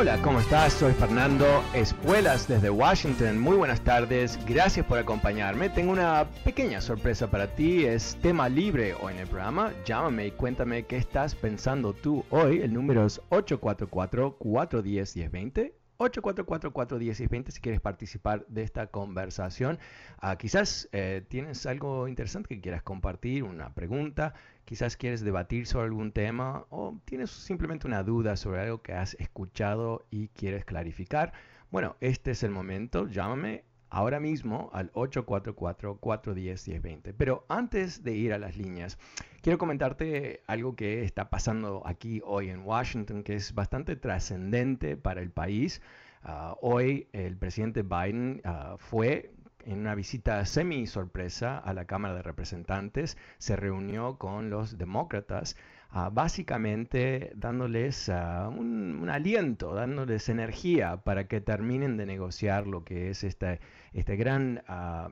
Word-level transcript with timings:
Hola, 0.00 0.16
¿cómo 0.22 0.40
estás? 0.40 0.72
Soy 0.72 0.94
Fernando 0.94 1.44
Espuelas 1.74 2.48
desde 2.48 2.70
Washington. 2.70 3.38
Muy 3.38 3.58
buenas 3.58 3.82
tardes, 3.82 4.38
gracias 4.46 4.86
por 4.86 4.98
acompañarme. 4.98 5.68
Tengo 5.68 5.92
una 5.92 6.26
pequeña 6.42 6.80
sorpresa 6.80 7.30
para 7.30 7.54
ti, 7.54 7.84
es 7.84 8.16
tema 8.22 8.48
libre 8.48 8.94
hoy 8.94 9.12
en 9.12 9.18
el 9.18 9.26
programa. 9.26 9.74
Llámame 9.84 10.28
y 10.28 10.30
cuéntame 10.30 10.84
qué 10.84 10.96
estás 10.96 11.34
pensando 11.34 11.92
tú 11.92 12.24
hoy. 12.30 12.62
El 12.62 12.72
número 12.72 13.04
es 13.04 13.20
844-410-1020. 13.28 15.74
844-410-1020 15.98 17.50
si 17.50 17.60
quieres 17.60 17.82
participar 17.82 18.46
de 18.48 18.62
esta 18.62 18.86
conversación. 18.86 19.78
Ah, 20.18 20.36
quizás 20.36 20.88
eh, 20.92 21.22
tienes 21.28 21.66
algo 21.66 22.08
interesante 22.08 22.48
que 22.48 22.62
quieras 22.62 22.82
compartir, 22.82 23.44
una 23.44 23.74
pregunta, 23.74 24.32
quizás 24.70 24.96
quieres 24.96 25.20
debatir 25.22 25.66
sobre 25.66 25.86
algún 25.86 26.12
tema 26.12 26.64
o 26.70 26.96
tienes 27.04 27.32
simplemente 27.32 27.88
una 27.88 28.04
duda 28.04 28.36
sobre 28.36 28.60
algo 28.60 28.82
que 28.82 28.92
has 28.92 29.14
escuchado 29.14 30.06
y 30.12 30.28
quieres 30.28 30.64
clarificar. 30.64 31.32
Bueno, 31.72 31.96
este 31.98 32.30
es 32.30 32.44
el 32.44 32.52
momento, 32.52 33.08
llámame 33.08 33.64
ahora 33.88 34.20
mismo 34.20 34.70
al 34.72 34.92
844-410-1020. 34.92 37.16
Pero 37.18 37.44
antes 37.48 38.04
de 38.04 38.14
ir 38.14 38.32
a 38.32 38.38
las 38.38 38.56
líneas, 38.56 38.96
quiero 39.42 39.58
comentarte 39.58 40.44
algo 40.46 40.76
que 40.76 41.02
está 41.02 41.30
pasando 41.30 41.82
aquí 41.84 42.22
hoy 42.24 42.50
en 42.50 42.60
Washington, 42.60 43.24
que 43.24 43.34
es 43.34 43.52
bastante 43.52 43.96
trascendente 43.96 44.96
para 44.96 45.20
el 45.20 45.32
país. 45.32 45.82
Ah, 46.22 46.56
hoy 46.60 47.08
el 47.12 47.36
presidente 47.36 47.82
Biden 47.82 48.40
uh, 48.44 48.78
fue 48.78 49.32
en 49.70 49.78
una 49.78 49.94
visita 49.94 50.44
semi 50.46 50.86
sorpresa 50.88 51.56
a 51.58 51.72
la 51.72 51.84
Cámara 51.84 52.14
de 52.14 52.22
Representantes, 52.22 53.16
se 53.38 53.54
reunió 53.54 54.18
con 54.18 54.50
los 54.50 54.78
demócratas, 54.78 55.56
uh, 55.94 56.10
básicamente 56.10 57.32
dándoles 57.36 58.08
uh, 58.08 58.48
un, 58.48 59.08
aliento, 59.08 59.72
dándoles 59.74 60.28
energía 60.28 60.96
para 60.98 61.28
que 61.28 61.40
terminen 61.40 61.96
de 61.96 62.06
negociar 62.06 62.66
lo 62.66 62.84
que 62.84 63.10
es 63.10 63.22
este, 63.22 63.60
este 63.92 64.16
gran 64.16 64.62
uh, 64.68 65.10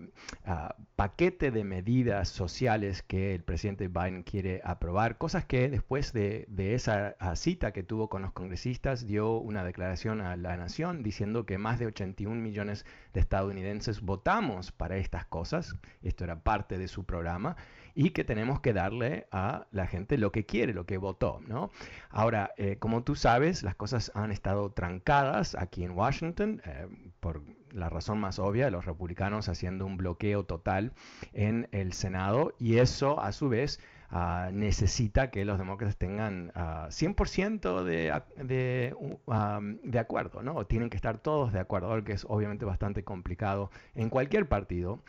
paquete 0.96 1.50
de 1.50 1.64
medidas 1.64 2.28
sociales 2.28 3.02
que 3.02 3.34
el 3.34 3.42
presidente 3.42 3.88
Biden 3.88 4.22
quiere 4.22 4.60
aprobar, 4.64 5.18
cosas 5.18 5.44
que 5.44 5.68
después 5.68 6.12
de, 6.12 6.46
de 6.48 6.74
esa 6.74 7.16
cita 7.36 7.72
que 7.72 7.82
tuvo 7.82 8.08
con 8.08 8.22
los 8.22 8.32
congresistas 8.32 9.06
dio 9.06 9.38
una 9.38 9.64
declaración 9.64 10.20
a 10.20 10.36
la 10.36 10.56
nación 10.56 11.02
diciendo 11.02 11.46
que 11.46 11.58
más 11.58 11.78
de 11.78 11.86
81 11.86 12.40
millones 12.40 12.84
de 13.12 13.20
estadounidenses 13.20 14.00
votamos 14.00 14.72
para 14.72 14.96
estas 14.96 15.26
cosas, 15.26 15.74
esto 16.02 16.24
era 16.24 16.42
parte 16.42 16.78
de 16.78 16.88
su 16.88 17.04
programa, 17.04 17.56
y 17.98 18.10
que 18.10 18.22
tenemos 18.22 18.60
que 18.60 18.72
darle 18.72 19.26
a 19.32 19.66
la 19.72 19.88
gente 19.88 20.18
lo 20.18 20.30
que 20.30 20.46
quiere, 20.46 20.72
lo 20.72 20.86
que 20.86 20.98
votó. 20.98 21.40
¿no? 21.48 21.72
Ahora, 22.10 22.52
eh, 22.56 22.76
como 22.78 23.02
tú 23.02 23.16
sabes, 23.16 23.64
las 23.64 23.74
cosas 23.74 24.12
han 24.14 24.30
estado 24.30 24.70
trancadas 24.70 25.56
aquí 25.56 25.82
en 25.82 25.90
Washington 25.90 26.62
eh, 26.64 26.86
por 27.18 27.42
la 27.72 27.88
razón 27.88 28.20
más 28.20 28.38
obvia, 28.38 28.70
los 28.70 28.84
republicanos 28.84 29.48
haciendo 29.48 29.84
un 29.84 29.96
bloqueo 29.96 30.44
total 30.44 30.92
en 31.32 31.66
el 31.72 31.92
Senado 31.92 32.54
y 32.60 32.78
eso 32.78 33.20
a 33.20 33.32
su 33.32 33.48
vez 33.48 33.80
Uh, 34.10 34.50
necesita 34.52 35.30
que 35.30 35.44
los 35.44 35.58
demócratas 35.58 35.98
tengan 35.98 36.50
uh, 36.56 36.88
100% 36.88 37.84
de, 37.84 38.94
um, 39.26 39.78
de, 39.82 39.98
acuerdo, 39.98 40.42
¿no? 40.42 40.64
Tienen 40.64 40.88
que 40.88 40.96
estar 40.96 41.18
todos 41.18 41.52
de 41.52 41.60
acuerdo, 41.60 42.02
que 42.04 42.12
es 42.12 42.24
obviamente 42.26 42.64
bastante 42.64 43.04
complicado 43.04 43.70
en 43.94 44.08
cualquier 44.08 44.48
partido, 44.48 45.02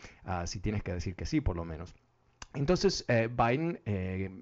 si 0.44 0.60
tienes 0.60 0.84
que 0.84 0.92
decir 0.92 1.16
que 1.16 1.26
sí, 1.26 1.40
por 1.40 1.56
lo 1.56 1.64
menos. 1.64 1.96
Entonces, 2.54 3.06
eh, 3.08 3.30
Biden 3.32 3.80
eh, 3.86 4.42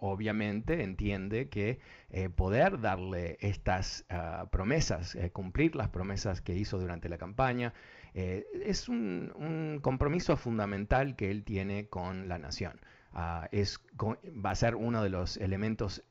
obviamente 0.00 0.82
entiende 0.82 1.48
que 1.48 1.78
eh, 2.10 2.28
poder 2.28 2.80
darle 2.80 3.36
estas 3.40 4.06
uh, 4.10 4.46
promesas, 4.48 5.16
cumplir 5.32 5.74
las 5.76 5.88
promesas 5.88 6.40
que 6.40 6.54
hizo 6.54 6.78
durante 6.78 7.08
la 7.08 7.18
campaña, 7.18 7.74
es 8.14 8.88
un, 8.88 9.78
compromiso 9.82 10.36
fundamental 10.36 11.14
que 11.14 11.30
él 11.30 11.44
tiene 11.44 11.88
con 11.88 12.28
la 12.28 12.38
nación. 12.38 12.80
Uh, 13.12 13.46
es, 13.52 13.80
va 14.00 14.50
a 14.50 14.54
ser 14.54 14.74
uno 14.74 15.02
de 15.02 15.08
los 15.08 15.36
elementos, 15.36 16.02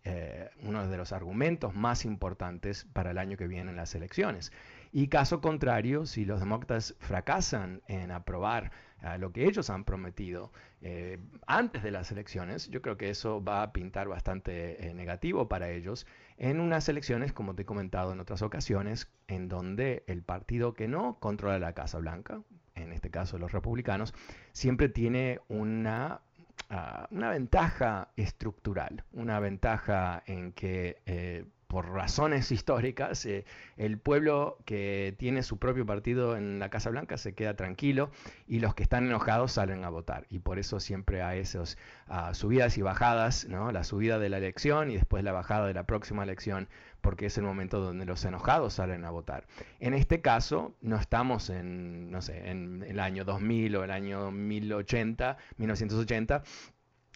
uno 0.64 0.88
de 0.88 0.98
los 0.98 1.12
argumentos 1.12 1.76
más 1.76 2.06
importantes 2.06 2.86
para 2.94 3.12
el 3.12 3.18
año 3.18 3.36
que 3.36 3.48
viene 3.48 3.72
en 3.72 3.78
las 3.78 3.94
elecciones. 3.96 4.52
Y 4.94 5.08
caso 5.08 5.42
contrario, 5.42 6.06
si 6.06 6.24
los 6.24 6.40
demócratas 6.40 6.96
fracasan 7.00 7.82
en 7.88 8.12
aprobar 8.12 8.72
uh, 9.04 9.18
lo 9.20 9.32
que 9.32 9.46
ellos 9.46 9.70
han 9.70 9.84
prometido 9.84 10.52
eh, 10.82 11.18
antes 11.48 11.84
de 11.84 11.92
las 11.92 12.12
elecciones, 12.12 12.70
yo 12.70 12.82
creo 12.82 12.98
que 12.98 13.10
eso 13.10 13.44
va 13.44 13.64
a 13.64 13.74
pintar 13.74 14.08
bastante 14.08 14.88
eh, 14.88 14.94
negativo 14.94 15.48
para 15.48 15.70
ellos 15.70 16.06
en 16.38 16.60
unas 16.60 16.88
elecciones, 16.88 17.34
como 17.34 17.56
te 17.56 17.64
he 17.64 17.66
comentado 17.66 18.14
en 18.14 18.20
otras 18.20 18.42
ocasiones, 18.42 19.10
en 19.28 19.48
donde 19.48 20.04
el 20.08 20.22
partido 20.22 20.74
que 20.74 20.88
no 20.88 21.18
controla 21.20 21.58
la 21.60 21.74
Casa 21.74 21.98
Blanca, 21.98 22.42
en 22.76 22.92
este 22.92 23.10
caso 23.10 23.40
los 23.40 23.52
republicanos, 23.52 24.14
siempre 24.52 24.90
tiene 24.90 25.40
una 25.48 26.22
Uh, 26.70 27.06
una 27.12 27.30
ventaja 27.30 28.10
estructural, 28.18 29.04
una 29.14 29.40
ventaja 29.40 30.22
en 30.26 30.52
que 30.52 31.02
eh, 31.06 31.46
por 31.68 31.90
razones 31.90 32.52
históricas, 32.52 33.26
eh, 33.26 33.46
el 33.76 33.98
pueblo 33.98 34.58
que 34.66 35.16
tiene 35.18 35.44
su 35.44 35.58
propio 35.58 35.86
partido 35.86 36.38
en 36.38 36.60
la 36.60 36.70
Casa 36.70 36.90
Blanca 36.90 37.18
se 37.18 37.34
queda 37.34 37.56
tranquilo 37.56 38.10
y 38.48 38.60
los 38.60 38.74
que 38.74 38.84
están 38.84 39.06
enojados 39.06 39.54
salen 39.54 39.84
a 39.84 39.90
votar. 39.90 40.26
Y 40.30 40.40
por 40.40 40.60
eso 40.60 40.80
siempre 40.80 41.22
hay 41.22 41.40
esas 41.40 41.78
uh, 42.10 42.34
subidas 42.34 42.78
y 42.78 42.82
bajadas, 42.82 43.48
¿no? 43.48 43.72
la 43.72 43.84
subida 43.84 44.20
de 44.20 44.30
la 44.30 44.38
elección 44.38 44.90
y 44.90 44.96
después 44.96 45.24
la 45.24 45.32
bajada 45.32 45.68
de 45.68 45.74
la 45.74 45.86
próxima 45.86 46.24
elección, 46.24 46.70
porque 47.02 47.28
es 47.28 47.38
el 47.38 47.44
momento 47.44 47.80
donde 47.80 48.06
los 48.06 48.24
enojados 48.26 48.74
salen 48.74 49.06
a 49.06 49.12
votar. 49.12 49.46
En 49.80 49.94
este 49.94 50.22
caso, 50.22 50.76
no 50.82 50.98
estamos 50.98 51.50
en, 51.50 52.12
no 52.12 52.22
sé, 52.22 52.50
en 52.50 52.84
el 52.88 53.00
año 53.00 53.26
2000 53.26 53.76
o 53.76 53.84
el 53.84 53.92
año 53.92 54.32
1080, 54.32 55.38
1980 55.58 56.44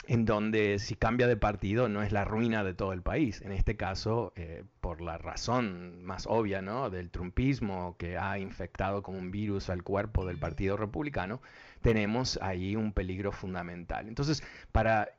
en 0.07 0.25
donde 0.25 0.80
si 0.80 0.95
cambia 0.95 1.27
de 1.27 1.38
partido 1.38 1.88
no 1.88 2.01
es 2.01 2.12
la 2.12 2.25
ruina 2.25 2.63
de 2.63 2.74
todo 2.74 2.94
el 2.94 3.01
país. 3.01 3.42
En 3.42 3.51
este 3.51 3.77
caso, 3.77 4.33
eh, 4.36 4.63
por 4.80 5.01
la 5.01 5.18
razón 5.18 6.03
más 6.03 6.25
obvia 6.27 6.62
¿no? 6.62 6.89
del 6.89 7.12
trumpismo 7.12 7.95
que 7.98 8.18
ha 8.18 8.39
infectado 8.39 9.03
como 9.03 9.19
un 9.19 9.31
virus 9.31 9.69
al 9.69 9.83
cuerpo 9.83 10.25
del 10.25 10.38
Partido 10.38 10.75
Republicano, 10.77 11.42
tenemos 11.81 12.39
ahí 12.42 12.75
un 12.75 12.94
peligro 12.94 13.31
fundamental. 13.31 14.07
Entonces, 14.07 14.44
para 14.71 15.09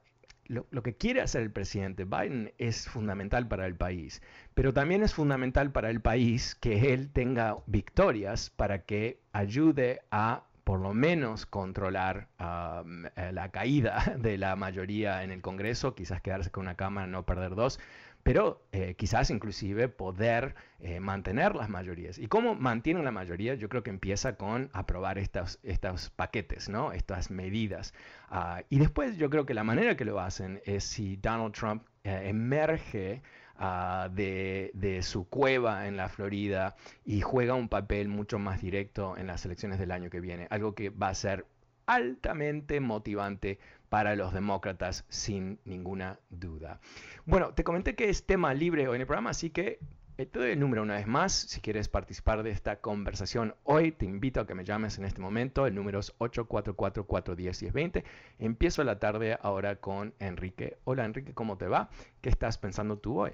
lo, 0.47 0.67
lo, 0.71 0.83
que 0.83 0.97
quiere 0.97 1.21
hacer 1.21 1.43
el 1.43 1.53
presidente 1.53 2.05
Biden 2.05 2.53
es 2.59 2.89
fundamental 2.89 3.47
para 3.47 3.67
el 3.67 3.77
país, 3.77 4.21
pero 4.55 4.75
también 4.75 5.03
es 5.03 5.15
fundamental 5.15 5.71
para 5.71 5.89
el 5.91 6.01
país 6.01 6.57
que 6.57 6.93
él 6.93 7.11
tenga 7.11 7.59
victorias 7.67 8.51
para 8.51 8.85
que 8.85 9.21
ayude 9.33 10.03
a 10.11 10.45
por 10.65 10.81
lo 10.81 10.95
menos 10.95 11.47
controlar 11.47 12.29
eh, 12.39 13.33
la 13.33 13.51
caída 13.51 14.15
de 14.19 14.39
la 14.39 14.57
mayoría 14.57 15.25
en 15.25 15.31
el 15.31 15.41
Congreso, 15.41 15.95
quizás 15.95 16.21
quedarse 16.21 16.51
con 16.51 16.63
una 16.63 16.77
Cámara, 16.77 17.07
no 17.07 17.25
perder 17.25 17.55
dos, 17.55 17.81
pero 18.23 18.63
eh, 18.71 18.95
quizás 18.95 19.31
inclusive 19.31 19.89
poder 19.89 20.55
eh, 20.79 21.01
mantener 21.01 21.57
las 21.57 21.69
mayorías. 21.69 22.19
¿Y 22.19 22.29
cómo 22.29 22.55
mantienen 22.55 23.05
la 23.05 23.11
mayoría? 23.11 23.55
Yo 23.55 23.69
creo 23.69 23.83
que 23.83 23.91
empieza 23.91 24.37
con 24.37 24.71
aprobar 24.73 25.19
estos, 25.19 25.59
estos 25.65 26.11
paquetes, 26.11 26.69
¿no? 26.69 26.93
estas 26.93 27.33
medidas. 27.33 27.95
Ah, 28.29 28.63
y 28.69 28.79
después 28.79 29.17
yo 29.17 29.29
creo 29.29 29.45
que 29.45 29.55
la 29.55 29.65
manera 29.65 29.97
que 29.97 30.05
lo 30.05 30.21
hacen 30.21 30.61
es 30.65 30.85
si 30.85 31.17
Donald 31.17 31.53
Trump 31.53 31.85
emerge 32.05 33.23
Ah, 33.65 34.09
de, 34.13 35.01
su 35.05 35.29
cueva 35.29 35.87
en 35.87 35.97
la 35.97 36.09
Florida 36.09 36.75
y 37.05 37.21
juega 37.21 37.55
un 37.55 37.69
papel 37.69 38.09
mucho 38.09 38.41
más 38.41 38.61
directo 38.61 39.17
en 39.17 39.29
las 39.29 39.45
elecciones 39.45 39.79
del 39.79 39.93
año 39.93 40.11
que 40.11 40.21
viene, 40.21 40.49
algo 40.51 40.75
que 40.75 40.91
va 40.91 41.11
a 41.11 41.15
ser 41.15 41.47
altamente 41.87 42.81
motivante 42.81 43.61
para 43.89 44.17
los 44.17 44.33
demócratas 44.33 45.05
sin 45.09 45.61
ninguna 45.65 46.19
duda. 46.29 46.81
Bueno, 47.25 47.55
te 47.55 47.63
comenté 47.63 47.95
que 47.95 48.09
es 48.09 48.27
tema 48.27 48.53
libre 48.53 48.89
hoy 48.89 48.97
en 48.97 49.03
el 49.03 49.07
programa, 49.07 49.31
así 49.31 49.51
que 49.51 49.79
eh, 50.19 50.27
te 50.27 50.41
doy 50.41 50.51
el 50.51 50.59
número 50.59 50.83
una 50.83 50.97
vez 50.97 51.07
más. 51.07 51.33
Si 51.33 51.61
quieres 51.61 51.89
participar 51.89 52.43
de 52.43 52.51
esta 52.51 52.81
conversación 52.81 53.55
hoy, 53.63 53.93
te 53.93 54.07
invito 54.07 54.41
a 54.41 54.47
que 54.49 54.57
me 54.57 54.65
llames 54.65 54.99
en 54.99 55.05
este 55.05 55.21
momento. 55.21 55.69
El 55.69 55.77
número 55.77 56.01
es 56.01 56.19
844-410-1020. 56.19 58.03
Empiezo 58.41 58.83
la 58.83 58.99
tarde 58.99 59.39
ahora 59.41 59.77
con 59.77 60.15
Enrique. 60.19 60.79
Hola 60.83 61.05
Enrique, 61.05 61.33
¿cómo 61.33 61.59
te 61.59 61.69
va? 61.69 61.91
¿Qué 62.21 62.29
estás 62.29 62.59
pensando 62.59 62.99
tú 62.99 63.21
hoy? 63.21 63.31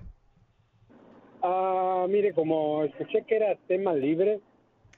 Ah, 1.42 2.06
mire, 2.08 2.32
como 2.32 2.84
escuché 2.84 3.22
que 3.22 3.36
era 3.36 3.56
tema 3.66 3.92
libre, 3.94 4.40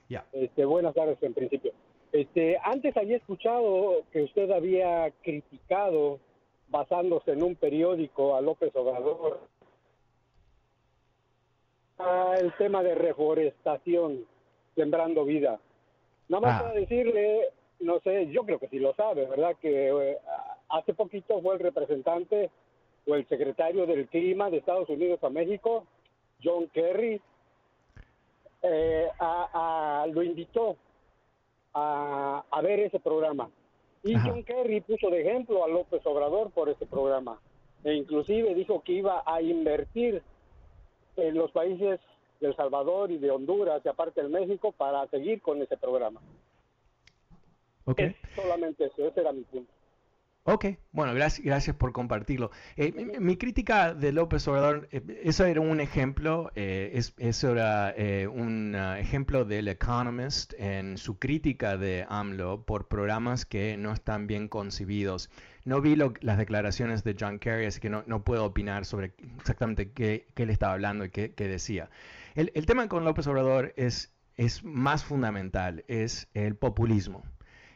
ya. 0.09 0.25
este, 0.33 0.65
buenas 0.65 0.93
tardes 0.93 1.21
en 1.21 1.33
principio. 1.33 1.71
Este, 2.11 2.57
antes 2.63 2.95
había 2.97 3.17
escuchado 3.17 4.03
que 4.11 4.23
usted 4.23 4.51
había 4.51 5.11
criticado, 5.21 6.19
basándose 6.69 7.31
en 7.31 7.43
un 7.43 7.55
periódico, 7.55 8.35
a 8.35 8.41
López 8.41 8.75
Obrador, 8.75 9.39
el 12.39 12.53
tema 12.57 12.81
de 12.81 12.95
reforestación, 12.95 14.25
sembrando 14.75 15.23
vida. 15.25 15.59
Nada 16.27 16.41
más 16.41 16.55
ah. 16.55 16.63
para 16.63 16.79
decirle, 16.79 17.49
no 17.79 17.99
sé, 17.99 18.27
yo 18.31 18.43
creo 18.43 18.57
que 18.57 18.69
sí 18.69 18.79
lo 18.79 18.93
sabe, 18.95 19.25
¿verdad? 19.25 19.55
Que 19.61 19.89
eh, 19.89 20.17
hace 20.69 20.93
poquito 20.93 21.41
fue 21.41 21.53
el 21.55 21.59
representante 21.59 22.49
o 23.05 23.15
el 23.15 23.27
secretario 23.27 23.85
del 23.85 24.07
clima 24.07 24.49
de 24.49 24.57
Estados 24.57 24.89
Unidos 24.89 25.23
a 25.23 25.29
México 25.29 25.85
John 26.43 26.67
Kerry, 26.67 27.21
eh, 28.61 29.07
lo 30.13 30.23
invitó 30.23 30.77
a, 31.73 32.61
ver 32.61 32.79
ese 32.81 32.99
programa. 32.99 33.49
Y 34.03 34.15
John 34.15 34.43
Kerry 34.43 34.81
puso 34.81 35.09
de 35.09 35.21
ejemplo 35.21 35.63
a 35.63 35.67
López 35.67 36.05
Obrador 36.05 36.51
por 36.51 36.69
ese 36.69 36.85
programa. 36.85 37.39
E 37.83 37.93
inclusive 37.93 38.53
dijo 38.55 38.81
que 38.83 38.93
iba 38.93 39.23
a 39.25 39.41
invertir 39.41 40.21
en 41.17 41.35
los 41.35 41.51
países 41.51 41.99
de 42.39 42.47
El 42.47 42.55
Salvador 42.55 43.11
y 43.11 43.17
de 43.17 43.31
Honduras 43.31 43.81
y 43.83 43.89
aparte 43.89 44.21
del 44.21 44.31
México 44.31 44.71
para 44.71 45.07
seguir 45.07 45.41
con 45.41 45.61
ese 45.61 45.77
programa. 45.77 46.21
Okay. 47.85 48.15
solamente 48.35 48.85
eso, 48.85 49.07
ese 49.07 49.21
era 49.21 49.31
mi 49.31 49.41
punto. 49.41 49.71
Ok, 50.43 50.65
bueno, 50.91 51.13
gracias, 51.13 51.45
gracias 51.45 51.75
por 51.75 51.91
compartirlo. 51.91 52.49
Eh, 52.75 52.91
mi, 53.19 53.37
crítica 53.37 53.93
de 53.93 54.11
López 54.11 54.47
Obrador, 54.47 54.89
eh, 54.91 55.21
eso 55.23 55.45
era 55.45 55.61
un 55.61 55.79
ejemplo, 55.79 56.51
eh, 56.55 56.99
eso 57.19 57.51
era 57.51 57.93
un 58.27 58.73
ah, 58.75 58.99
ejemplo 58.99 59.45
del 59.45 59.67
Economist 59.67 60.53
en 60.57 60.97
su 60.97 61.19
crítica 61.19 61.77
de 61.77 62.07
AMLO 62.09 62.65
por 62.65 62.87
programas 62.87 63.45
que 63.45 63.77
no 63.77 63.93
están 63.93 64.25
bien 64.25 64.47
concebidos. 64.47 65.29
No 65.63 65.79
vi 65.79 65.95
las 65.95 66.37
declaraciones 66.39 67.03
de 67.03 67.15
John 67.19 67.37
Kerry, 67.37 67.67
así 67.67 67.79
que 67.79 67.91
no, 67.91 68.03
no 68.07 68.23
puedo 68.23 68.43
opinar 68.43 68.85
sobre 68.85 69.13
exactamente 69.37 69.91
qué, 69.91 70.25
qué 70.33 70.47
le 70.47 70.53
estaba 70.53 70.73
hablando 70.73 71.05
y 71.05 71.11
qué, 71.11 71.35
qué 71.35 71.47
decía. 71.47 71.91
El, 72.33 72.51
el, 72.55 72.65
tema 72.65 72.87
con 72.87 73.05
López 73.05 73.27
Obrador 73.27 73.73
es, 73.77 74.11
es 74.37 74.63
más 74.63 75.03
fundamental, 75.03 75.85
es 75.87 76.29
el 76.33 76.55
populismo. 76.55 77.23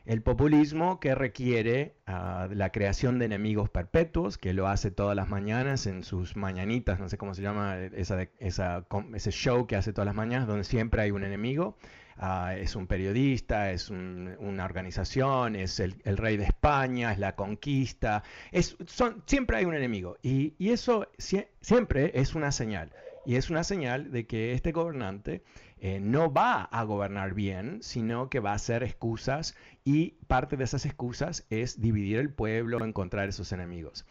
El 0.05 0.21
populismo 0.21 0.99
que 0.99 1.15
requiere 1.15 1.95
ah, 2.05 2.47
la 2.51 2.71
creación 2.71 3.17
de 3.17 3.25
enemigos 3.25 3.71
perpetuos, 3.71 4.37
que 4.37 4.53
lo 4.53 4.67
hace 4.67 4.91
todas 4.91 5.15
las 5.15 5.29
mañanas 5.29 5.87
en 5.87 6.03
sus 6.03 6.35
mañanitas, 6.35 6.99
no 6.99 7.09
sé 7.09 7.17
cómo 7.17 7.33
se 7.33 7.41
llama 7.41 7.77
esa, 7.79 8.27
ese 8.39 9.31
show 9.31 9.65
que 9.65 9.75
hace 9.75 9.93
todas 9.93 10.05
las 10.05 10.15
mañanas, 10.15 10.47
donde 10.47 10.63
siempre 10.63 11.01
hay 11.01 11.11
un 11.11 11.23
enemigo. 11.23 11.75
Ah, 12.17 12.55
es 12.55 12.75
un 12.75 12.87
periodista, 12.87 13.71
es 13.71 13.89
una 13.89 14.63
organización, 14.63 15.55
es 15.55 15.79
el, 15.81 15.95
rey 16.17 16.37
de 16.37 16.45
España, 16.45 17.11
es 17.11 17.19
la 17.19 17.35
conquista, 17.35 18.23
es, 18.51 18.77
siempre 19.25 19.57
hay 19.57 19.65
un 19.65 19.75
enemigo. 19.75 20.17
Y, 20.21 20.53
eso 20.71 21.07
siempre 21.17 22.11
es 22.13 22.35
una 22.35 22.51
señal. 22.51 22.91
Y 23.25 23.35
es 23.35 23.49
una 23.49 23.63
señal 23.63 24.11
de 24.11 24.27
que 24.27 24.53
este 24.53 24.71
gobernante 24.71 25.43
eh, 25.79 25.99
no 25.99 26.31
va 26.31 26.63
a 26.63 26.83
gobernar 26.83 27.33
bien, 27.33 27.79
sino 27.81 28.29
que 28.29 28.39
va 28.39 28.51
a 28.51 28.55
hacer 28.55 28.83
excusas 28.83 29.55
y 29.85 30.15
parte 30.27 30.57
de 30.57 30.63
esas 30.63 30.85
excusas 30.85 31.45
es 31.49 31.79
dividir 31.79 32.17
el 32.17 32.33
pueblo, 32.33 32.83
encontrar 32.83 33.29
esos 33.29 33.51
enemigos. 33.51 34.05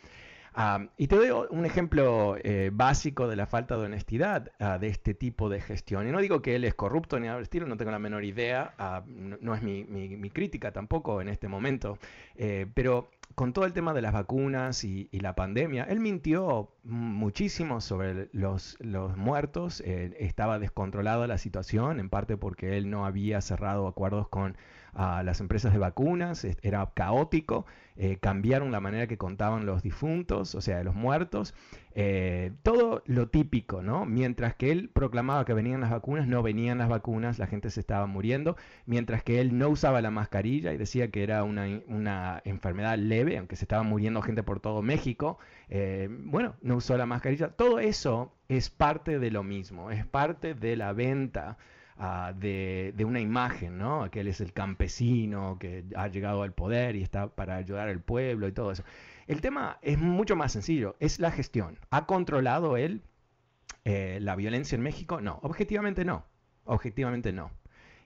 y 0.96 1.08
te 1.08 1.16
doy 1.16 1.30
un 1.50 1.66
ejemplo 1.66 2.36
eh, 2.44 2.70
básico 2.72 3.26
de 3.26 3.34
la 3.34 3.46
falta 3.46 3.76
de 3.76 3.86
honestidad 3.86 4.52
ah, 4.60 4.78
de 4.78 4.86
este 4.86 5.12
tipo 5.12 5.48
de 5.48 5.60
gestión. 5.60 6.06
Y 6.08 6.12
no 6.12 6.20
digo 6.20 6.40
que 6.42 6.54
él 6.54 6.64
es 6.64 6.74
corrupto 6.74 7.18
ni 7.18 7.26
nada 7.26 7.38
del 7.38 7.42
estilo, 7.42 7.66
no 7.66 7.76
tengo 7.76 7.90
la 7.90 7.98
menor 7.98 8.24
idea, 8.24 8.72
ah, 8.78 9.02
no, 9.06 9.54
es 9.54 9.62
mi, 9.62 10.30
crítica 10.30 10.70
tampoco 10.72 11.20
en 11.20 11.28
este 11.28 11.48
momento, 11.48 11.98
eh, 12.36 12.66
pero 12.72 13.10
con 13.34 13.52
todo 13.52 13.64
el 13.64 13.72
tema 13.72 13.94
de 13.94 14.02
las 14.02 14.12
vacunas 14.12 14.84
y, 14.84 15.08
la 15.10 15.34
pandemia, 15.34 15.84
él 15.84 15.98
mintió 15.98 16.70
muchísimo 16.84 17.80
sobre 17.80 18.28
los, 18.32 18.78
muertos, 19.16 19.80
eh, 19.80 20.14
estaba 20.20 20.60
descontrolada 20.60 21.26
la 21.26 21.38
situación, 21.38 21.98
en 21.98 22.10
parte 22.10 22.36
porque 22.36 22.76
él 22.76 22.90
no 22.90 23.06
había 23.06 23.40
cerrado 23.40 23.88
acuerdos 23.88 24.28
con 24.28 24.56
a 24.94 25.22
las 25.22 25.40
empresas 25.40 25.72
de 25.72 25.78
vacunas, 25.78 26.46
era 26.62 26.90
caótico, 26.94 27.66
eh, 27.96 28.18
cambiaron 28.20 28.72
la 28.72 28.80
manera 28.80 29.06
que 29.06 29.18
contaban 29.18 29.66
los 29.66 29.82
difuntos, 29.82 30.54
o 30.54 30.60
sea, 30.60 30.78
de 30.78 30.84
los 30.84 30.94
muertos, 30.94 31.54
eh, 31.94 32.52
todo 32.64 33.02
lo 33.06 33.28
típico, 33.28 33.82
¿no? 33.82 34.04
Mientras 34.04 34.56
que 34.56 34.72
él 34.72 34.90
proclamaba 34.92 35.44
que 35.44 35.54
venían 35.54 35.80
las 35.80 35.90
vacunas, 35.90 36.26
no 36.26 36.42
venían 36.42 36.78
las 36.78 36.88
vacunas, 36.88 37.38
la 37.38 37.46
gente 37.46 37.70
se 37.70 37.78
estaba 37.78 38.06
muriendo, 38.06 38.56
mientras 38.86 39.22
que 39.22 39.40
él 39.40 39.56
no 39.56 39.68
usaba 39.68 40.00
la 40.00 40.10
mascarilla 40.10 40.72
y 40.72 40.76
decía 40.76 41.10
que 41.10 41.22
era 41.22 41.44
una, 41.44 41.66
una 41.86 42.42
enfermedad 42.44 42.98
leve, 42.98 43.38
aunque 43.38 43.56
se 43.56 43.64
estaba 43.64 43.84
muriendo 43.84 44.22
gente 44.22 44.42
por 44.42 44.58
todo 44.58 44.82
México, 44.82 45.38
eh, 45.68 46.08
bueno, 46.10 46.56
no 46.62 46.76
usó 46.76 46.96
la 46.96 47.06
mascarilla, 47.06 47.50
todo 47.50 47.78
eso 47.78 48.32
es 48.48 48.70
parte 48.70 49.18
de 49.18 49.30
lo 49.30 49.42
mismo, 49.44 49.90
es 49.90 50.04
parte 50.04 50.54
de 50.54 50.76
la 50.76 50.92
venta 50.92 51.58
de, 51.96 53.04
una 53.04 53.20
imagen, 53.20 53.78
¿no? 53.78 54.10
Que 54.10 54.20
él 54.20 54.28
es 54.28 54.40
el 54.40 54.52
campesino 54.52 55.58
que 55.58 55.84
ha 55.96 56.08
llegado 56.08 56.42
al 56.42 56.52
poder 56.52 56.96
y 56.96 57.02
está 57.02 57.28
para 57.28 57.56
ayudar 57.56 57.88
al 57.88 58.00
pueblo 58.00 58.48
y 58.48 58.52
todo 58.52 58.72
eso. 58.72 58.84
El 59.26 59.40
tema 59.40 59.78
es 59.82 59.98
mucho 59.98 60.36
más 60.36 60.52
sencillo, 60.52 60.96
es 61.00 61.18
la 61.18 61.30
gestión. 61.30 61.78
¿Ha 61.90 62.06
controlado 62.06 62.76
él 62.76 63.02
eh, 63.84 64.18
la 64.20 64.36
violencia 64.36 64.76
en 64.76 64.82
México? 64.82 65.20
No, 65.20 65.38
objetivamente 65.42 66.04
no, 66.04 66.24
objetivamente 66.64 67.32
no. 67.32 67.50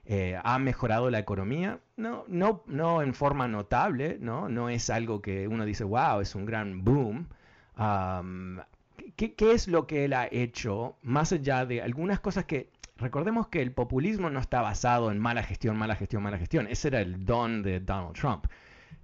Eh, 0.05 0.39
¿Ha 0.43 0.57
mejorado 0.59 1.09
la 1.09 1.19
economía? 1.19 1.79
No, 1.95 2.25
no, 2.27 2.63
no 2.67 3.01
en 3.01 3.13
forma 3.13 3.47
notable, 3.47 4.17
¿no? 4.19 4.49
No 4.49 4.69
es 4.69 4.89
algo 4.89 5.21
que 5.21 5.47
uno 5.47 5.65
dice, 5.65 5.83
wow, 5.83 6.21
es 6.21 6.35
un 6.35 6.45
gran 6.45 6.83
boom. 6.83 7.27
¿qué, 9.15 9.35
¿Qué 9.35 9.51
es 9.53 9.67
lo 9.67 9.87
que 9.87 10.05
él 10.05 10.13
ha 10.13 10.27
hecho 10.31 10.97
más 11.01 11.31
allá 11.31 11.65
de 11.65 11.81
algunas 11.81 12.19
cosas 12.19 12.45
que 12.45 12.71
recordemos 12.99 13.47
que 13.47 13.61
el 13.61 13.71
populismo 13.71 14.29
no 14.29 14.39
está 14.39 14.61
basado 14.61 15.11
en 15.11 15.19
mala 15.19 15.43
gestión, 15.43 15.77
mala 15.77 15.95
gestión, 15.95 16.23
mala 16.23 16.37
gestión. 16.37 16.67
Ese 16.67 16.89
era 16.89 17.01
el 17.01 17.25
don 17.25 17.63
de 17.63 17.79
Donald 17.79 18.13
Trump. 18.13 18.45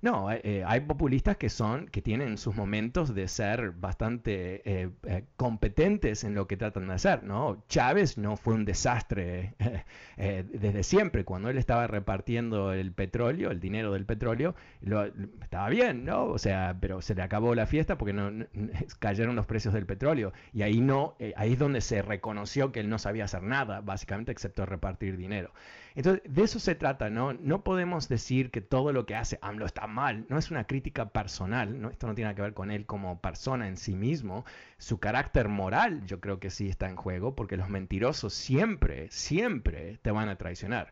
No, 0.06 0.32
eh, 0.32 0.40
eh, 0.44 0.64
hay 0.68 0.82
populistas 0.82 1.36
que 1.36 1.50
son, 1.50 1.88
que 1.88 2.00
tienen 2.00 2.38
sus 2.38 2.56
momentos 2.56 3.16
de 3.16 3.28
ser 3.28 3.72
bastante 3.72 4.62
eh, 4.64 4.90
competentes 5.36 6.24
en 6.24 6.36
lo 6.36 6.46
que 6.46 6.58
tratan 6.58 6.90
de 6.90 6.94
hacer, 6.94 7.24
¿no? 7.24 7.64
Chávez 7.70 8.16
no 8.16 8.38
fue 8.38 8.54
un 8.54 8.66
desastre 8.66 9.56
desde 10.16 10.84
siempre. 10.84 11.26
Cuando 11.26 11.50
él 11.50 11.58
estaba 11.58 11.88
repartiendo 11.88 12.72
el 12.72 12.92
petróleo, 12.92 13.50
el 13.50 13.60
dinero 13.60 13.94
del 13.94 14.06
petróleo, 14.06 14.54
lo, 14.82 15.06
estaba 15.42 15.70
bien, 15.70 16.06
¿no? 16.06 16.26
O 16.26 16.38
sea, 16.38 16.78
pero 16.80 17.02
se 17.02 17.16
le 17.16 17.24
acabó 17.24 17.56
la 17.56 17.66
fiesta 17.66 17.98
porque 17.98 18.14
no, 18.14 18.46
cayeron 19.00 19.36
los 19.36 19.48
precios 19.48 19.74
del 19.74 19.88
petróleo 19.88 20.34
y 20.54 20.62
ahí 20.62 20.82
no, 20.82 21.16
ahí 21.36 21.54
es 21.54 21.60
donde 21.60 21.82
se 21.82 22.04
reconoció 22.04 22.72
que 22.72 22.80
él 22.80 22.90
no 22.90 23.00
sabía 23.00 23.24
hacer 23.24 23.42
nada, 23.42 23.82
básicamente, 23.82 24.32
excepto 24.32 24.68
repartir 24.68 25.18
dinero. 25.18 25.52
Entonces, 25.96 26.22
de 26.28 26.44
eso 26.44 26.60
se 26.60 26.76
trata, 26.76 27.10
¿no? 27.10 27.34
No 27.34 27.64
podemos 27.64 28.10
decir 28.10 28.52
que 28.52 28.62
todo 28.62 28.92
lo 28.92 29.06
que 29.06 29.16
hace 29.16 29.40
AMLO 29.42 29.66
está 29.66 29.88
mal, 29.88 30.26
no 30.30 30.38
es 30.38 30.52
una 30.52 30.66
crítica 30.66 31.10
personal, 31.10 31.82
¿no? 31.82 31.90
Esto 31.90 32.08
no 32.08 32.16
tiene 32.16 32.36
que 32.36 32.42
ver 32.42 32.54
con 32.54 32.70
él 32.70 32.86
como 32.86 33.22
persona 33.22 33.68
en 33.68 33.78
sí 33.78 33.96
mismo, 33.96 34.46
su 34.78 35.00
carácter 35.00 35.48
moral 35.48 36.06
yo 36.06 36.20
creo 36.20 36.40
que 36.40 36.50
sí 36.50 36.68
está 36.68 36.90
en 36.90 36.98
juego, 36.98 37.36
porque 37.36 37.58
los 37.58 37.70
mentirosos 37.70 38.34
siempre, 38.34 39.08
siempre 39.10 39.98
te 40.02 40.12
van 40.12 40.30
a 40.30 40.38
traicionar. 40.38 40.92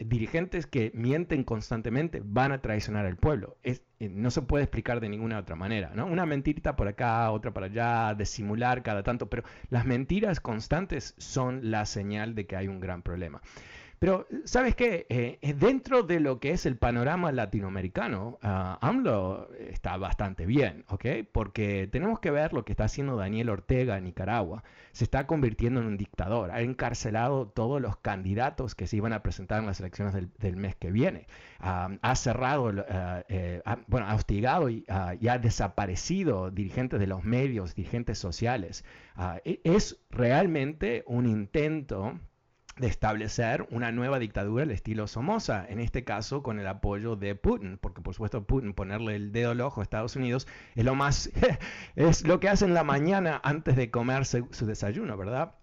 dirigentes 0.00 0.66
que 0.66 0.90
mienten 0.94 1.44
constantemente 1.44 2.20
van 2.24 2.52
a 2.52 2.60
traicionar 2.60 3.06
al 3.06 3.16
pueblo. 3.16 3.56
Eh, 3.62 3.78
no 4.00 4.30
se 4.30 4.42
puede 4.42 4.64
explicar 4.64 5.00
de 5.00 5.08
ninguna 5.08 5.38
otra 5.38 5.56
manera, 5.56 5.92
¿no? 5.94 6.06
Una 6.06 6.26
mentirita 6.26 6.76
por 6.76 6.88
acá, 6.88 7.30
otra 7.30 7.52
para 7.52 7.66
allá, 7.66 8.14
de 8.14 8.26
simular 8.26 8.82
cada 8.82 9.02
tanto, 9.02 9.28
pero 9.28 9.44
las 9.70 9.86
mentiras 9.86 10.40
constantes 10.40 11.14
son 11.18 11.70
la 11.70 11.86
señal 11.86 12.34
de 12.34 12.46
que 12.46 12.56
hay 12.56 12.68
un 12.68 12.80
gran 12.80 13.02
problema. 13.02 13.40
Pero, 14.04 14.26
¿sabes 14.44 14.76
qué? 14.76 15.06
Eh, 15.08 15.38
eh, 15.40 15.54
dentro 15.54 16.02
de 16.02 16.20
lo 16.20 16.38
que 16.38 16.50
es 16.50 16.66
el 16.66 16.76
panorama 16.76 17.32
latinoamericano, 17.32 18.38
uh, 18.42 18.76
AMLO 18.82 19.48
está 19.58 19.96
bastante 19.96 20.44
bien, 20.44 20.84
¿ok? 20.88 21.06
Porque 21.32 21.88
tenemos 21.90 22.20
que 22.20 22.30
ver 22.30 22.52
lo 22.52 22.66
que 22.66 22.72
está 22.72 22.84
haciendo 22.84 23.16
Daniel 23.16 23.48
Ortega 23.48 23.96
en 23.96 24.04
Nicaragua. 24.04 24.62
Se 24.92 25.04
está 25.04 25.26
convirtiendo 25.26 25.80
en 25.80 25.86
un 25.86 25.96
dictador. 25.96 26.50
Ha 26.50 26.60
encarcelado 26.60 27.48
todos 27.48 27.80
los 27.80 27.96
candidatos 27.96 28.74
que 28.74 28.86
se 28.86 28.98
iban 28.98 29.14
a 29.14 29.22
presentar 29.22 29.60
en 29.60 29.66
las 29.68 29.80
elecciones 29.80 30.12
del, 30.12 30.56
mes 30.56 30.76
que 30.76 30.92
viene. 30.92 31.26
ha 31.60 32.14
cerrado, 32.14 32.74
eh, 33.30 33.62
bueno, 33.86 34.06
ha 34.06 34.14
hostigado 34.16 34.68
y, 34.68 34.84
y, 35.18 35.28
ha 35.28 35.38
desaparecido 35.38 36.50
dirigentes 36.50 37.00
de 37.00 37.06
los 37.06 37.24
medios, 37.24 37.74
dirigentes 37.74 38.18
sociales. 38.18 38.84
E, 39.46 39.62
es 39.64 40.04
realmente 40.10 41.04
un 41.06 41.24
intento 41.24 42.20
de 42.76 42.88
establecer 42.88 43.66
una 43.70 43.92
nueva 43.92 44.18
dictadura 44.18 44.64
al 44.64 44.70
estilo 44.70 45.06
Somoza, 45.06 45.64
en 45.68 45.78
este 45.78 46.02
caso 46.02 46.42
con 46.42 46.58
el 46.58 46.66
apoyo 46.66 47.14
de 47.14 47.34
Putin, 47.36 47.78
porque 47.80 48.02
por 48.02 48.14
supuesto 48.14 48.44
Putin 48.44 48.74
ponerle 48.74 49.14
el 49.14 49.32
dedo 49.32 49.52
al 49.52 49.60
ojo 49.60 49.80
a 49.80 49.84
Estados 49.84 50.16
Unidos 50.16 50.48
es 50.74 50.84
lo 50.84 50.94
más, 50.94 51.30
es 51.96 52.26
lo 52.26 52.40
que 52.40 52.48
hace 52.48 52.64
en 52.64 52.74
la 52.74 52.82
mañana 52.82 53.40
antes 53.44 53.76
de 53.76 53.90
comerse 53.90 54.44
su 54.50 54.66
desayuno, 54.66 55.16
¿verdad? 55.16 55.54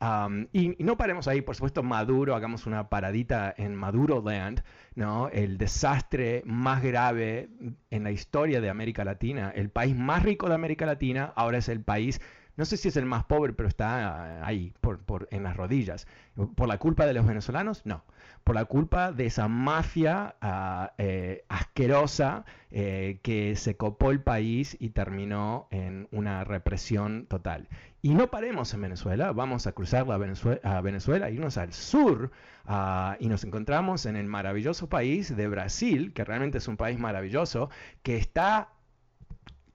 y, 0.53 0.75
no 0.83 0.97
paremos 0.97 1.27
ahí, 1.27 1.41
por 1.41 1.55
supuesto 1.55 1.83
Maduro, 1.83 2.35
hagamos 2.35 2.65
una 2.65 2.89
paradita 2.89 3.53
en 3.57 3.75
Maduro 3.75 4.21
Land, 4.21 4.63
¿no? 4.95 5.29
El 5.29 5.57
desastre 5.57 6.43
más 6.45 6.81
grave 6.81 7.49
en 7.89 8.03
la 8.03 8.11
historia 8.11 8.61
de 8.61 8.69
América 8.69 9.03
Latina, 9.03 9.51
el 9.53 9.69
país 9.69 9.95
más 9.95 10.23
rico 10.23 10.47
de 10.47 10.55
América 10.55 10.85
Latina, 10.85 11.33
ahora 11.35 11.57
es 11.57 11.69
el 11.69 11.81
país 11.81 12.21
no 12.57 12.65
sé 12.65 12.77
si 12.77 12.89
es 12.89 12.97
el 12.97 13.05
más 13.05 13.23
pobre, 13.23 13.53
pero 13.53 13.69
está 13.69 14.45
ahí, 14.45 14.73
por, 14.81 15.27
en 15.31 15.43
las 15.43 15.55
rodillas. 15.55 16.07
¿Por 16.55 16.67
la 16.67 16.77
culpa 16.77 17.05
de 17.05 17.13
los 17.13 17.25
venezolanos? 17.25 17.85
No. 17.85 18.03
Por 18.43 18.55
la 18.55 18.65
culpa 18.65 19.11
de 19.11 19.27
esa 19.27 19.47
mafia 19.47 20.35
ah, 20.41 20.93
eh, 20.97 21.45
asquerosa 21.47 22.45
eh, 22.71 23.19
que 23.21 23.55
se 23.55 23.77
copó 23.77 24.11
el 24.11 24.21
país 24.21 24.75
y 24.79 24.89
terminó 24.89 25.67
en 25.71 26.07
una 26.11 26.43
represión 26.43 27.25
total. 27.27 27.67
Y 28.01 28.15
no 28.15 28.31
paremos 28.31 28.73
en 28.73 28.81
Venezuela, 28.81 29.31
vamos 29.31 29.67
a 29.67 29.73
cruzar 29.73 30.07
la 30.07 30.17
Venezuela, 30.17 30.59
a 30.63 30.81
Venezuela, 30.81 31.29
irnos 31.29 31.57
al 31.57 31.71
sur 31.71 32.31
ah, 32.65 33.15
y 33.19 33.27
nos 33.27 33.43
encontramos 33.43 34.05
en 34.05 34.15
el 34.15 34.27
maravilloso 34.27 34.89
país 34.89 35.35
de 35.35 35.47
Brasil, 35.47 36.11
que 36.13 36.23
realmente 36.25 36.57
es 36.57 36.67
un 36.67 36.77
país 36.77 36.97
maravilloso, 36.97 37.69
que 38.01 38.17
está 38.17 38.69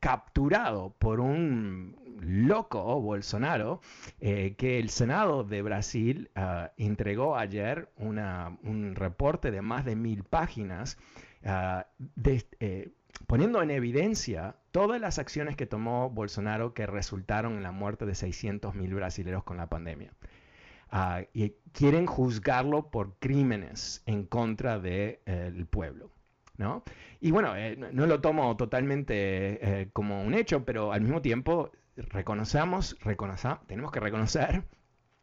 capturado 0.00 0.94
por 0.98 1.20
un 1.20 1.96
loco 2.20 3.00
Bolsonaro 3.00 3.80
eh, 4.20 4.54
que 4.56 4.78
el 4.78 4.90
Senado 4.90 5.44
de 5.44 5.62
Brasil 5.62 6.30
ah, 6.34 6.72
entregó 6.76 7.36
ayer 7.36 7.90
un 7.96 8.94
reporte 8.94 9.50
de 9.50 9.62
más 9.62 9.84
de 9.84 9.96
mil 9.96 10.24
páginas 10.24 10.98
ah, 11.44 11.86
eh, 12.24 12.90
poniendo 13.26 13.62
en 13.62 13.70
evidencia 13.70 14.56
todas 14.70 15.00
las 15.00 15.18
acciones 15.18 15.56
que 15.56 15.66
tomó 15.66 16.10
Bolsonaro 16.10 16.74
que 16.74 16.86
resultaron 16.86 17.54
en 17.54 17.62
la 17.62 17.72
muerte 17.72 18.06
de 18.06 18.14
600 18.14 18.74
mil 18.74 18.94
brasileños 18.94 19.44
con 19.44 19.56
la 19.56 19.68
pandemia. 19.68 20.12
Ah, 20.90 21.22
y 21.32 21.50
quieren 21.72 22.06
juzgarlo 22.06 22.90
por 22.90 23.14
crímenes 23.18 24.02
en 24.06 24.24
contra 24.24 24.78
del 24.78 25.18
de, 25.24 25.66
pueblo. 25.68 26.10
¿no? 26.58 26.84
Y 27.20 27.32
bueno, 27.32 27.56
eh, 27.56 27.76
no 27.76 28.06
lo 28.06 28.20
tomo 28.20 28.56
totalmente 28.56 29.90
como 29.92 30.22
un 30.22 30.34
hecho, 30.34 30.64
pero 30.64 30.92
al 30.92 31.00
mismo 31.00 31.20
tiempo 31.20 31.70
reconocemos, 31.96 32.96
tenemos 33.66 33.92
que 33.92 34.00
reconocer 34.00 34.64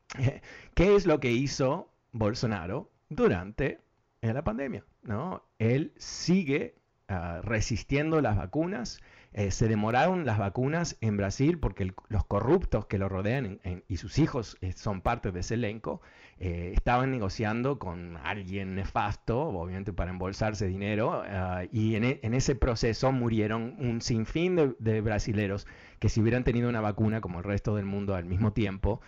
qué 0.75 0.95
es 0.95 1.05
lo 1.05 1.19
que 1.19 1.31
hizo 1.31 1.91
Bolsonaro 2.11 2.91
durante 3.09 3.79
la 4.21 4.43
pandemia. 4.43 4.85
¿no? 5.03 5.43
Él 5.59 5.93
sigue 5.97 6.75
ah, 7.07 7.41
resistiendo 7.43 8.21
las 8.21 8.37
vacunas. 8.37 9.01
Eh, 9.35 9.49
se 9.49 9.67
demoraron 9.67 10.27
las 10.27 10.37
vacunas 10.37 10.95
en 11.01 11.17
Brasil 11.17 11.57
porque 11.57 11.91
los 12.07 12.23
corruptos 12.25 12.85
que 12.85 12.99
lo 12.99 13.09
rodean 13.09 13.59
y 13.87 13.97
sus 13.97 14.19
hijos 14.19 14.57
eh, 14.61 14.73
son 14.73 15.01
parte 15.01 15.31
de 15.31 15.39
ese 15.39 15.55
elenco. 15.55 16.01
Eh, 16.37 16.71
estaban 16.75 17.09
negociando 17.09 17.79
con 17.79 18.17
alguien 18.17 18.75
nefasto, 18.75 19.39
obviamente 19.39 19.91
para 19.91 20.11
embolsarse 20.11 20.67
dinero, 20.67 21.23
ah, 21.25 21.63
y 21.71 21.95
e, 21.95 22.19
en, 22.21 22.33
ese 22.33 22.55
proceso 22.55 23.11
murieron 23.11 23.75
un 23.79 24.01
sinfín 24.01 24.55
de, 24.55 24.75
de 24.77 25.01
brasileros 25.01 25.65
que 25.99 26.09
si 26.09 26.21
hubieran 26.21 26.43
tenido 26.43 26.69
una 26.69 26.81
vacuna 26.81 27.19
como 27.21 27.39
el 27.39 27.43
resto 27.43 27.75
del 27.75 27.85
mundo 27.85 28.13
al 28.15 28.25
mismo 28.25 28.53
tiempo 28.53 29.01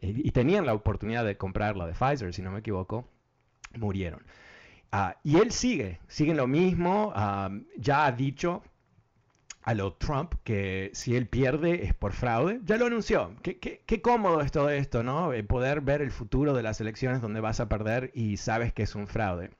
y, 0.00 0.30
tenían 0.32 0.66
la 0.66 0.74
oportunidad 0.74 1.24
de 1.24 1.36
comprar 1.36 1.76
la 1.76 1.86
de 1.86 1.92
Pfizer, 1.92 2.34
si 2.34 2.42
no 2.42 2.50
me 2.50 2.60
equivoco, 2.60 3.08
murieron. 3.78 4.22
Ah, 4.90 5.16
y 5.22 5.36
él 5.36 5.52
sigue, 5.52 6.00
sigue 6.08 6.34
lo 6.34 6.46
mismo, 6.48 7.12
ya 7.76 8.06
ha 8.06 8.12
dicho 8.12 8.62
a 9.66 9.74
lo 9.74 9.94
Trump 9.94 10.34
que 10.44 10.90
si 10.94 11.16
él 11.16 11.26
pierde 11.26 11.84
es 11.84 11.92
por 11.92 12.12
fraude, 12.12 12.60
ya 12.64 12.76
lo 12.76 12.86
anunció. 12.86 13.34
Qué, 13.42 13.58
qué, 13.58 14.00
cómodo 14.00 14.40
es 14.40 14.52
todo 14.52 14.70
esto, 14.70 15.02
¿no? 15.02 15.32
Eh, 15.32 15.42
poder 15.42 15.80
ver 15.80 16.02
el 16.02 16.12
futuro 16.12 16.54
de 16.54 16.62
las 16.62 16.80
elecciones 16.80 17.20
donde 17.20 17.40
vas 17.40 17.58
a 17.58 17.68
perder 17.68 18.12
y 18.14 18.36
sabes 18.36 18.72
que 18.72 18.84
es 18.84 18.94
un 18.94 19.08
fraude. 19.08 19.50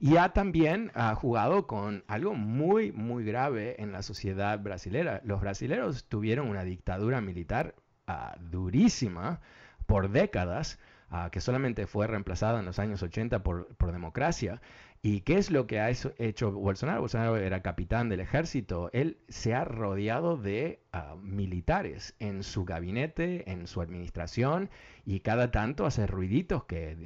Y 0.00 0.16
ha 0.16 0.30
también 0.30 0.90
ha 0.94 1.14
jugado 1.14 1.66
con 1.66 2.02
algo 2.06 2.34
muy, 2.34 2.92
muy 2.92 3.24
grave 3.24 3.76
en 3.82 3.92
la 3.92 4.02
sociedad 4.02 4.58
brasilera. 4.60 5.20
Los 5.22 5.42
brasileños 5.42 6.06
tuvieron 6.06 6.48
una 6.48 6.64
dictadura 6.64 7.20
militar 7.20 7.74
ah, 8.06 8.36
durísima 8.40 9.40
por 9.84 10.08
décadas, 10.08 10.78
ah, 11.10 11.28
que 11.30 11.42
solamente 11.42 11.86
fue 11.86 12.06
reemplazada 12.06 12.58
en 12.58 12.64
los 12.64 12.78
años 12.78 13.02
80 13.02 13.42
por, 13.42 13.66
por 13.76 13.92
democracia. 13.92 14.62
¿Y 15.06 15.20
qué 15.20 15.36
es 15.36 15.50
lo 15.50 15.66
que 15.66 15.80
ha 15.80 15.90
hecho 15.90 16.50
Bolsonaro? 16.50 17.02
Bolsonaro 17.02 17.36
era 17.36 17.60
capitán 17.60 18.08
del 18.08 18.20
ejército. 18.20 18.88
Él 18.94 19.18
se 19.28 19.52
ha 19.52 19.62
rodeado 19.66 20.38
de 20.38 20.80
ah, 20.94 21.14
militares 21.20 22.14
en 22.20 22.42
su 22.42 22.64
gabinete, 22.64 23.50
en 23.52 23.66
su 23.66 23.82
administración, 23.82 24.70
y 25.04 25.20
cada 25.20 25.50
tanto 25.50 25.84
hace 25.84 26.06
ruiditos 26.06 26.64
que, 26.64 26.96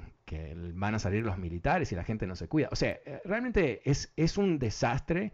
van 0.75 0.95
a 0.95 1.01
salir 1.01 1.25
los 1.25 1.39
militares 1.39 1.91
y 1.91 1.97
la 1.97 2.05
gente 2.05 2.29
no 2.29 2.37
se 2.37 2.47
cuida. 2.47 2.69
O 2.71 2.77
sea, 2.77 3.01
eh, 3.05 3.21
realmente 3.25 3.81
es, 3.85 4.13
es 4.15 4.39
un 4.39 4.61
desastre. 4.61 5.33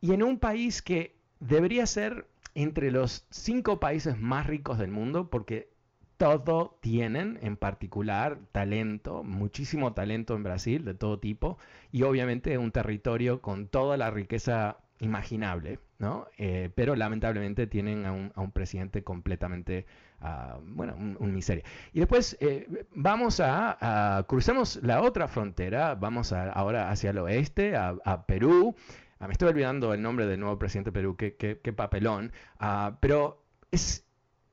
Y 0.00 0.14
en 0.14 0.22
un 0.22 0.38
país 0.38 0.80
que 0.80 1.14
debería 1.40 1.84
ser 1.84 2.26
entre 2.54 2.90
los 2.90 3.26
cinco 3.28 3.80
países 3.80 4.18
más 4.18 4.46
ricos 4.46 4.78
del 4.78 4.90
mundo, 4.90 5.28
porque 5.28 5.68
todo 6.22 6.78
tienen, 6.80 7.40
en 7.42 7.56
particular 7.56 8.38
talento, 8.52 9.24
muchísimo 9.24 9.92
talento 9.92 10.36
en 10.36 10.44
Brasil 10.44 10.84
de 10.84 10.94
todo 10.94 11.18
tipo 11.18 11.58
y 11.90 12.04
obviamente 12.04 12.58
un 12.58 12.70
territorio 12.70 13.42
con 13.42 13.66
toda 13.66 13.96
la 13.96 14.08
riqueza 14.08 14.76
imaginable, 15.00 15.80
¿no? 15.98 16.28
Eh, 16.38 16.70
pero 16.76 16.94
lamentablemente 16.94 17.66
tienen 17.66 18.06
a 18.06 18.12
un, 18.12 18.52
presidente 18.52 19.02
completamente, 19.02 19.84
uh, 20.20 20.60
bueno, 20.62 20.94
un, 20.94 21.34
miseria. 21.34 21.64
Y 21.92 21.98
después 21.98 22.36
eh, 22.38 22.86
vamos 22.94 23.40
a, 23.40 24.24
cruzamos 24.28 24.78
la 24.80 25.02
otra 25.02 25.26
frontera, 25.26 25.96
vamos 25.96 26.32
ahora 26.32 26.88
hacia 26.88 27.10
el 27.10 27.18
oeste, 27.18 27.74
a, 27.74 28.26
Perú. 28.26 28.76
Ah, 29.18 29.26
me 29.26 29.32
estoy 29.32 29.48
olvidando 29.48 29.92
el 29.92 30.00
nombre 30.00 30.26
del 30.26 30.38
nuevo 30.38 30.56
presidente 30.56 30.90
de 30.90 30.94
Perú, 30.94 31.16
qué, 31.16 31.72
papelón, 31.76 32.30
uh, 32.60 32.94
pero 33.00 33.42
es 33.72 34.06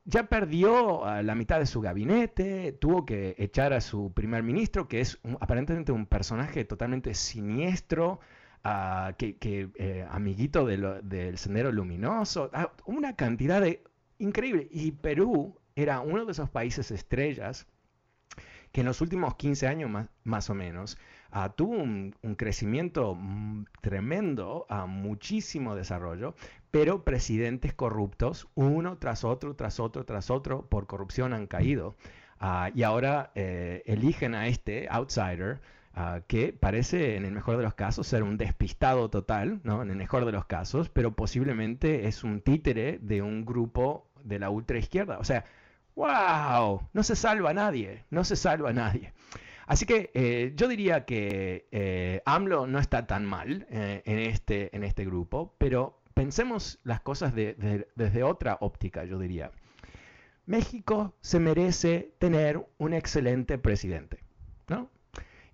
ya 0.09 0.23
perdió 0.23 1.03
la 1.21 1.35
mitad 1.35 1.59
de 1.59 1.67
su 1.67 1.81
gabinete, 1.81 2.73
tuvo 2.73 3.05
que 3.05 3.35
echar 3.37 3.73
a 3.73 3.81
su 3.81 4.11
primer 4.11 4.41
ministro, 4.41 4.87
que 4.87 5.01
es 5.01 5.19
aparentemente 5.39 5.91
un 5.91 6.07
personaje 6.07 6.65
totalmente 6.65 7.13
siniestro, 7.13 8.19
ah, 8.63 9.13
que, 9.17 9.37
eh, 9.75 10.07
amiguito 10.09 10.65
del 10.65 11.37
Sendero 11.37 11.71
Luminoso, 11.71 12.49
ah, 12.53 12.71
una 12.85 13.15
cantidad 13.15 13.61
de 13.61 13.83
increíble. 14.17 14.67
Y 14.71 14.93
Perú 14.93 15.55
era 15.75 15.99
uno 15.99 16.25
de 16.25 16.31
esos 16.31 16.49
países 16.49 16.89
estrellas 16.89 17.67
que 18.71 18.81
en 18.81 18.87
los 18.87 19.01
últimos 19.01 19.35
15 19.35 19.67
años 19.67 19.91
más, 19.91 20.07
más 20.23 20.49
o 20.49 20.55
menos 20.55 20.97
Ah, 21.31 21.49
tuvo 21.49 21.75
un, 21.75 22.15
crecimiento 22.37 23.15
mm, 23.15 23.65
tremendo, 23.81 24.65
a 24.69 24.85
muchísimo 24.87 25.75
desarrollo, 25.75 26.33
pero 26.71 27.03
presidentes 27.03 27.73
corruptos, 27.73 28.47
uno 28.55 28.97
tras 28.97 29.23
otro, 29.23 29.55
tras 29.55 29.79
otro, 29.79 30.05
tras 30.05 30.31
otro, 30.31 30.65
por 30.67 30.87
corrupción 30.87 31.33
han 31.33 31.47
caído. 31.47 31.95
Ah, 32.39 32.71
y 32.73 32.83
ahora 32.83 33.31
eh, 33.35 33.83
eligen 33.85 34.33
a 34.33 34.47
este 34.47 34.87
outsider 34.89 35.61
ah, 35.93 36.21
que 36.27 36.53
parece, 36.53 37.15
en 37.17 37.25
el 37.25 37.31
mejor 37.31 37.57
de 37.57 37.63
los 37.63 37.75
casos, 37.75 38.07
ser 38.07 38.23
un 38.23 38.37
despistado 38.37 39.09
total, 39.09 39.59
¿no? 39.63 39.81
en 39.83 39.89
el 39.91 39.97
mejor 39.97 40.25
de 40.25 40.31
los 40.31 40.45
casos, 40.45 40.89
pero 40.89 41.15
posiblemente 41.15 42.07
es 42.07 42.23
un 42.23 42.41
títere 42.41 42.99
de 43.01 43.21
un 43.21 43.45
grupo 43.45 44.07
de 44.23 44.39
la 44.39 44.49
ultraizquierda. 44.49 45.19
O 45.19 45.23
sea, 45.23 45.45
wow, 45.95 46.81
no 46.93 47.03
se 47.03 47.15
salva 47.15 47.53
nadie, 47.53 48.05
no 48.09 48.23
se 48.23 48.35
salva 48.35 48.73
nadie. 48.73 49.13
Así 49.69 49.85
que 49.85 50.09
eh, 50.15 50.53
yo 50.55 50.67
diría 50.67 51.05
que 51.05 51.67
eh, 51.71 52.23
AMLO 52.25 52.65
no 52.65 52.79
está 52.79 53.05
tan 53.05 53.23
mal 53.23 53.67
eh, 53.69 54.01
en, 54.03 54.17
este, 54.17 54.75
en 54.75 54.83
este 54.83 55.05
grupo, 55.05 55.53
pero 55.59 56.01
pensemos 56.15 56.79
las 56.83 57.01
cosas 57.01 57.35
desde 57.35 58.23
otra 58.23 58.57
óptica, 58.61 59.05
yo 59.05 59.19
diría. 59.19 59.51
México 60.47 61.13
se 61.21 61.39
merece 61.39 62.15
tener 62.17 62.65
un 62.79 62.95
excelente 62.95 63.59
presidente, 63.59 64.23
¿no? 64.67 64.89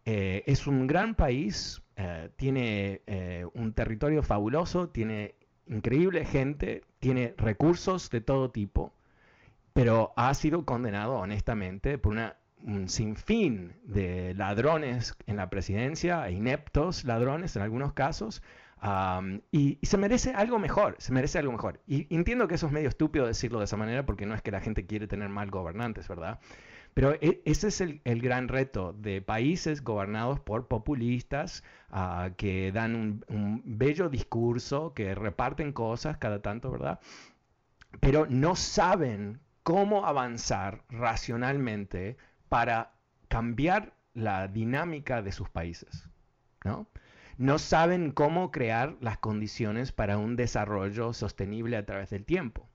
es 0.06 0.66
un 0.68 0.88
gran 0.88 1.16
país, 1.16 1.82
tiene 2.38 3.02
un 3.54 3.74
territorio 3.74 4.24
fabuloso, 4.24 4.88
tiene 4.88 5.36
increíble 5.68 6.24
gente, 6.24 6.84
tiene 7.00 7.34
recursos 7.38 8.10
de 8.12 8.22
todo 8.22 8.50
tipo, 8.50 8.94
pero 9.74 10.14
ha 10.16 10.34
sido 10.36 10.64
condenado 10.64 11.16
honestamente 11.16 11.98
por 11.98 12.14
una 12.14 12.38
un 12.66 12.90
sinfín 12.90 13.74
de 13.84 14.34
ladrones 14.34 15.16
en 15.28 15.38
la 15.38 15.50
presidencia, 15.50 16.30
ineptos 16.30 17.04
ladrones 17.06 17.56
en 17.56 17.62
algunos 17.62 17.94
casos, 17.94 18.42
y, 19.52 19.80
se 19.84 19.98
merece 19.98 20.34
algo 20.34 20.60
mejor, 20.60 20.96
se 21.00 21.14
merece 21.14 21.40
algo 21.40 21.52
mejor. 21.52 21.80
Y 21.88 22.14
entiendo 22.14 22.48
que 22.48 22.56
eso 22.56 22.68
es 22.68 22.72
medio 22.72 22.90
estúpido 22.90 23.26
decirlo 23.26 23.60
de 23.60 23.66
esa 23.66 23.78
manera 23.78 24.06
porque 24.06 24.26
no 24.26 24.36
es 24.36 24.42
que 24.42 24.52
la 24.52 24.62
gente 24.62 24.86
quiere 24.86 25.08
tener 25.08 25.30
mal 25.30 25.50
gobernantes, 25.50 26.08
¿verdad? 26.08 26.40
Pero 26.94 27.14
e, 27.14 27.42
ese 27.46 27.68
es 27.68 27.82
el, 27.82 28.02
gran 28.22 28.48
reto 28.48 28.94
de 28.94 29.22
países 29.22 29.84
gobernados 29.84 30.40
por 30.40 30.68
populistas 30.68 31.64
ah, 31.90 32.32
que 32.38 32.72
dan 32.72 32.96
un, 32.96 33.26
un, 33.28 33.62
bello 33.66 34.10
discurso, 34.10 34.94
que 34.94 35.14
reparten 35.16 35.74
cosas 35.74 36.18
cada 36.18 36.42
tanto, 36.42 36.72
¿verdad? 36.72 37.00
Pero 38.00 38.28
no 38.30 38.56
saben 38.56 39.40
cómo 39.64 40.06
avanzar 40.06 40.84
racionalmente 40.90 42.18
para 42.56 42.94
cambiar 43.28 43.92
la 44.14 44.48
dinámica 44.48 45.22
de 45.22 45.34
sus 45.34 45.50
países. 45.50 46.08
¿no? 46.64 46.88
no 47.38 47.60
saben 47.60 48.12
cómo 48.12 48.50
crear 48.50 48.96
las 49.02 49.18
condiciones 49.18 49.92
para 49.92 50.18
un 50.18 50.38
desarrollo 50.38 51.12
sostenible 51.12 51.76
a 51.76 51.86
través 51.86 52.12
del 52.12 52.24
tiempo. 52.24 52.66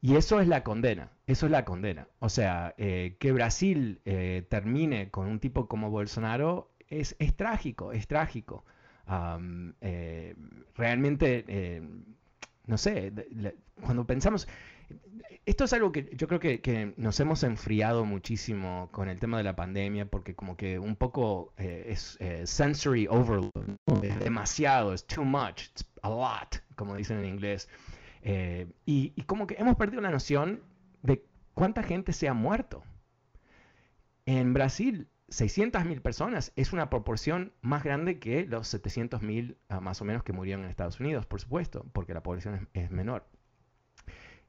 Y 0.00 0.14
eso 0.14 0.38
es 0.38 0.46
la 0.46 0.62
condena, 0.62 1.10
eso 1.26 1.46
es 1.46 1.50
la 1.50 1.64
condena. 1.64 2.06
O 2.20 2.28
sea, 2.28 2.76
eh, 2.78 3.16
que 3.18 3.32
Brasil 3.32 4.00
eh, 4.04 4.46
termine 4.48 5.10
con 5.10 5.26
un 5.26 5.40
tipo 5.40 5.66
como 5.66 5.90
Bolsonaro 5.90 6.70
es, 6.88 7.16
trágico, 7.34 7.90
es 7.90 8.06
trágico. 8.06 8.64
Eh, 9.80 10.36
realmente, 10.76 11.82
no 12.66 12.78
sé, 12.78 13.12
cuando 13.82 14.06
pensamos, 14.06 14.46
esto 15.46 15.64
es 15.64 15.72
algo 15.72 15.92
que 15.92 16.10
yo 16.16 16.26
creo 16.26 16.40
que, 16.40 16.94
nos 16.96 17.20
hemos 17.20 17.42
enfriado 17.42 18.04
muchísimo 18.04 18.88
con 18.92 19.08
el 19.08 19.20
tema 19.20 19.36
de 19.38 19.44
la 19.44 19.54
pandemia, 19.54 20.06
porque 20.06 20.34
como 20.34 20.56
que 20.56 20.78
un 20.78 20.96
poco 20.96 21.52
eh, 21.58 21.86
es 21.88 22.16
eh, 22.20 22.46
sensory 22.46 23.06
overload, 23.08 23.50
es 24.02 24.18
demasiado, 24.20 24.94
es 24.94 25.06
too 25.06 25.24
much, 25.24 25.64
it's 25.64 25.86
a 26.02 26.08
lot, 26.08 26.62
como 26.76 26.96
dicen 26.96 27.18
en 27.18 27.26
inglés. 27.26 27.68
Eh, 28.22 28.72
y, 28.86 29.10
como 29.22 29.46
que 29.46 29.56
hemos 29.58 29.76
perdido 29.76 30.00
la 30.00 30.10
noción 30.10 30.62
de 31.02 31.22
cuánta 31.52 31.82
gente 31.82 32.12
se 32.12 32.28
ha 32.28 32.34
muerto. 32.34 32.82
En 34.24 34.54
Brasil, 34.54 35.08
600.000 35.28 36.00
personas 36.00 36.52
es 36.56 36.72
una 36.72 36.88
proporción 36.88 37.52
más 37.60 37.84
grande 37.84 38.18
que 38.18 38.46
los 38.46 38.72
700.000 38.72 39.56
ah, 39.68 39.80
más 39.80 40.00
o 40.00 40.06
menos 40.06 40.22
que 40.22 40.32
murieron 40.32 40.64
en 40.64 40.70
Estados 40.70 41.00
Unidos, 41.00 41.26
por 41.26 41.40
supuesto, 41.40 41.84
porque 41.92 42.14
la 42.14 42.22
población 42.22 42.70
es 42.72 42.90
menor 42.90 43.26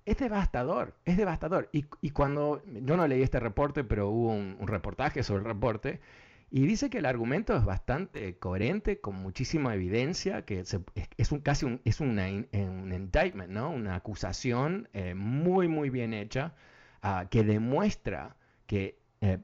es 0.06 0.18
devastador, 0.18 0.94
es 1.06 1.18
devastador. 1.18 1.70
Y, 1.72 2.10
cuando, 2.12 2.62
yo 2.66 2.96
no 2.96 3.08
leí 3.08 3.24
este 3.24 3.40
reporte, 3.40 3.84
pero 3.84 4.10
hubo 4.10 4.34
un, 4.34 4.68
reportaje 4.68 5.24
sobre 5.24 5.40
el 5.40 5.46
reporte, 5.46 6.00
y 6.52 6.68
dice 6.68 6.90
que 6.90 7.00
el 7.00 7.06
argumento 7.06 7.56
es 7.58 7.66
bastante 7.66 8.38
coherente, 8.38 9.02
con 9.02 9.16
muchísima 9.16 9.74
evidencia, 9.74 10.46
que 10.46 10.60
es, 10.60 11.32
un, 11.32 11.40
casi 11.42 11.66
un, 11.66 11.82
es 11.86 12.00
una, 12.02 12.28
un 12.28 12.94
indictment, 12.94 13.50
¿no? 13.50 13.72
una 13.72 13.96
acusación 13.96 14.88
eh, 14.94 15.16
muy, 15.16 15.68
muy 15.68 15.90
bien 15.90 16.14
hecha, 16.14 16.54
ah, 17.02 17.26
que 17.30 17.44
demuestra 17.44 18.36
que, 18.68 19.00
eh, 19.22 19.40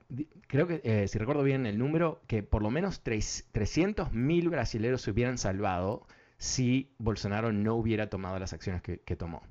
creo 0.48 0.68
que, 0.68 0.82
eh, 0.84 1.08
si 1.08 1.18
recuerdo 1.18 1.44
bien 1.44 1.66
el 1.66 1.80
número, 1.80 2.22
que 2.28 2.44
por 2.44 2.62
lo 2.62 2.70
menos 2.70 3.04
300.000 3.04 4.50
brasileños 4.50 5.02
se 5.02 5.12
hubieran 5.12 5.40
salvado 5.40 6.06
si 6.38 6.92
Bolsonaro 7.00 7.52
no 7.52 7.76
hubiera 7.76 8.10
tomado 8.10 8.38
las 8.40 8.54
acciones 8.54 8.82
que 8.82 9.16
tomó. 9.16 9.42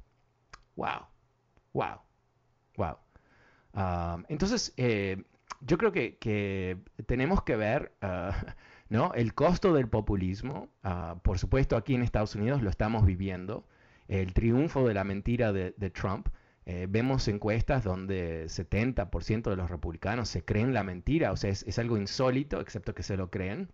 Wow, 0.77 1.07
wow, 1.73 2.01
wow. 2.77 4.25
entonces, 4.29 4.73
eh, 4.77 5.23
yo 5.61 5.79
creo 5.79 5.93
que, 5.93 6.79
tenemos 7.07 7.43
que 7.43 7.57
ver 7.57 7.93
ah, 8.01 8.35
¿no? 8.89 9.13
el 9.15 9.35
costo 9.35 9.75
del 9.75 9.89
populismo. 9.89 10.69
Ah, 10.83 11.17
por 11.23 11.39
supuesto, 11.39 11.77
aquí 11.77 11.95
en 11.95 12.03
Estados 12.03 12.35
Unidos 12.35 12.63
lo 12.63 12.71
estamos 12.71 13.05
viviendo. 13.05 13.67
El 14.09 14.33
triunfo 14.33 14.87
de 14.89 14.95
la 14.95 15.05
mentira 15.05 15.53
de, 15.53 15.91
Trump. 15.91 16.29
Eh, 16.67 16.87
vemos 16.89 17.27
encuestas 17.29 17.85
donde 17.85 18.45
70% 18.47 19.51
de 19.51 19.57
los 19.57 19.71
republicanos 19.71 20.29
se 20.29 20.45
creen 20.45 20.75
la 20.75 20.85
mentira, 20.85 21.33
o 21.33 21.37
sea, 21.37 21.51
es, 21.51 21.79
algo 21.79 21.97
insólito, 21.97 22.61
excepto 22.61 22.95
que 22.95 23.03
se 23.03 23.17
lo 23.17 23.31
creen. 23.31 23.73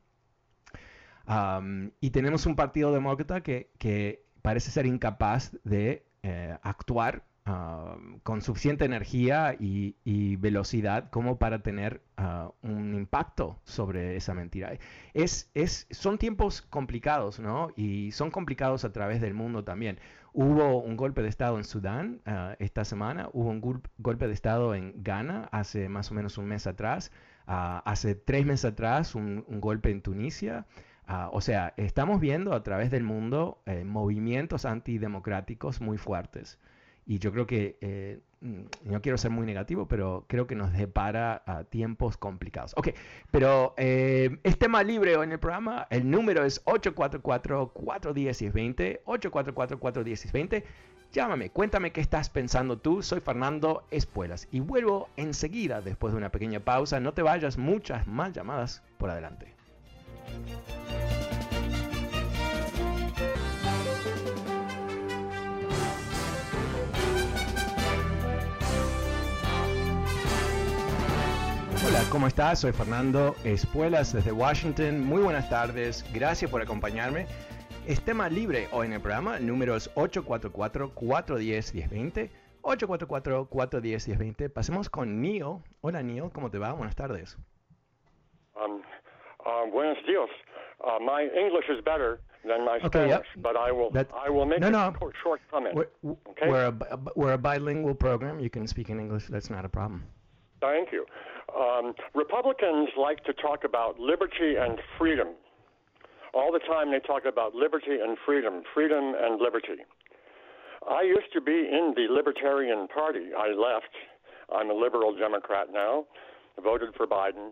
y 2.00 2.11
tenemos 2.11 2.46
un 2.46 2.56
partido 2.56 2.92
demócrata 2.92 3.42
que 3.42 4.26
parece 4.42 4.70
ser 4.70 4.87
incapaz 4.87 5.52
de 5.64 6.05
eh, 6.28 6.58
actuar 6.62 7.22
ah, 7.44 7.96
con 8.24 8.42
suficiente 8.42 8.84
energía 8.84 9.54
y, 9.60 9.94
velocidad 10.38 11.08
como 11.10 11.38
para 11.38 11.62
tener 11.62 12.02
ah, 12.16 12.50
un 12.62 12.94
impacto 12.94 13.60
sobre 13.62 14.16
esa 14.16 14.34
mentira. 14.34 14.72
Es, 15.14 15.48
es, 15.54 15.86
son 15.92 16.18
tiempos 16.18 16.62
complicados, 16.62 17.38
¿no? 17.38 17.70
Y 17.76 18.10
son 18.10 18.32
complicados 18.32 18.84
a 18.84 18.90
través 18.90 19.20
del 19.20 19.34
mundo 19.34 19.62
también. 19.62 20.00
Hubo 20.32 20.82
un 20.82 20.96
golpe 20.96 21.22
de 21.22 21.28
Estado 21.28 21.58
en 21.58 21.64
Sudán 21.64 22.22
ah, 22.26 22.56
esta 22.58 22.84
semana, 22.84 23.28
hubo 23.32 23.48
un 23.48 23.60
golpe 23.60 24.26
de 24.26 24.34
Estado 24.34 24.74
en 24.74 25.04
Ghana 25.04 25.48
hace 25.52 25.88
más 25.88 26.10
o 26.10 26.14
menos 26.14 26.38
un 26.38 26.46
mes 26.46 26.66
atrás, 26.66 27.12
hace 27.46 28.16
tres 28.16 28.44
meses 28.44 28.64
atrás 28.64 29.14
un, 29.14 29.44
un 29.46 29.60
golpe 29.60 29.92
en 29.92 30.02
Tunisia. 30.02 30.66
Ah, 31.06 31.30
o 31.32 31.40
sea, 31.40 31.72
estamos 31.76 32.20
viendo 32.20 32.52
a 32.52 32.64
través 32.64 32.90
del 32.90 33.04
mundo 33.04 33.62
eh, 33.66 33.84
movimientos 33.84 34.64
antidemocráticos 34.64 35.80
muy 35.80 35.98
fuertes. 35.98 36.58
Y 37.06 37.18
yo 37.20 37.32
creo 37.32 37.46
que, 37.46 37.78
eh, 37.80 38.18
mm, 38.40 38.62
no 38.90 39.00
quiero 39.00 39.16
ser 39.16 39.30
muy 39.30 39.46
negativo, 39.46 39.86
pero 39.86 40.24
creo 40.26 40.48
que 40.48 40.56
nos 40.56 40.72
depara 40.72 41.44
a 41.46 41.62
tiempos 41.62 42.16
complicados. 42.16 42.74
Ok, 42.76 42.88
pero 43.30 43.74
eh, 43.76 44.40
es 44.42 44.58
tema 44.58 44.82
libre 44.82 45.12
en 45.14 45.30
el 45.30 45.38
programa. 45.38 45.86
El 45.90 46.10
número 46.10 46.44
es 46.44 46.64
844-410-20. 46.64 49.02
844-410-20. 49.04 50.64
Llámame, 51.12 51.50
cuéntame 51.50 51.92
qué 51.92 52.00
estás 52.00 52.28
pensando 52.28 52.78
tú. 52.78 53.04
Soy 53.04 53.20
Fernando 53.20 53.86
Espuelas 53.92 54.48
y 54.50 54.58
vuelvo 54.58 55.08
enseguida 55.16 55.80
después 55.80 56.12
de 56.12 56.18
una 56.18 56.32
pequeña 56.32 56.58
pausa. 56.60 56.98
No 56.98 57.14
te 57.14 57.22
vayas, 57.22 57.56
muchas 57.56 58.08
más 58.08 58.32
llamadas 58.32 58.82
por 58.98 59.10
adelante. 59.10 59.54
¿Cómo 72.16 72.29
estás? 72.29 72.61
Soy 72.61 72.72
Fernando 72.72 73.35
Espuelas 73.44 74.14
desde 74.14 74.33
Washington. 74.33 75.05
Muy 75.05 75.20
buenas 75.20 75.50
tardes, 75.50 76.02
gracias 76.14 76.50
por 76.50 76.62
acompañarme. 76.62 77.26
Es 77.87 78.02
tema 78.02 78.31
libre 78.31 78.68
hoy 78.72 78.87
en 78.87 78.94
el 78.94 79.02
programa, 79.02 79.38
números 79.38 79.94
844-410-1020. 79.96 82.31
844-410-1020. 82.62 84.50
Pasemos 84.50 84.88
con 84.88 85.20
Neil. 85.20 85.59
Hola 85.83 86.02
Neil, 86.02 86.31
¿cómo 86.33 86.50
te 86.50 86.57
va? 86.57 86.72
Buenas 86.72 86.96
tardes. 86.96 87.37
Um, 88.55 88.81
uh, 89.44 89.66
buenos 89.70 89.98
días. 90.07 90.31
Uh, 90.81 90.98
my 90.98 91.29
English 91.38 91.68
is 91.68 91.85
better 91.85 92.20
than 92.44 92.64
my 92.64 92.79
okay, 92.79 93.11
Spanish, 93.11 93.26
yep. 93.35 93.42
but 93.42 93.57
I 93.57 93.70
will 93.70 93.90
I 93.94 94.31
will 94.31 94.46
make 94.46 94.61
no, 94.61 94.70
no. 94.70 94.79
a 94.79 94.94
short 95.22 95.42
comment. 95.50 95.74
We're, 95.74 95.88
okay? 96.31 96.48
we're, 96.48 96.68
a, 96.68 96.72
we're 97.14 97.35
a 97.35 97.38
bilingual 97.38 97.94
program. 97.94 98.40
You 98.40 98.48
can 98.48 98.66
speak 98.66 98.88
in 98.88 99.00
English. 99.00 99.26
That's 99.29 99.50
not 99.50 99.66
a 99.66 99.68
problem. 99.68 100.05
Thank 100.62 100.92
you. 100.92 101.05
Um, 101.54 101.94
Republicans 102.14 102.88
like 102.98 103.22
to 103.24 103.32
talk 103.35 103.64
about 103.64 103.98
liberty 103.98 104.56
and 104.59 104.78
freedom. 104.98 105.28
All 106.35 106.52
the 106.52 106.61
time 106.61 106.90
they 106.90 107.00
talk 107.00 107.24
about 107.24 107.54
liberty 107.54 107.98
and 108.02 108.18
freedom, 108.26 108.62
freedom 108.74 109.14
and 109.18 109.40
liberty. 109.40 109.85
I 110.88 111.02
used 111.02 111.32
to 111.32 111.40
be 111.40 111.52
in 111.52 111.94
the 111.96 112.12
Libertarian 112.12 112.88
Party. 112.88 113.30
I 113.37 113.48
left. 113.48 113.92
I'm 114.54 114.70
a 114.70 114.74
liberal 114.74 115.16
Democrat 115.16 115.68
now, 115.72 116.04
voted 116.62 116.90
for 116.96 117.06
Biden. 117.06 117.50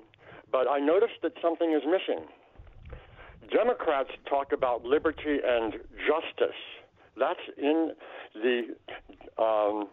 But 0.52 0.68
I 0.68 0.78
noticed 0.78 1.22
that 1.22 1.32
something 1.42 1.72
is 1.72 1.82
missing. 1.84 2.26
Democrats 3.50 4.10
talk 4.28 4.52
about 4.52 4.84
liberty 4.84 5.38
and 5.44 5.74
justice. 6.06 6.56
That's 7.18 7.40
in 7.58 7.92
the 8.34 8.62
um, 9.42 9.88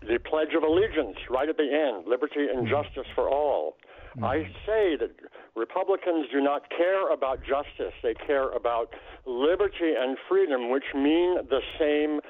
the 0.00 0.18
Pledge 0.18 0.54
of 0.56 0.62
Allegiance 0.62 1.16
right 1.30 1.48
at 1.48 1.56
the 1.56 1.68
end 1.68 2.06
liberty 2.06 2.46
and 2.48 2.66
mm-hmm. 2.66 2.70
justice 2.70 3.08
for 3.14 3.28
all. 3.28 3.76
Mm-hmm. 4.16 4.24
I 4.24 4.42
say 4.66 4.96
that 4.96 5.10
Republicans 5.56 6.26
do 6.32 6.40
not 6.40 6.70
care 6.70 7.12
about 7.12 7.40
justice. 7.40 7.94
They 8.02 8.14
care 8.14 8.50
about 8.52 8.94
liberty 9.26 9.92
and 9.98 10.16
freedom, 10.28 10.70
which 10.70 10.84
mean 10.94 11.36
the 11.48 11.60
same 11.78 12.20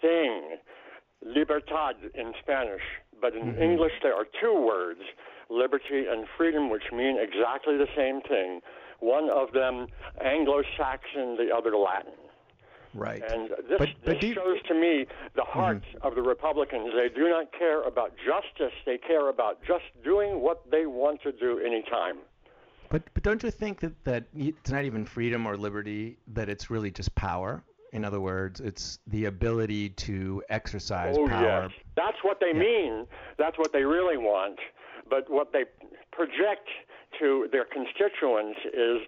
thing. 0.00 0.56
Libertad 1.24 1.96
in 2.14 2.32
Spanish. 2.42 2.82
But 3.20 3.34
in 3.34 3.52
mm-hmm. 3.52 3.62
English, 3.62 3.92
there 4.02 4.14
are 4.14 4.26
two 4.40 4.54
words 4.54 5.00
liberty 5.50 6.04
and 6.10 6.26
freedom, 6.36 6.70
which 6.70 6.92
mean 6.92 7.16
exactly 7.18 7.76
the 7.76 7.88
same 7.96 8.20
thing. 8.22 8.60
One 9.00 9.30
of 9.30 9.52
them 9.52 9.86
Anglo 10.22 10.62
Saxon, 10.76 11.36
the 11.36 11.48
other 11.54 11.76
Latin. 11.76 12.27
Right. 12.94 13.22
And 13.30 13.50
this, 13.68 13.78
but, 13.78 13.88
but 14.04 14.20
this 14.20 14.34
shows 14.34 14.62
to 14.68 14.74
me 14.74 15.06
the 15.34 15.44
hearts 15.44 15.84
mm-hmm. 15.94 16.06
of 16.06 16.14
the 16.14 16.22
Republicans. 16.22 16.90
They 16.96 17.08
do 17.14 17.28
not 17.28 17.52
care 17.52 17.82
about 17.82 18.12
justice, 18.16 18.74
they 18.86 18.98
care 18.98 19.28
about 19.28 19.58
just 19.66 19.84
doing 20.04 20.40
what 20.40 20.70
they 20.70 20.86
want 20.86 21.22
to 21.22 21.32
do 21.32 21.58
anytime. 21.58 22.18
But, 22.90 23.02
but 23.12 23.22
don't 23.22 23.42
you 23.42 23.50
think 23.50 23.80
that, 23.80 24.04
that 24.04 24.24
it's 24.34 24.70
not 24.70 24.84
even 24.84 25.04
freedom 25.04 25.46
or 25.46 25.56
liberty, 25.56 26.16
that 26.28 26.48
it's 26.48 26.70
really 26.70 26.90
just 26.90 27.14
power? 27.14 27.62
In 27.92 28.04
other 28.04 28.20
words, 28.20 28.60
it's 28.60 28.98
the 29.06 29.26
ability 29.26 29.90
to 29.90 30.42
exercise 30.50 31.16
oh, 31.18 31.26
power. 31.26 31.62
Yes. 31.64 31.70
That's 31.96 32.18
what 32.22 32.38
they 32.40 32.52
yeah. 32.54 32.60
mean. 32.60 33.06
That's 33.38 33.58
what 33.58 33.72
they 33.72 33.84
really 33.84 34.16
want. 34.16 34.58
But 35.08 35.30
what 35.30 35.52
they 35.52 35.64
project 36.12 36.68
to 37.18 37.48
their 37.50 37.64
constituents 37.64 38.60
is, 38.66 39.00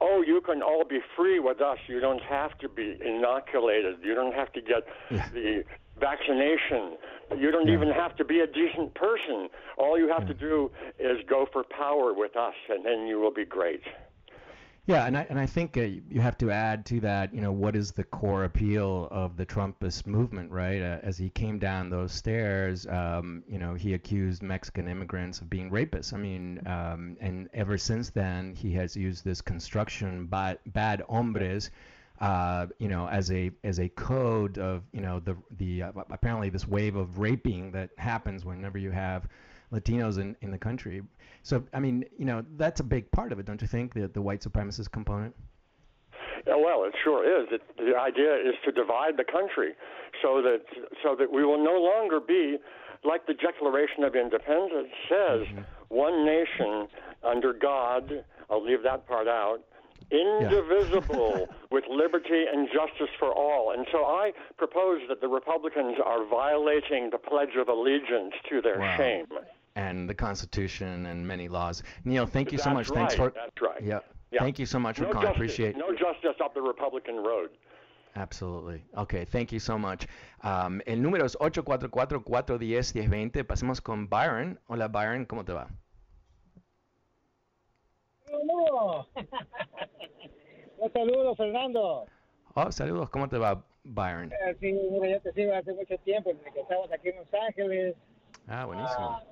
oh, 0.00 0.22
you 0.26 0.40
can 0.40 0.62
all 0.62 0.84
be 0.84 1.00
free 1.16 1.38
with 1.38 1.60
us. 1.60 1.78
You 1.86 2.00
don't 2.00 2.22
have 2.22 2.56
to 2.58 2.68
be 2.68 2.96
inoculated. 3.04 3.96
You 4.02 4.14
don't 4.14 4.34
have 4.34 4.52
to 4.54 4.60
get 4.60 4.84
yeah. 5.10 5.28
the 5.32 5.64
vaccination. 6.00 6.96
You 7.36 7.50
don't 7.50 7.68
yeah. 7.68 7.74
even 7.74 7.90
have 7.90 8.16
to 8.16 8.24
be 8.24 8.40
a 8.40 8.46
decent 8.46 8.94
person. 8.94 9.48
All 9.76 9.98
you 9.98 10.08
have 10.08 10.22
yeah. 10.22 10.28
to 10.28 10.34
do 10.34 10.70
is 10.98 11.18
go 11.28 11.46
for 11.52 11.64
power 11.64 12.12
with 12.14 12.36
us, 12.36 12.54
and 12.68 12.84
then 12.84 13.06
you 13.06 13.20
will 13.20 13.32
be 13.32 13.44
great. 13.44 13.82
Yeah, 14.86 15.06
and 15.06 15.16
I 15.16 15.26
and 15.30 15.40
I 15.40 15.46
think 15.46 15.78
uh, 15.78 15.82
you 15.82 16.20
have 16.20 16.36
to 16.38 16.50
add 16.50 16.84
to 16.86 17.00
that, 17.00 17.32
you 17.32 17.40
know, 17.40 17.52
what 17.52 17.74
is 17.74 17.92
the 17.92 18.04
core 18.04 18.44
appeal 18.44 19.08
of 19.10 19.34
the 19.38 19.46
Trumpist 19.46 20.06
movement, 20.06 20.50
right? 20.50 20.82
Uh, 20.82 20.98
as 21.02 21.16
he 21.16 21.30
came 21.30 21.58
down 21.58 21.88
those 21.88 22.12
stairs, 22.12 22.86
um, 22.88 23.42
you 23.48 23.58
know, 23.58 23.72
he 23.72 23.94
accused 23.94 24.42
Mexican 24.42 24.86
immigrants 24.86 25.40
of 25.40 25.48
being 25.48 25.70
rapists. 25.70 26.12
I 26.12 26.18
mean, 26.18 26.60
um, 26.66 27.16
and 27.18 27.48
ever 27.54 27.78
since 27.78 28.10
then, 28.10 28.54
he 28.54 28.72
has 28.74 28.94
used 28.94 29.24
this 29.24 29.40
construction 29.40 30.26
bad, 30.26 30.58
bad 30.66 31.02
hombres. 31.08 31.70
Uh, 32.20 32.66
you 32.78 32.88
know, 32.88 33.08
as 33.08 33.32
a 33.32 33.50
as 33.64 33.80
a 33.80 33.88
code 33.88 34.58
of 34.58 34.82
you 34.92 35.00
know 35.00 35.18
the 35.18 35.34
the 35.56 35.84
uh, 35.84 35.92
apparently 36.10 36.50
this 36.50 36.68
wave 36.68 36.94
of 36.94 37.18
raping 37.18 37.72
that 37.72 37.88
happens 37.96 38.44
whenever 38.44 38.76
you 38.76 38.90
have 38.90 39.28
Latinos 39.72 40.18
in, 40.18 40.36
in 40.42 40.50
the 40.50 40.58
country. 40.58 41.02
So, 41.44 41.62
I 41.74 41.78
mean, 41.78 42.06
you 42.18 42.24
know, 42.24 42.42
that's 42.56 42.80
a 42.80 42.84
big 42.84 43.10
part 43.10 43.30
of 43.30 43.38
it, 43.38 43.44
don't 43.44 43.60
you 43.60 43.68
think, 43.68 43.92
the, 43.92 44.08
the 44.08 44.22
white 44.22 44.40
supremacist 44.40 44.90
component? 44.90 45.36
Yeah, 46.46 46.56
well, 46.56 46.84
it 46.84 46.94
sure 47.04 47.20
is. 47.22 47.48
It, 47.52 47.60
the 47.76 47.94
idea 48.00 48.34
is 48.34 48.54
to 48.64 48.72
divide 48.72 49.18
the 49.18 49.24
country 49.24 49.72
so 50.22 50.40
that 50.40 50.62
so 51.02 51.14
that 51.18 51.30
we 51.30 51.44
will 51.44 51.62
no 51.62 51.78
longer 51.78 52.18
be 52.18 52.56
like 53.04 53.26
the 53.26 53.34
Declaration 53.34 54.04
of 54.04 54.16
Independence 54.16 54.88
says, 55.06 55.46
mm-hmm. 55.46 55.60
one 55.88 56.24
nation 56.24 56.88
under 57.22 57.52
God. 57.52 58.24
I'll 58.48 58.64
leave 58.64 58.82
that 58.82 59.06
part 59.06 59.28
out. 59.28 59.60
Indivisible 60.10 61.40
yeah. 61.40 61.56
with 61.70 61.84
liberty 61.90 62.44
and 62.50 62.68
justice 62.68 63.12
for 63.18 63.32
all. 63.32 63.72
And 63.76 63.86
so 63.92 64.04
I 64.04 64.32
propose 64.56 65.00
that 65.10 65.20
the 65.20 65.28
Republicans 65.28 65.96
are 66.02 66.26
violating 66.26 67.10
the 67.10 67.18
Pledge 67.18 67.56
of 67.58 67.68
Allegiance 67.68 68.32
to 68.48 68.62
their 68.62 68.78
wow. 68.78 68.96
shame 68.96 69.26
and 69.76 70.08
the 70.08 70.14
Constitution 70.14 71.06
and 71.06 71.26
many 71.26 71.48
laws. 71.48 71.82
Neil, 72.04 72.26
thank 72.26 72.52
you 72.52 72.58
That's 72.58 72.64
so 72.64 72.74
much. 72.74 72.90
Right. 72.90 72.98
Thanks 72.98 73.14
for 73.14 73.32
That's 73.34 73.60
right. 73.60 73.82
Yeah. 73.82 74.00
yeah. 74.30 74.40
Thank 74.40 74.58
you 74.58 74.66
so 74.66 74.78
much 74.78 75.00
no 75.00 75.06
for 75.06 75.12
calling. 75.12 75.28
Appreciate 75.28 75.76
No 75.76 75.92
justice 75.92 76.36
up 76.42 76.54
the 76.54 76.62
Republican 76.62 77.16
road. 77.16 77.50
Absolutely. 78.16 78.84
Okay, 78.96 79.24
thank 79.24 79.50
you 79.50 79.58
so 79.58 79.76
much. 79.76 80.06
Um, 80.42 80.80
el 80.86 81.02
número 81.02 81.24
es 81.24 81.34
844-410-1020. 81.36 83.44
Pasemos 83.44 83.82
con 83.82 84.08
Byron. 84.08 84.56
Hola 84.68 84.86
Byron, 84.86 85.26
¿cómo 85.26 85.44
te 85.44 85.52
va? 85.52 85.68
Saludos. 88.26 89.06
Un 90.78 90.92
saludo, 90.92 91.34
Fernando. 91.34 92.06
Oh, 92.54 92.70
saludos, 92.70 93.10
¿cómo 93.10 93.28
te 93.28 93.36
va, 93.36 93.64
Byron? 93.82 94.30
Eh, 94.32 94.56
sí, 94.60 94.72
mira, 94.72 95.08
yo 95.08 95.20
te 95.20 95.32
sigo 95.32 95.52
hace 95.52 95.72
mucho 95.72 95.98
tiempo, 95.98 96.32
desde 96.32 96.52
que 96.52 96.60
estabas 96.60 96.92
aquí 96.92 97.08
en 97.08 97.16
Los 97.16 97.34
Ángeles. 97.34 97.96
Ah, 98.46 98.64
buenísimo. 98.64 99.10
Ah, 99.10 99.24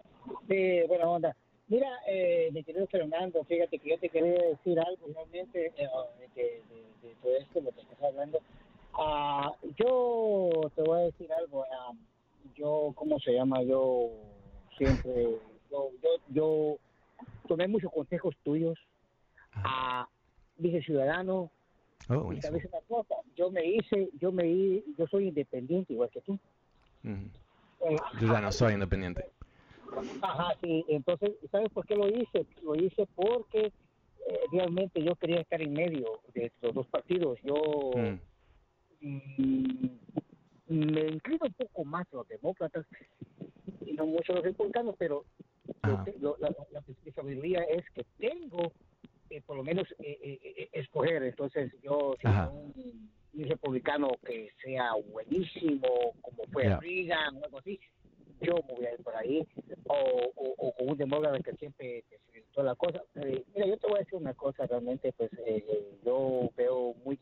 Sí, 0.48 0.82
buena 0.88 1.08
onda. 1.08 1.36
Mira, 1.68 1.88
eh, 2.06 2.50
mi 2.52 2.62
querido 2.64 2.86
Fernando, 2.88 3.44
fíjate 3.44 3.78
que 3.78 3.90
yo 3.90 3.98
te 3.98 4.08
quería 4.08 4.32
decir 4.32 4.78
algo 4.78 5.06
realmente 5.14 5.72
eh, 5.76 5.88
de, 6.34 6.62
de, 7.02 7.14
todo 7.22 7.36
esto, 7.36 7.60
lo 7.60 7.72
que 7.72 7.80
estás 7.80 8.02
hablando. 8.02 8.40
Ah, 8.94 9.52
yo 9.76 10.50
te 10.74 10.82
voy 10.82 11.00
a 11.00 11.04
decir 11.04 11.32
algo. 11.32 11.64
Ah, 11.64 11.92
yo, 12.54 12.92
¿cómo 12.94 13.18
se 13.20 13.32
llama? 13.32 13.62
Yo 13.62 14.10
siempre, 14.76 15.38
yo, 15.70 15.90
yo, 16.02 16.08
yo 16.28 16.76
tomé 17.48 17.68
muchos 17.68 17.92
consejos 17.92 18.34
tuyos. 18.42 18.78
Ah, 19.54 20.06
dije 20.56 20.82
ciudadano. 20.82 21.50
Oh, 22.08 22.32
y 22.32 22.36
una 22.36 22.80
cosa, 22.88 23.14
yo 23.36 23.50
me 23.50 23.64
hice, 23.64 24.10
yo 24.20 24.32
me 24.32 24.82
yo 24.98 25.06
soy 25.10 25.28
independiente 25.28 25.92
igual 25.92 26.10
que 26.10 26.20
tú. 26.20 26.38
Eh, 27.04 27.96
yo 28.20 28.26
ya 28.26 28.40
no 28.40 28.52
soy 28.52 28.74
independiente. 28.74 29.32
Ajá, 30.22 30.54
sí, 30.60 30.84
entonces, 30.88 31.32
¿sabes 31.50 31.70
por 31.70 31.86
qué 31.86 31.96
lo 31.96 32.08
hice? 32.08 32.46
Lo 32.62 32.74
hice 32.74 33.06
porque 33.14 33.72
eh, 34.26 34.40
realmente 34.50 35.02
yo 35.02 35.14
quería 35.16 35.40
estar 35.40 35.60
en 35.60 35.72
medio 35.72 36.20
de 36.34 36.52
los 36.62 36.74
dos 36.74 36.86
partidos. 36.88 37.38
Yo 37.42 37.90
mm. 39.00 39.06
mm, 39.06 39.90
me 40.68 41.00
inclino 41.08 41.46
un 41.46 41.52
poco 41.52 41.84
más 41.84 42.06
a 42.12 42.16
los 42.16 42.28
demócratas 42.28 42.86
y 43.84 43.92
no 43.92 44.06
mucho 44.06 44.32
a 44.32 44.36
los 44.36 44.44
republicanos, 44.44 44.94
pero 44.98 45.24
lo, 46.20 46.36
la, 46.38 46.54
responsabilidad 46.86 47.64
es 47.68 47.84
que 47.90 48.04
tengo 48.18 48.72
eh, 49.30 49.40
por 49.44 49.56
lo 49.56 49.64
menos 49.64 49.86
eh, 49.98 50.68
escoger. 50.72 51.22
Entonces, 51.24 51.72
yo, 51.82 52.14
si 52.20 52.26
un, 52.26 53.10
un, 53.34 53.48
republicano 53.48 54.10
que 54.24 54.50
sea 54.62 54.92
buenísimo, 55.10 56.14
como 56.20 56.44
fue 56.52 56.64
Reagan 56.76 57.36
o 57.36 57.44
algo 57.44 57.58
así, 57.58 57.80
yo 58.42 58.54
me 58.68 58.74
voy 58.74 58.86
a 58.86 58.92
ir 58.92 59.02
por 59.02 59.16
ahí, 59.16 59.46
o, 59.86 60.32
o, 60.34 60.72
con 60.74 60.88
un 60.88 60.96
demócrata 60.96 61.40
que 61.40 61.52
siempre 61.56 62.04
toda 62.52 62.68
la 62.68 62.74
cosa. 62.74 63.02
Eh, 63.16 63.44
mira, 63.54 63.66
yo 63.66 63.76
te 63.78 63.86
voy 63.86 63.96
a 63.96 64.00
decir 64.00 64.14
una 64.14 64.34
cosa, 64.34 64.66
realmente, 64.66 65.12
pues 65.12 65.32
eh, 65.46 65.64
eh, 65.68 65.98
yo 66.04 66.50
veo 66.56 66.94
muy, 67.04 67.18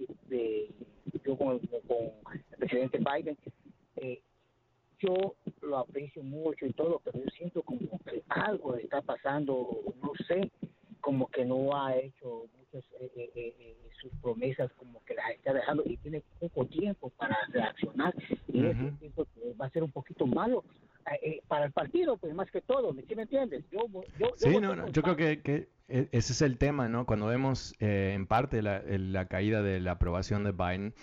yo 1.25 1.37
con, 1.37 1.59
con, 1.59 2.13
el 2.35 2.59
presidente 2.59 2.99
Biden, 2.99 3.37
yo 4.99 5.35
lo 5.63 5.79
aprecio 5.79 6.23
mucho 6.23 6.67
y 6.67 6.73
todo, 6.75 7.01
pero 7.03 7.19
yo 7.19 7.31
siento 7.31 7.63
como 7.63 7.99
que 8.05 8.23
algo 8.29 8.77
está 8.77 9.01
pasando, 9.01 9.81
no 10.03 10.13
sé, 10.29 10.51
como 11.01 11.27
que 11.29 11.45
no 11.47 11.75
ha 11.75 11.97
hecho 11.97 12.45
muchas 12.59 12.85
sus 14.01 14.13
promesas, 14.21 14.71
como 14.75 15.03
que 15.05 15.15
las 15.15 15.31
está 15.31 15.53
dejando 15.53 15.83
y 15.87 15.97
tiene 15.99 16.23
poco 16.39 16.67
tiempo 16.67 17.11
para 17.11 17.37
reaccionar 17.49 18.15
y 18.49 18.65
eso 18.65 18.97
siento 18.99 19.27
que 19.35 19.55
va 19.55 19.67
a 19.67 19.71
ser 19.71 19.83
un 19.83 19.93
poquito 19.93 20.27
malo 20.27 20.65
eh, 21.23 21.43
para 21.49 21.67
el 21.67 21.73
partido, 21.73 22.17
pues 22.17 22.35
más 22.35 22.51
que 22.51 22.61
todo, 22.61 22.95
¿sí 23.07 23.15
me 23.17 23.23
entiendes? 23.23 23.65
Yo, 23.73 23.81
yo, 24.19 24.33
sí, 24.37 24.59
no, 24.61 24.77
no, 24.77 24.89
yo 24.89 25.03
creo 25.03 25.17
que, 25.17 25.41
que, 25.43 25.69
e, 25.89 26.09
ese 26.13 26.33
es 26.33 26.43
el 26.43 26.57
tema, 26.57 26.89
¿no? 26.89 27.05
Cuando 27.05 27.27
vemos 27.27 27.75
eh, 27.81 28.13
en 28.15 28.27
parte 28.27 28.63
la, 28.63 28.83
la, 28.87 29.27
caída 29.27 29.61
de 29.63 29.81
la 29.81 29.93
aprobación 29.93 30.45
de 30.45 30.53
Biden, 30.53 30.95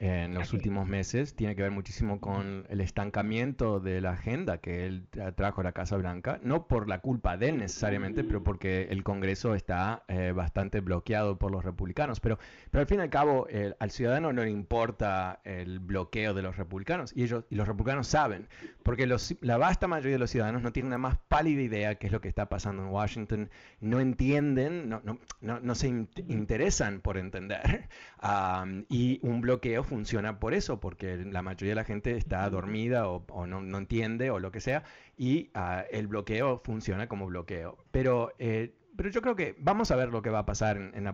en 0.00 0.34
los 0.34 0.52
últimos 0.52 0.88
meses 0.88 1.36
tiene 1.36 1.54
que 1.54 1.62
ver 1.62 1.70
muchísimo 1.70 2.20
con 2.20 2.66
el 2.68 2.80
estancamiento 2.80 3.80
de 3.80 4.00
la 4.00 4.12
agenda 4.12 4.58
que 4.58 4.86
él 4.86 5.06
trajo 5.36 5.60
a 5.60 5.64
la 5.64 5.72
Casa 5.72 5.96
Blanca, 5.96 6.40
no 6.42 6.66
por 6.66 6.88
la 6.88 6.98
culpa 6.98 7.36
de 7.36 7.50
él 7.50 7.58
necesariamente, 7.58 8.24
pero 8.24 8.42
porque 8.42 8.88
el 8.90 9.04
Congreso 9.04 9.54
está 9.54 10.04
eh, 10.08 10.32
bastante 10.34 10.80
bloqueado 10.80 11.38
por 11.38 11.52
los 11.52 11.64
republicanos. 11.64 12.18
Pero, 12.20 12.38
pero 12.70 12.80
al 12.80 12.86
fin 12.86 12.98
y 12.98 13.02
al 13.02 13.10
cabo, 13.10 13.46
al 13.78 13.90
ciudadano 13.90 14.32
no 14.32 14.42
le 14.42 14.50
importa 14.50 15.40
el 15.44 15.78
bloqueo 15.78 16.34
de 16.34 16.42
los 16.42 16.56
republicanos 16.56 17.12
y 17.16 17.22
ellos 17.22 17.44
y 17.48 17.54
los 17.54 17.68
republicanos 17.68 18.08
saben, 18.08 18.48
porque 18.84 19.06
los, 19.06 19.34
la 19.40 19.56
vasta 19.56 19.88
mayoría 19.88 20.12
de 20.12 20.18
los 20.18 20.30
ciudadanos 20.30 20.62
no 20.62 20.70
tienen 20.70 20.90
la 20.90 20.98
más 20.98 21.16
pálida 21.28 21.62
idea 21.62 21.94
qué 21.96 22.06
es 22.06 22.12
lo 22.12 22.20
que 22.20 22.28
está 22.28 22.48
pasando 22.50 22.82
en 22.82 22.90
Washington, 22.90 23.50
no 23.80 23.98
entienden, 23.98 24.90
no, 24.90 25.00
no, 25.02 25.18
no, 25.40 25.58
no 25.58 25.74
se 25.74 25.88
interesan 25.88 27.00
por 27.00 27.16
entender, 27.16 27.88
y 28.90 29.18
un 29.22 29.40
bloqueo 29.40 29.82
funciona 29.84 30.38
por 30.38 30.52
eso, 30.52 30.80
porque 30.80 31.16
la 31.16 31.42
mayoría 31.42 31.70
de 31.70 31.76
la 31.76 31.84
gente 31.84 32.16
está 32.16 32.48
dormida 32.50 33.08
o, 33.08 33.46
no, 33.46 33.78
entiende 33.78 34.30
o 34.30 34.38
lo 34.38 34.52
que 34.52 34.60
sea, 34.60 34.84
y 35.16 35.50
ah, 35.54 35.84
el 35.90 36.06
bloqueo 36.06 36.60
funciona 36.62 37.08
como 37.08 37.26
bloqueo. 37.26 37.78
Pero, 37.90 38.32
eh, 38.38 38.76
pero 38.96 39.08
yo 39.08 39.22
creo 39.22 39.34
que 39.34 39.56
vamos 39.58 39.90
a 39.92 39.96
ver 39.96 40.10
lo 40.10 40.20
que 40.20 40.28
va 40.28 40.40
a 40.40 40.46
pasar 40.46 40.76
en, 40.76 41.04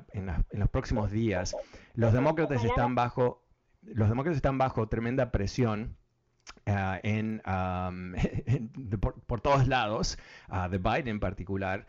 los 0.50 0.68
próximos 0.70 1.12
días. 1.12 1.56
Los 1.94 2.12
demócratas 2.12 2.64
están 2.64 2.96
bajo, 2.96 3.46
los 3.82 4.08
demócratas 4.08 4.36
están 4.36 4.58
bajo 4.58 4.88
tremenda 4.88 5.30
presión 5.30 5.99
en, 7.02 7.42
por, 9.26 9.40
todos 9.40 9.66
lados, 9.68 10.18
de 10.70 10.78
Biden 10.78 11.08
en 11.08 11.20
particular, 11.20 11.86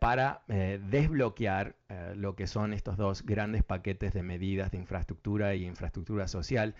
para 0.00 0.42
desbloquear 0.46 1.74
lo 2.14 2.34
que 2.36 2.46
son 2.46 2.72
estos 2.72 2.96
dos 2.96 3.24
grandes 3.24 3.62
paquetes 3.62 4.12
de 4.12 4.22
medidas 4.22 4.70
de 4.70 4.78
infraestructura 4.78 5.54
y 5.54 5.66
infraestructura 5.66 6.28
social 6.28 6.74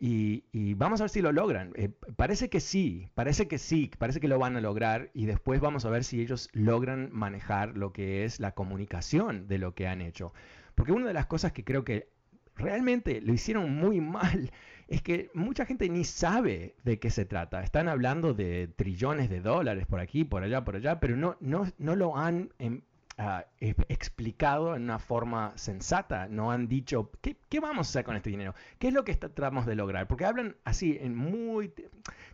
y, 0.00 0.74
vamos 0.74 1.00
a 1.00 1.04
ver 1.04 1.10
si 1.10 1.22
lo 1.22 1.32
logran. 1.32 1.72
Eh, 1.76 1.88
parece 2.16 2.48
que 2.48 2.60
sí, 2.60 3.08
parece 3.14 3.48
que 3.48 3.58
sí, 3.58 3.90
parece 3.98 4.20
que 4.20 4.28
lo 4.28 4.38
van 4.38 4.56
a 4.56 4.60
lograr 4.60 5.10
y 5.14 5.26
después 5.26 5.60
vamos 5.60 5.84
a 5.84 5.90
ver 5.90 6.04
si 6.04 6.20
ellos 6.20 6.48
logran 6.52 7.10
manejar 7.12 7.76
lo 7.76 7.92
que 7.92 8.24
es 8.24 8.40
la 8.40 8.52
comunicación 8.52 9.46
de 9.48 9.58
lo 9.58 9.74
que 9.74 9.86
han 9.86 10.00
hecho. 10.00 10.32
Porque 10.74 10.92
una 10.92 11.06
de 11.06 11.14
las 11.14 11.26
cosas 11.26 11.52
que 11.52 11.64
creo 11.64 11.84
que 11.84 12.08
realmente 12.56 13.20
lo 13.20 13.32
hicieron 13.32 13.74
muy 13.74 14.00
mal 14.02 14.50
es 14.88 15.02
que 15.02 15.30
mucha 15.34 15.66
gente 15.66 15.88
ni 15.88 16.04
sabe 16.04 16.74
de 16.84 16.98
qué 16.98 17.10
se 17.10 17.24
trata. 17.24 17.62
Están 17.62 17.88
hablando 17.88 18.34
de 18.34 18.68
trillones 18.68 19.30
de 19.30 19.40
dólares 19.40 19.86
por 19.86 20.00
aquí, 20.00 20.24
por 20.24 20.42
allá, 20.42 20.64
por 20.64 20.76
allá, 20.76 21.00
pero 21.00 21.16
no, 21.16 21.36
no, 21.40 21.66
no 21.78 21.96
lo 21.96 22.16
han 22.16 22.50
em, 22.58 22.82
Ah, 23.16 23.46
explicado 23.60 24.74
en 24.74 24.82
una 24.82 24.98
forma 24.98 25.52
sensata, 25.54 26.26
no 26.26 26.50
han 26.50 26.66
dicho 26.66 27.12
¿qué, 27.20 27.36
¿qué, 27.48 27.60
vamos 27.60 27.86
a 27.86 27.90
hacer 27.90 28.04
con 28.04 28.16
este 28.16 28.30
dinero, 28.30 28.56
qué 28.80 28.88
es 28.88 28.92
lo 28.92 29.04
que 29.04 29.14
tratamos 29.14 29.66
de 29.66 29.76
lograr, 29.76 30.08
porque 30.08 30.24
hablan 30.24 30.56
así 30.64 30.98
en 31.00 31.14
muy, 31.14 31.72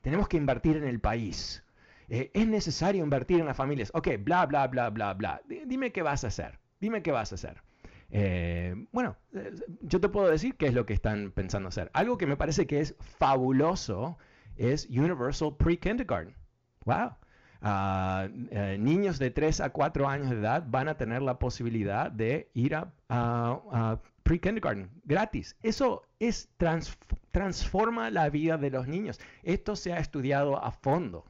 tenemos 0.00 0.26
que 0.26 0.38
invertir 0.38 0.78
en 0.78 0.84
el 0.84 0.98
país, 0.98 1.62
eh, 2.08 2.30
es 2.32 2.46
necesario 2.46 3.04
invertir 3.04 3.40
en 3.40 3.46
las 3.46 3.58
familias, 3.58 3.90
ok, 3.92 4.08
bla, 4.20 4.46
bla, 4.46 4.68
bla, 4.68 4.88
bla, 4.88 5.12
bla, 5.12 5.42
dime 5.66 5.92
qué 5.92 6.00
vas 6.00 6.24
a 6.24 6.28
hacer, 6.28 6.58
dime 6.80 7.02
qué 7.02 7.12
vas 7.12 7.32
a 7.32 7.34
hacer. 7.34 7.62
Eh, 8.10 8.74
bueno, 8.92 9.16
eh, 9.34 9.54
yo 9.82 10.00
te 10.00 10.08
puedo 10.08 10.28
decir 10.28 10.56
qué 10.56 10.66
es 10.66 10.74
lo 10.74 10.86
que 10.86 10.94
están 10.94 11.30
pensando 11.32 11.68
hacer. 11.68 11.90
Algo 11.94 12.18
que 12.18 12.26
me 12.26 12.36
parece 12.36 12.66
que 12.66 12.80
es 12.80 12.94
fabuloso 12.98 14.18
es 14.56 14.86
Universal 14.90 15.56
Pre-Kindergarten. 15.56 16.34
Wow. 16.84 17.12
Eh, 17.62 18.76
niños 18.80 19.18
de 19.18 19.30
3 19.30 19.60
a 19.60 19.70
4 19.70 20.08
años 20.08 20.30
de 20.30 20.36
edad 20.36 20.64
van 20.66 20.88
a 20.88 20.96
tener 20.96 21.20
la 21.22 21.38
posibilidad 21.38 22.10
de 22.10 22.50
ir 22.54 22.74
a, 22.74 24.00
pre-kindergarten 24.22 24.90
gratis. 25.04 25.56
Eso 25.62 26.02
es 26.20 26.48
transforma 27.32 28.10
la 28.10 28.30
vida 28.30 28.56
de 28.56 28.70
los 28.70 28.86
niños. 28.86 29.20
Esto 29.42 29.76
se 29.76 29.92
ha 29.92 29.98
estudiado 29.98 30.62
a 30.62 30.70
fondo. 30.70 31.24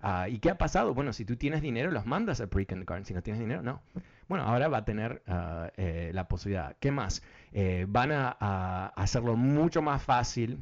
Ah, 0.00 0.28
¿Y 0.28 0.38
qué 0.38 0.50
ha 0.50 0.58
pasado? 0.58 0.94
Bueno, 0.94 1.12
si 1.12 1.24
tú 1.24 1.36
tienes 1.36 1.62
dinero, 1.62 1.90
los 1.90 2.06
mandas 2.06 2.40
a 2.40 2.46
pre-kindergarten. 2.46 3.04
Si 3.04 3.14
no 3.14 3.22
tienes 3.22 3.40
dinero, 3.40 3.62
no. 3.62 3.82
Bueno, 4.28 4.44
ahora 4.44 4.68
va 4.68 4.78
a 4.78 4.84
tener 4.84 5.22
ah, 5.26 5.70
eh, 5.76 6.10
la 6.14 6.28
posibilidad. 6.28 6.76
¿Qué 6.80 6.90
más? 6.90 7.22
Eh, 7.52 7.86
van 7.88 8.10
a 8.12 8.92
hacerlo 8.96 9.36
mucho 9.36 9.82
más 9.82 10.02
fácil 10.02 10.60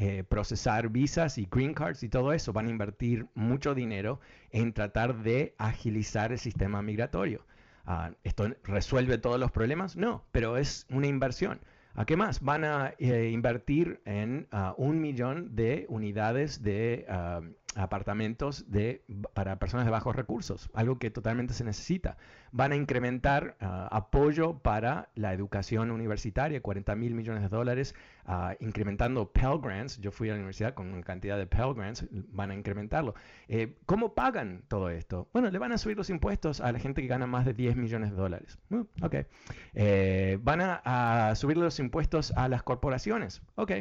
eh, 0.00 0.22
procesar 0.22 0.90
visas 0.90 1.38
y 1.38 1.48
green 1.50 1.74
cards 1.74 2.04
y 2.04 2.08
todo 2.08 2.32
eso. 2.32 2.52
Van 2.52 2.68
a 2.68 2.70
invertir 2.70 3.26
mucho 3.34 3.74
dinero 3.74 4.20
en 4.52 4.72
tratar 4.72 5.24
de 5.24 5.56
agilizar 5.58 6.30
el 6.30 6.38
sistema 6.38 6.82
migratorio. 6.82 7.44
Ah, 7.84 8.12
¿Esto 8.22 8.48
resuelve 8.62 9.18
todos 9.18 9.40
los 9.40 9.50
problemas? 9.50 9.96
No, 9.96 10.24
pero 10.30 10.56
es 10.56 10.86
una 10.88 11.08
inversión. 11.08 11.58
¿A 11.94 12.04
qué 12.04 12.16
más? 12.16 12.42
Van 12.42 12.62
a 12.62 12.94
invertir 13.00 14.00
en 14.04 14.46
ah, 14.52 14.72
un 14.78 15.00
millón 15.00 15.56
de 15.56 15.84
unidades 15.88 16.62
de 16.62 17.04
apartamentos 17.74 18.64
para 19.34 19.58
personas 19.58 19.86
de 19.86 19.92
bajos 19.92 20.16
recursos, 20.16 20.70
algo 20.74 20.98
que 20.98 21.10
totalmente 21.10 21.54
se 21.54 21.64
necesita. 21.64 22.16
Van 22.50 22.72
a 22.72 22.76
incrementar 22.76 23.56
ah, 23.60 23.88
apoyo 23.92 24.58
para 24.58 25.10
la 25.14 25.32
educación 25.32 25.90
universitaria, 25.90 26.60
40 26.60 26.94
mil 26.96 27.14
millones 27.14 27.42
de 27.42 27.48
dólares, 27.48 27.94
uh, 28.26 28.52
incrementando 28.60 29.30
Pell 29.30 29.58
Grants. 29.60 30.00
Yo 30.00 30.10
fui 30.10 30.28
a 30.28 30.32
la 30.32 30.38
universidad 30.38 30.74
con 30.74 30.92
una 30.92 31.02
cantidad 31.02 31.36
de 31.36 31.46
Pell 31.46 31.74
Grants, 31.74 32.06
van 32.10 32.50
a 32.50 32.54
incrementarlo. 32.54 33.14
Eh, 33.48 33.76
¿Cómo 33.86 34.14
pagan 34.14 34.62
todo 34.68 34.90
esto? 34.90 35.28
Bueno, 35.32 35.50
le 35.50 35.58
van 35.58 35.72
a 35.72 35.78
subir 35.78 35.96
los 35.96 36.10
impuestos 36.10 36.60
a 36.60 36.72
la 36.72 36.78
gente 36.78 37.02
que 37.02 37.08
gana 37.08 37.26
más 37.26 37.44
de 37.44 37.54
10 37.54 37.76
millones 37.76 38.10
de 38.10 38.16
dólares. 38.16 38.58
Uh, 38.70 38.86
ok. 39.02 39.14
Eh, 39.74 40.38
van 40.42 40.60
a, 40.60 41.30
a 41.30 41.34
subir 41.34 41.56
los 41.56 41.78
impuestos 41.78 42.32
a 42.32 42.48
las 42.48 42.62
corporaciones. 42.62 43.42
Ok. 43.56 43.72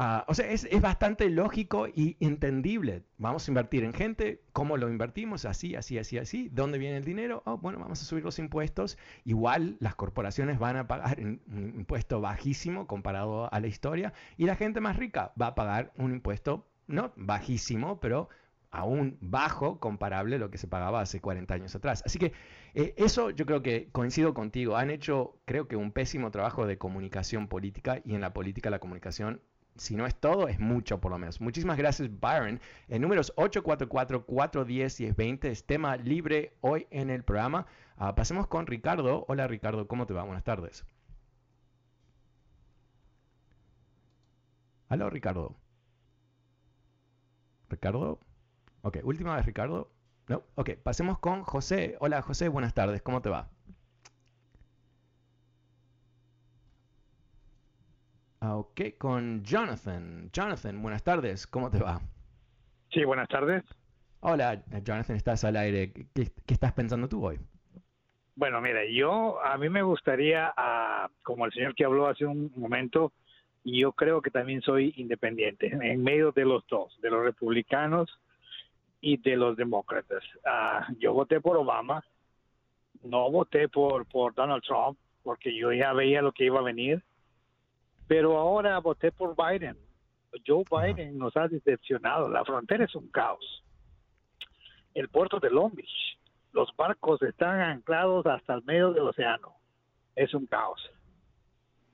Ah, 0.00 0.24
o 0.28 0.34
sea, 0.34 0.48
es, 0.48 0.64
bastante 0.80 1.28
lógico 1.28 1.88
y 1.88 2.16
entendible. 2.20 3.02
Vamos 3.16 3.48
a 3.48 3.50
invertir 3.50 3.82
en 3.82 3.92
gente, 3.92 4.40
¿cómo 4.52 4.76
lo 4.76 4.88
invertimos? 4.88 5.44
Así, 5.44 5.74
así, 5.74 5.98
así, 5.98 6.18
así. 6.18 6.48
¿Dónde 6.52 6.78
viene 6.78 6.98
el 6.98 7.04
dinero? 7.04 7.42
Oh, 7.46 7.58
bueno, 7.58 7.80
vamos 7.80 8.00
a 8.00 8.04
subir 8.04 8.22
los 8.22 8.38
impuestos. 8.38 8.96
Igual 9.24 9.76
las 9.80 9.96
corporaciones 9.96 10.60
van 10.60 10.76
a 10.76 10.86
pagar 10.86 11.18
un 11.18 11.40
impuesto 11.74 12.20
bajísimo 12.20 12.86
comparado 12.86 13.52
a 13.52 13.58
la 13.58 13.66
historia 13.66 14.12
y 14.36 14.46
la 14.46 14.54
gente 14.54 14.80
más 14.80 14.96
rica 14.96 15.32
va 15.40 15.48
a 15.48 15.54
pagar 15.56 15.92
un 15.96 16.12
impuesto, 16.12 16.68
no 16.86 17.12
bajísimo, 17.16 17.98
pero 17.98 18.28
aún 18.70 19.18
bajo 19.20 19.80
comparable 19.80 20.36
a 20.36 20.38
lo 20.38 20.50
que 20.52 20.58
se 20.58 20.68
pagaba 20.68 21.00
hace 21.00 21.20
40 21.20 21.54
años 21.54 21.74
atrás. 21.74 22.04
Así 22.06 22.20
que 22.20 22.32
eh, 22.74 22.94
eso 22.98 23.30
yo 23.30 23.46
creo 23.46 23.62
que 23.64 23.88
coincido 23.90 24.32
contigo. 24.32 24.76
Han 24.76 24.90
hecho, 24.90 25.40
creo 25.44 25.66
que, 25.66 25.74
un 25.74 25.90
pésimo 25.90 26.30
trabajo 26.30 26.66
de 26.66 26.78
comunicación 26.78 27.48
política 27.48 28.00
y 28.04 28.14
en 28.14 28.20
la 28.20 28.32
política 28.32 28.70
la 28.70 28.78
comunicación 28.78 29.40
si 29.78 29.96
no 29.96 30.06
es 30.06 30.14
todo, 30.14 30.48
es 30.48 30.58
mucho 30.60 31.00
por 31.00 31.10
lo 31.12 31.18
menos. 31.18 31.40
Muchísimas 31.40 31.78
gracias, 31.78 32.10
Byron. 32.20 32.60
En 32.88 33.00
números 33.02 33.32
844-410-1020 33.36 35.44
es 35.46 35.64
tema 35.64 35.96
libre 35.96 36.52
hoy 36.60 36.86
en 36.90 37.10
el 37.10 37.24
programa. 37.24 37.66
Ah, 37.96 38.14
pasemos 38.14 38.46
con 38.46 38.66
Ricardo. 38.66 39.24
Hola, 39.28 39.46
Ricardo, 39.46 39.88
¿cómo 39.88 40.06
te 40.06 40.12
va? 40.14 40.22
Buenas 40.24 40.44
tardes. 40.44 40.84
Hola, 44.90 45.08
Ricardo. 45.10 45.56
¿Ricardo? 47.68 48.20
Ok, 48.82 48.98
última 49.04 49.36
vez, 49.36 49.46
Ricardo. 49.46 49.90
No, 50.28 50.42
ok, 50.56 50.70
pasemos 50.82 51.18
con 51.18 51.42
José. 51.42 51.96
Hola, 52.00 52.22
José, 52.22 52.48
buenas 52.48 52.74
tardes, 52.74 53.02
¿cómo 53.02 53.22
te 53.22 53.28
va? 53.30 53.50
Ok, 58.56 58.80
con 58.98 59.42
Jonathan. 59.44 60.30
Jonathan, 60.32 60.80
buenas 60.82 61.02
tardes, 61.02 61.46
¿cómo 61.46 61.70
te 61.70 61.78
va? 61.78 62.00
Sí, 62.92 63.04
buenas 63.04 63.28
tardes. 63.28 63.64
Hola, 64.20 64.62
Jonathan, 64.82 65.16
estás 65.16 65.44
al 65.44 65.56
aire. 65.56 65.92
¿Qué, 65.92 66.30
estás 66.46 66.72
pensando 66.72 67.08
tú 67.08 67.24
hoy? 67.26 67.38
Bueno, 68.34 68.60
mira, 68.60 68.80
yo 68.84 69.42
a 69.44 69.58
mí 69.58 69.68
me 69.68 69.82
gustaría, 69.82 70.52
ah, 70.56 71.08
como 71.22 71.46
el 71.46 71.52
señor 71.52 71.74
que 71.74 71.84
habló 71.84 72.06
hace 72.06 72.24
un 72.24 72.52
momento, 72.56 73.12
yo 73.64 73.92
creo 73.92 74.22
que 74.22 74.30
también 74.30 74.62
soy 74.62 74.94
independiente, 74.96 75.66
en 75.66 76.02
medio 76.02 76.32
de 76.32 76.44
los 76.44 76.66
dos, 76.68 76.98
de 77.00 77.10
los 77.10 77.22
republicanos 77.22 78.08
y 79.00 79.16
de 79.18 79.36
los 79.36 79.56
demócratas. 79.56 80.22
Ah, 80.46 80.86
yo 80.98 81.12
voté 81.12 81.40
por 81.40 81.56
Obama, 81.56 82.04
no 83.02 83.30
voté 83.30 83.68
por, 83.68 84.06
por 84.06 84.34
Donald 84.34 84.62
Trump, 84.62 84.98
porque 85.22 85.54
yo 85.56 85.72
ya 85.72 85.92
veía 85.92 86.22
lo 86.22 86.32
que 86.32 86.44
iba 86.44 86.60
a 86.60 86.62
venir 86.62 87.02
pero 88.08 88.38
ahora 88.38 88.78
voté 88.78 89.12
por 89.12 89.36
Biden. 89.36 89.76
Joe 90.46 90.64
Biden 90.70 91.18
nos 91.18 91.36
ha 91.36 91.46
decepcionado. 91.46 92.28
La 92.28 92.44
frontera 92.44 92.84
es 92.84 92.94
un 92.94 93.08
caos. 93.08 93.62
El 94.94 95.08
puerto 95.08 95.38
de 95.38 95.50
Long 95.50 95.74
Beach, 95.74 96.18
los 96.52 96.74
barcos 96.74 97.22
están 97.22 97.60
anclados 97.60 98.26
hasta 98.26 98.54
el 98.54 98.64
medio 98.64 98.92
del 98.92 99.04
océano. 99.04 99.54
Es 100.16 100.34
un 100.34 100.46
caos. 100.46 100.80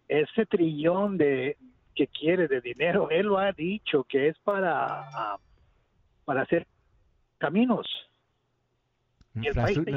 Ese 0.08 0.46
trillón 0.46 1.18
de 1.18 1.56
que 1.94 2.06
quiere 2.06 2.48
de 2.48 2.60
dinero, 2.60 3.10
él 3.10 3.26
lo 3.26 3.38
ha 3.38 3.52
dicho 3.52 4.04
que 4.04 4.28
es 4.28 4.38
para, 4.38 5.08
ah, 5.08 5.38
para 6.24 6.42
hacer 6.42 6.66
caminos 7.38 7.86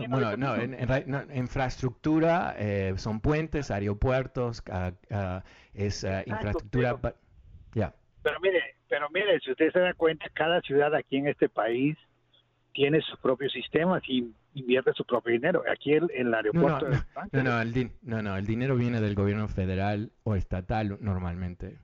bueno, 0.09 0.37
no, 0.37 0.55
en, 0.55 0.75
infraestructura 1.35 2.55
eh, 2.57 2.93
son 2.97 3.19
puentes, 3.19 3.69
aeropuertos, 3.69 4.63
es 5.73 6.03
eh, 6.03 6.23
infraestructura. 6.25 6.97
ya. 7.73 7.93
Pero 8.23 8.39
mire, 8.41 8.75
pero 8.89 9.07
mire, 9.13 9.39
si 9.39 9.51
usted 9.51 9.71
se 9.71 9.79
da 9.79 9.93
cuenta, 9.93 10.25
cada 10.33 10.61
ciudad 10.61 10.93
aquí 10.95 11.17
en 11.17 11.27
este 11.27 11.49
país 11.49 11.97
tiene 12.73 13.01
sus 13.01 13.19
propios 13.19 13.51
sistemas 13.51 14.01
y 14.07 14.31
invierte 14.53 14.91
su 14.93 15.05
propio 15.05 15.33
dinero. 15.33 15.63
Aquí 15.71 15.93
el, 15.93 16.09
el 16.13 16.33
aeropuerto. 16.33 16.87
No, 17.31 17.43
no, 17.43 17.61
el 17.61 17.91
no, 18.01 18.21
no, 18.21 18.37
el 18.37 18.45
dinero 18.45 18.75
viene 18.75 19.01
del 19.01 19.15
gobierno 19.15 19.47
federal 19.47 20.11
o 20.23 20.35
estatal 20.35 20.97
normalmente. 20.99 21.77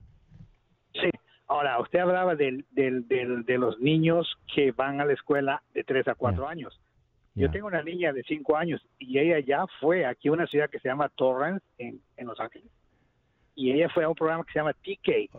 Sí. 0.92 1.10
Ahora, 1.46 1.78
usted 1.80 1.98
hablaba 1.98 2.34
del, 2.34 2.64
del, 2.70 3.06
del, 3.06 3.44
de 3.44 3.58
los 3.58 3.78
niños 3.78 4.38
que 4.54 4.72
van 4.72 5.00
a 5.00 5.04
la 5.04 5.12
escuela 5.12 5.62
de 5.74 5.84
3 5.84 6.08
a 6.08 6.14
4 6.14 6.48
años. 6.48 6.80
Yo 7.34 7.50
tengo 7.50 7.66
una 7.66 7.82
niña 7.82 8.12
de 8.12 8.22
5 8.22 8.56
años 8.56 8.80
y 8.98 9.18
ella 9.18 9.40
ya 9.40 9.66
fue 9.80 10.06
aquí 10.06 10.28
a 10.28 10.32
una 10.32 10.46
ciudad 10.46 10.70
que 10.70 10.78
se 10.78 10.88
llama 10.88 11.08
Torrance 11.08 11.64
en, 11.78 12.00
Los 12.18 12.38
Ángeles. 12.38 12.68
Y 13.56 13.72
ella 13.72 13.88
fue 13.88 14.04
a 14.04 14.08
un 14.08 14.14
programa 14.16 14.44
que 14.44 14.52
se 14.52 14.58
llama 14.58 14.72
TK. 14.72 15.30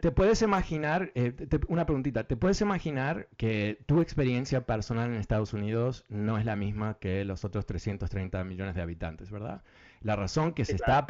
te, 0.00 0.10
puedes 0.10 0.40
imaginar, 0.42 1.10
eh, 1.14 1.32
una 1.68 1.84
preguntita, 1.84 2.24
¿te 2.24 2.36
puedes 2.36 2.60
imaginar 2.62 3.28
que 3.36 3.78
tu 3.86 4.00
experiencia 4.00 4.64
personal 4.64 5.10
en 5.10 5.16
Estados 5.16 5.52
Unidos 5.52 6.04
no 6.08 6.38
es 6.38 6.46
la 6.46 6.56
misma 6.56 6.98
que 6.98 7.24
los 7.24 7.44
otros 7.44 7.66
330 7.66 8.44
millones 8.44 8.74
de 8.74 8.82
habitantes, 8.82 9.30
verdad? 9.30 9.62
La 10.02 10.16
razón 10.16 10.52
que 10.52 10.64
se 10.64 10.74
está... 10.74 11.06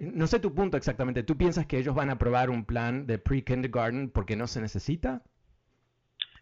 No, 0.00 0.26
sé 0.26 0.40
tu 0.40 0.54
punto 0.54 0.76
exactamente. 0.76 1.22
¿Tú 1.22 1.36
piensas 1.36 1.66
que 1.66 1.78
ellos 1.78 1.94
van 1.94 2.08
a 2.08 2.14
aprobar 2.14 2.50
un 2.50 2.64
plan 2.64 3.06
de 3.06 3.18
pre-kindergarten 3.18 4.10
porque 4.10 4.36
no 4.36 4.46
se 4.46 4.60
necesita? 4.60 5.22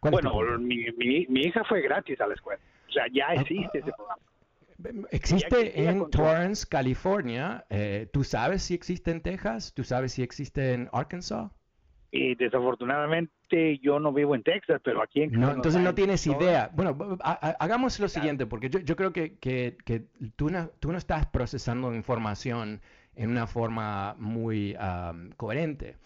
Bueno, 0.01 0.59
mi, 0.59 0.87
mi, 1.29 1.41
hija 1.41 1.65
fue 1.65 1.83
gratis 1.83 2.21
a 2.21 2.27
la 2.27 2.35
escuela. 2.35 2.61
O 2.89 2.93
sea, 2.93 3.05
ya 3.13 3.27
ah, 3.29 3.35
existe 3.35 3.79
ese 3.79 3.93
programa. 3.93 4.23
Existe 5.11 5.89
en 5.89 6.09
Torrance, 6.11 6.67
California. 6.69 7.65
Eh, 7.69 8.09
¿Tú 8.13 8.23
sabes 8.23 8.63
si 8.63 8.75
existe 8.75 9.11
en 9.11 9.23
Texas? 9.23 9.75
¿Tú 9.75 9.83
sabes 9.83 10.13
si 10.13 10.23
existe 10.23 10.73
en 10.73 10.89
Arkansas? 10.93 11.51
Y 12.11 12.37
desafortunadamente 12.37 13.79
yo 13.83 13.99
no 13.99 14.13
vivo 14.13 14.35
en 14.35 14.43
Texas, 14.43 14.81
pero 14.83 15.03
aquí 15.03 15.23
en... 15.23 15.33
No, 15.33 15.51
entonces 15.51 15.81
no 15.83 15.95
tienes 15.95 16.27
idea. 16.27 16.71
Bueno, 16.73 16.97
hagamos 17.23 17.99
lo 18.01 18.09
siguiente, 18.09 18.47
porque 18.47 18.71
yo, 18.71 18.97
creo 18.97 19.13
que, 19.13 19.37
que, 19.39 19.77
tú, 20.37 20.49
no, 20.49 20.69
tú, 20.81 20.91
no, 20.93 20.97
estás 20.97 21.27
procesando 21.27 21.93
información 21.95 22.81
en 23.15 23.31
una 23.31 23.47
forma 23.47 24.15
muy 24.19 24.75
coherente. 25.37 25.97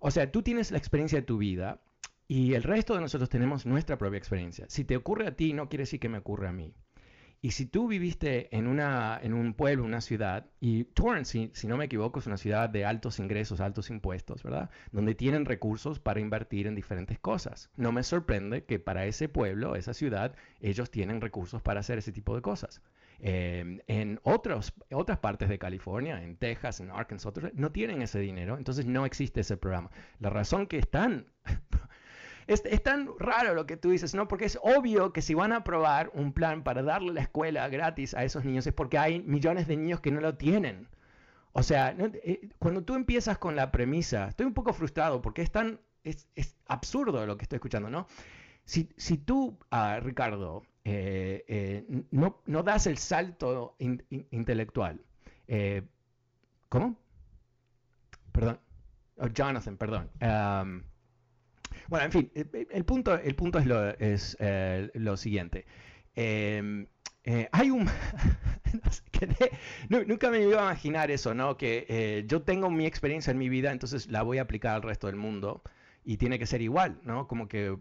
O 0.00 0.10
sea, 0.10 0.32
tú 0.32 0.42
tienes 0.42 0.72
la 0.72 0.78
experiencia 0.78 1.20
de 1.20 1.26
tu 1.26 1.38
vida 1.38 1.80
y 2.28 2.54
el 2.54 2.62
resto 2.62 2.94
de 2.94 3.00
nosotros 3.00 3.28
tenemos 3.28 3.66
nuestra 3.66 3.98
propia 3.98 4.18
experiencia. 4.18 4.66
Si 4.68 4.84
te 4.84 4.96
ocurre 4.96 5.26
a 5.26 5.36
ti, 5.36 5.52
no 5.52 5.68
quiere 5.68 5.82
decir 5.82 6.00
que 6.00 6.08
me 6.08 6.18
ocurra 6.18 6.48
a 6.48 6.52
mí. 6.52 6.74
Y 7.42 7.52
si 7.52 7.66
tú 7.66 7.86
viviste 7.86 8.48
en, 8.56 8.66
una, 8.66 9.20
en 9.22 9.34
un 9.34 9.54
pueblo, 9.54 9.84
una 9.84 10.00
ciudad, 10.00 10.46
y 10.58 10.84
Torrance, 10.84 11.50
si, 11.52 11.66
no 11.68 11.76
me 11.76 11.84
equivoco, 11.84 12.18
es 12.18 12.26
una 12.26 12.38
ciudad 12.38 12.68
de 12.68 12.84
altos 12.84 13.18
ingresos, 13.18 13.60
altos 13.60 13.90
impuestos, 13.90 14.42
¿verdad? 14.42 14.70
Donde 14.90 15.14
tienen 15.14 15.44
recursos 15.44 16.00
para 16.00 16.18
invertir 16.18 16.66
en 16.66 16.74
diferentes 16.74 17.18
cosas. 17.18 17.70
No 17.76 17.92
me 17.92 18.02
sorprende 18.02 18.64
que 18.64 18.78
para 18.80 19.06
ese 19.06 19.28
pueblo, 19.28 19.76
esa 19.76 19.94
ciudad, 19.94 20.34
ellos 20.60 20.90
tienen 20.90 21.20
recursos 21.20 21.62
para 21.62 21.80
hacer 21.80 21.98
ese 21.98 22.10
tipo 22.10 22.34
de 22.34 22.42
cosas. 22.42 22.82
Em, 23.18 23.80
en 23.86 24.18
otros, 24.24 24.72
otras 24.90 25.18
partes 25.18 25.48
de 25.48 25.58
California, 25.58 26.22
en 26.22 26.36
Texas, 26.36 26.80
en 26.80 26.90
Arkansas, 26.90 27.32
no 27.54 27.70
tienen 27.70 28.02
ese 28.02 28.18
dinero, 28.18 28.58
entonces 28.58 28.86
no 28.86 29.06
existe 29.06 29.40
ese 29.42 29.56
programa. 29.56 29.90
La 30.18 30.30
razón 30.30 30.66
que 30.66 30.78
están 30.78 31.26
es, 32.46 32.82
tan 32.82 33.10
raro 33.18 33.54
lo 33.54 33.66
que 33.66 33.76
tú 33.76 33.90
dices, 33.90 34.14
¿no? 34.14 34.28
Porque 34.28 34.44
es 34.44 34.58
obvio 34.62 35.12
que 35.12 35.22
si 35.22 35.34
van 35.34 35.52
a 35.52 35.56
aprobar 35.56 36.10
un 36.14 36.32
plan 36.32 36.62
para 36.62 36.82
darle 36.82 37.12
la 37.12 37.22
escuela 37.22 37.68
gratis 37.68 38.14
a 38.14 38.24
esos 38.24 38.44
niños 38.44 38.66
es 38.66 38.72
porque 38.72 38.98
hay 38.98 39.20
millones 39.20 39.66
de 39.66 39.76
niños 39.76 40.00
que 40.00 40.12
no 40.12 40.20
lo 40.20 40.36
tienen. 40.36 40.88
O 41.52 41.62
sea, 41.62 41.96
eh, 41.98 42.48
cuando 42.58 42.84
tú 42.84 42.94
empiezas 42.94 43.38
con 43.38 43.56
la 43.56 43.72
premisa, 43.72 44.28
estoy 44.28 44.46
un 44.46 44.54
poco 44.54 44.72
frustrado 44.72 45.22
porque 45.22 45.42
es 45.42 45.50
tan, 45.50 45.80
es, 46.04 46.28
absurdo 46.66 47.26
lo 47.26 47.36
que 47.36 47.44
estoy 47.44 47.56
escuchando, 47.56 47.90
¿no? 47.90 48.06
Si, 48.64 48.90
si 48.96 49.16
tú, 49.18 49.58
ah, 49.70 49.98
Ricardo, 50.00 50.64
eh, 50.84 51.44
eh, 51.48 52.04
no, 52.10 52.42
no, 52.46 52.62
das 52.62 52.86
el 52.86 52.98
salto 52.98 53.74
intelectual, 53.78 55.00
¿cómo? 56.68 56.96
Perdón, 58.32 58.60
oh, 59.16 59.28
Jonathan, 59.28 59.76
perdón. 59.76 60.10
Bueno, 61.88 62.06
en 62.06 62.12
fin, 62.12 62.30
eh, 62.34 62.44
eh, 62.52 62.66
el 62.70 62.84
punto, 62.84 63.14
el 63.14 63.34
punto 63.34 63.58
es 63.58 63.66
lo, 63.66 63.90
eh, 63.98 65.16
siguiente. 65.16 65.66
Em, 66.14 66.86
hay 67.52 67.70
un... 67.70 67.88
nunca 69.88 70.30
me 70.30 70.42
iba 70.42 70.60
a 70.60 70.72
imaginar 70.72 71.10
eso, 71.10 71.34
¿no? 71.34 71.56
Que 71.56 72.24
yo 72.28 72.42
tengo 72.42 72.70
mi 72.70 72.86
experiencia 72.86 73.30
en 73.30 73.38
mi 73.38 73.48
vida, 73.48 73.72
entonces 73.72 74.08
la 74.08 74.22
voy 74.22 74.38
a 74.38 74.42
aplicar 74.42 74.76
al 74.76 74.82
resto 74.82 75.08
del 75.08 75.16
mundo 75.16 75.62
y 76.04 76.18
tiene 76.18 76.38
que 76.38 76.46
ser 76.46 76.62
igual, 76.62 77.00
¿no? 77.02 77.26
Como 77.26 77.48
que 77.48 77.76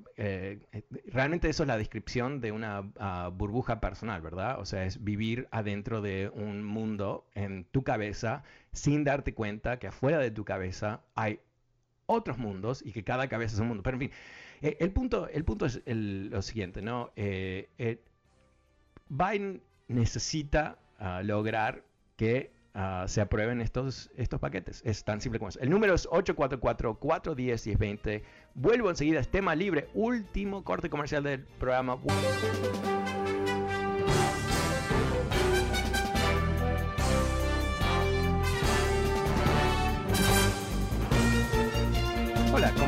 realmente 1.05 1.47
eso 1.47 1.61
es 1.61 1.67
la 1.67 1.77
descripción 1.77 2.41
de 2.41 2.51
una 2.51 2.91
ah, 2.97 3.29
burbuja 3.31 3.79
personal, 3.79 4.21
¿verdad? 4.21 4.59
O 4.59 4.65
sea, 4.65 4.85
es 4.85 5.03
vivir 5.03 5.47
adentro 5.51 6.01
de 6.01 6.31
un 6.33 6.63
mundo 6.63 7.27
en 7.35 7.65
tu 7.65 7.83
cabeza 7.83 8.41
sin 8.71 9.03
darte 9.03 9.35
cuenta 9.35 9.77
que 9.77 9.87
afuera 9.87 10.17
de 10.17 10.31
tu 10.31 10.43
cabeza 10.43 11.03
hay 11.13 11.39
otros 12.05 12.37
mundos 12.37 12.83
y 12.85 12.91
que 12.91 13.03
cada 13.03 13.27
cabeza 13.27 13.55
es 13.55 13.61
un 13.61 13.67
mundo. 13.67 13.83
Pero 13.83 13.95
en 13.95 13.99
fin, 13.99 14.11
eh, 14.61 14.77
el, 14.79 14.91
punto, 14.91 15.27
el 15.29 15.43
punto 15.43 15.65
es 15.65 15.81
lo 15.85 16.41
siguiente, 16.41 16.81
¿no? 16.81 17.11
Eh, 17.15 17.69
eh, 17.77 18.01
Biden 19.09 19.61
necesita 19.87 20.79
ah, 20.97 21.21
lograr 21.23 21.83
que 22.15 22.51
ah, 22.73 23.05
se 23.07 23.21
aprueben 23.21 23.61
estos, 23.61 24.09
estos 24.15 24.39
paquetes. 24.39 24.81
Es 24.85 25.03
tan 25.03 25.21
simple 25.21 25.37
como 25.39 25.49
eso. 25.49 25.59
El 25.59 25.69
número 25.69 25.93
es 25.93 26.09
844-410-1020. 26.09 28.23
Vuelvo 28.55 28.89
enseguida, 28.89 29.19
es 29.19 29.29
tema 29.29 29.53
libre, 29.55 29.89
último 29.93 30.63
corte 30.63 30.89
comercial 30.89 31.21
del 31.23 31.41
programa. 31.41 31.99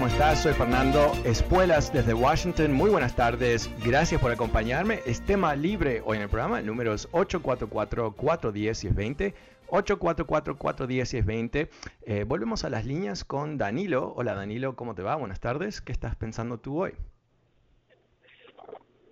¿Cómo 0.08 0.20
estás? 0.20 0.44
Soy 0.44 0.54
Fernando 0.54 1.12
Espuelas 1.26 1.92
desde 1.92 2.14
Washington. 2.14 2.72
Muy 2.72 2.90
buenas 2.90 3.14
tardes. 3.14 3.70
Gracias 3.86 4.22
por 4.22 4.32
acompañarme. 4.32 5.02
Es 5.06 5.20
tema 5.26 5.54
libre 5.54 6.02
hoy 6.06 6.16
en 6.16 6.24
el 6.24 6.30
programa. 6.30 6.60
El 6.60 6.66
número 6.66 6.94
es 6.94 7.12
844-410-1020. 7.12 9.34
844-410-1020. 9.68 11.70
Eh, 12.06 12.24
volvemos 12.26 12.64
a 12.64 12.70
las 12.70 12.86
líneas 12.86 13.26
con 13.26 13.58
Danilo. 13.58 14.14
Hola 14.16 14.34
Danilo, 14.34 14.78
¿cómo 14.78 14.96
te 14.96 15.04
va? 15.04 15.18
Buenas 15.18 15.42
tardes. 15.42 15.82
¿Qué 15.82 15.92
estás 15.92 16.16
pensando 16.16 16.58
tú 16.58 16.84
hoy? 16.84 16.94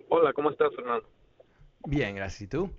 Hola, 0.08 0.32
¿cómo 0.32 0.50
estás, 0.50 0.74
Fernando? 0.74 1.06
Bien, 1.86 2.16
gracias. 2.16 2.40
¿Y 2.40 2.46
tú? 2.46 2.70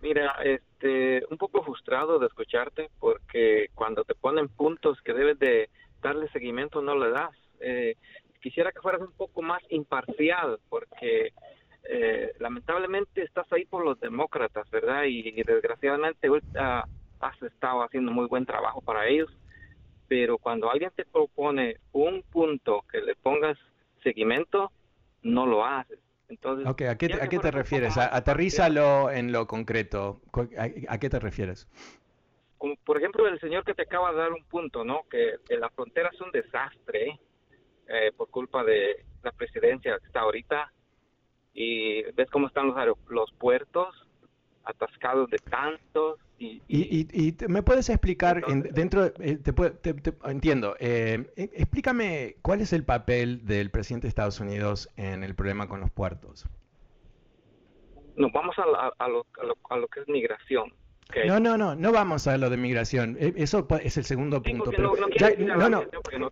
Mira, 0.00 0.34
este, 0.44 1.26
un 1.30 1.36
poco 1.36 1.62
frustrado 1.62 2.18
de 2.18 2.26
escucharte 2.26 2.88
porque 3.00 3.66
cuando 3.74 4.02
te 4.04 4.14
ponen 4.14 4.48
puntos 4.48 4.98
que 5.02 5.12
debes 5.12 5.38
de 5.38 5.68
darle 6.00 6.30
seguimiento 6.30 6.80
no 6.80 6.96
le 6.96 7.10
das. 7.10 7.36
Eh, 7.60 7.96
quisiera 8.40 8.72
que 8.72 8.80
fueras 8.80 9.00
un 9.00 9.12
poco 9.12 9.42
más 9.42 9.62
imparcial, 9.70 10.58
porque 10.68 11.32
eh, 11.84 12.32
lamentablemente 12.38 13.22
estás 13.22 13.50
ahí 13.52 13.64
por 13.64 13.84
los 13.84 13.98
demócratas, 14.00 14.68
¿verdad? 14.70 15.04
Y, 15.04 15.42
desgraciadamente 15.42 16.28
has 17.20 17.42
estado 17.42 17.82
haciendo 17.82 18.12
muy 18.12 18.26
buen 18.26 18.44
trabajo 18.44 18.80
para 18.82 19.06
ellos, 19.06 19.30
pero 20.08 20.38
cuando 20.38 20.70
alguien 20.70 20.90
te 20.94 21.04
propone 21.04 21.76
un 21.92 22.22
punto 22.22 22.84
que 22.90 23.00
le 23.00 23.14
pongas 23.16 23.58
seguimiento, 24.02 24.70
no 25.22 25.46
lo 25.46 25.64
haces. 25.64 25.98
Entonces, 26.28 26.66
okay, 26.66 26.88
¿a 26.88 26.96
qué, 26.96 27.06
¿a 27.20 27.28
qué 27.28 27.38
te 27.38 27.50
refieres? 27.52 27.96
Aterrízalo 27.96 29.10
en 29.10 29.30
lo 29.30 29.46
concreto. 29.46 30.20
¿A 30.88 30.98
qué 30.98 31.08
te 31.08 31.20
refieres? 31.20 31.68
como 32.58 32.74
por 32.84 32.98
ejemplo 32.98 33.26
el 33.26 33.38
señor 33.40 33.64
que 33.64 33.74
te 33.74 33.82
acaba 33.82 34.12
de 34.12 34.18
dar 34.18 34.32
un 34.32 34.44
punto, 34.44 34.84
¿no? 34.84 35.02
Que, 35.10 35.34
la 35.56 35.70
frontera 35.70 36.10
es 36.12 36.20
un 36.20 36.30
desastre 36.30 37.18
eh, 37.88 38.12
por 38.16 38.30
culpa 38.30 38.64
de 38.64 39.04
la 39.22 39.32
presidencia 39.32 39.98
que 39.98 40.06
está 40.06 40.20
ahorita. 40.20 40.72
Y 41.54 42.02
ves 42.12 42.28
cómo 42.30 42.48
están 42.48 42.66
los, 42.66 42.98
los 43.08 43.32
puertos 43.32 44.06
atascados 44.64 45.30
de 45.30 45.38
tantos 45.38 46.18
y, 46.38 46.60
y, 46.68 47.34
me 47.48 47.62
puedes 47.62 47.88
explicar 47.88 48.44
dentro 48.44 49.06
eh, 49.06 49.38
te, 49.38 50.14
entiendo 50.24 50.76
eh, 50.78 51.32
e, 51.36 51.44
explícame 51.54 52.36
cuál 52.42 52.60
es 52.60 52.74
el 52.74 52.84
papel 52.84 53.46
del 53.46 53.70
presidente 53.70 54.06
de 54.06 54.08
Estados 54.10 54.38
Unidos 54.40 54.90
en 54.96 55.22
el 55.22 55.34
problema 55.34 55.66
con 55.66 55.80
los 55.80 55.90
puertos 55.90 56.46
nos 58.16 58.32
vamos 58.32 58.54
a, 58.58 58.92
a, 58.98 59.08
lo, 59.08 59.24
a 59.70 59.76
lo 59.78 59.88
que 59.88 60.00
es 60.00 60.08
migración 60.08 60.74
no, 61.26 61.40
no, 61.40 61.56
no, 61.56 61.74
no 61.74 61.92
vamos 61.92 62.26
a 62.26 62.36
lo 62.36 62.50
de 62.50 62.56
migración. 62.56 63.16
E, 63.18 63.34
eso 63.36 63.66
es 63.82 63.96
el 63.96 64.04
segundo 64.04 64.42
punto. 64.42 64.70
Pero 64.70 64.94
no, 65.38 65.68
no, 65.68 65.84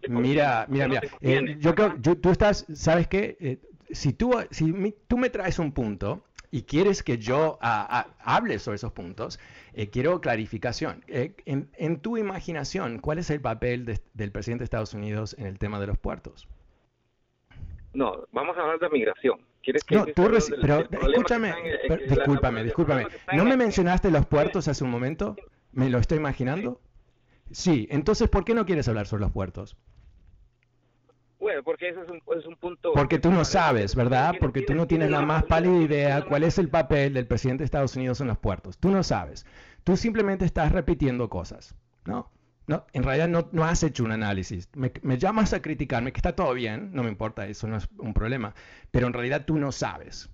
mira, 0.09 0.67
mira, 0.69 0.89
mira. 0.89 1.01
Eh, 1.21 1.57
yo 1.59 1.75
creo, 1.75 1.95
tú 2.01 2.31
estás, 2.31 2.67
¿sabes 2.75 3.09
qué? 3.09 3.37
Eh, 3.41 3.59
si 3.91 4.13
tú, 4.13 4.33
si 4.51 4.95
tú 5.07 5.19
me 5.19 5.31
traes 5.31 5.59
un 5.59 5.73
punto 5.73 6.25
y 6.51 6.63
quieres 6.63 7.03
que 7.03 7.19
yo 7.19 7.59
hable 7.61 8.59
sobre 8.59 8.77
esos 8.77 8.93
puntos, 8.93 9.39
eh, 9.73 9.91
quiero 9.91 10.21
clarificación. 10.21 11.05
En, 11.07 12.01
tu 12.01 12.17
imaginación, 12.17 12.99
¿cuál 12.99 13.19
es 13.19 13.31
el 13.31 13.41
papel 13.41 14.01
del 14.13 14.33
presidente 14.33 14.63
de 14.63 14.65
Estados 14.65 14.95
Unidos 14.95 15.35
en 15.39 15.47
el 15.47 15.59
tema 15.59 15.81
de 15.81 15.87
los 15.87 15.99
puertos? 15.99 16.49
No, 17.93 18.27
vamos 18.33 18.57
a 18.59 18.61
hablar 18.61 18.79
de 18.81 18.89
migración 18.89 19.39
no, 19.91 20.07
tú 20.07 20.31
pero 20.61 20.89
escúchame, 20.91 21.55
discúlpame, 22.09 22.65
discúlpame. 22.65 23.07
¿No 23.33 23.45
me 23.45 23.57
mencionaste 23.57 24.11
los 24.11 24.27
puertos 24.27 24.69
hace 24.69 24.85
un 24.85 24.91
momento? 24.91 25.37
¿Me 25.73 25.91
lo 25.91 25.99
estoy 25.99 26.19
imaginando? 26.19 26.81
Sí, 27.51 27.87
entonces, 27.91 28.29
¿por 28.29 28.45
qué 28.45 28.55
no 28.55 28.67
quieres 28.67 28.89
hablar 28.89 29.07
sobre 29.07 29.23
los 29.23 29.33
puertos? 29.33 29.77
Bueno, 31.39 31.63
porque 31.63 31.91
ese 31.91 32.01
es 32.01 32.09
un, 32.09 32.23
es 32.39 32.47
un 32.47 32.57
punto... 32.57 32.93
Porque 32.95 33.19
tú 33.19 33.31
no 33.31 33.45
sabes, 33.45 33.95
¿verdad? 33.95 34.35
Porque 34.41 34.63
tú 34.63 34.75
no 34.75 34.87
tienes 34.87 35.11
la 35.11 35.21
más 35.21 35.45
pálida 35.45 35.77
idea 35.77 36.23
cuál 36.23 36.43
es 36.43 36.59
el 36.59 36.71
papel 36.71 37.13
del 37.13 37.27
presidente 37.27 37.63
de 37.63 37.67
Estados 37.67 37.97
Unidos 37.97 38.21
en 38.23 38.29
los 38.29 38.39
puertos. 38.39 38.79
Tú 38.79 38.89
no 38.89 39.03
sabes. 39.03 39.45
Tú 39.85 39.97
simplemente 39.97 40.47
estás 40.47 40.73
repitiendo 40.73 41.29
cosas, 41.29 41.75
¿no? 42.07 42.31
No, 42.67 42.87
en 42.93 43.03
realidad 43.03 43.29
no, 43.29 43.65
has 43.65 43.83
hecho 43.83 44.05
un 44.05 44.13
análisis. 44.13 44.69
Me, 44.75 45.19
llamas 45.19 45.53
a 45.53 45.61
criticarme, 45.61 46.13
que 46.13 46.19
está 46.19 46.35
todo 46.35 46.55
bien, 46.55 46.91
no 46.93 47.03
me 47.03 47.11
importa, 47.11 47.47
eso 47.47 47.69
no 47.69 47.77
es 47.77 47.89
un 47.99 48.15
problema, 48.15 48.55
pero 48.91 49.07
en 49.07 49.13
realidad 49.13 49.45
tú 49.45 49.59
no 49.59 49.71
sabes. 49.71 50.31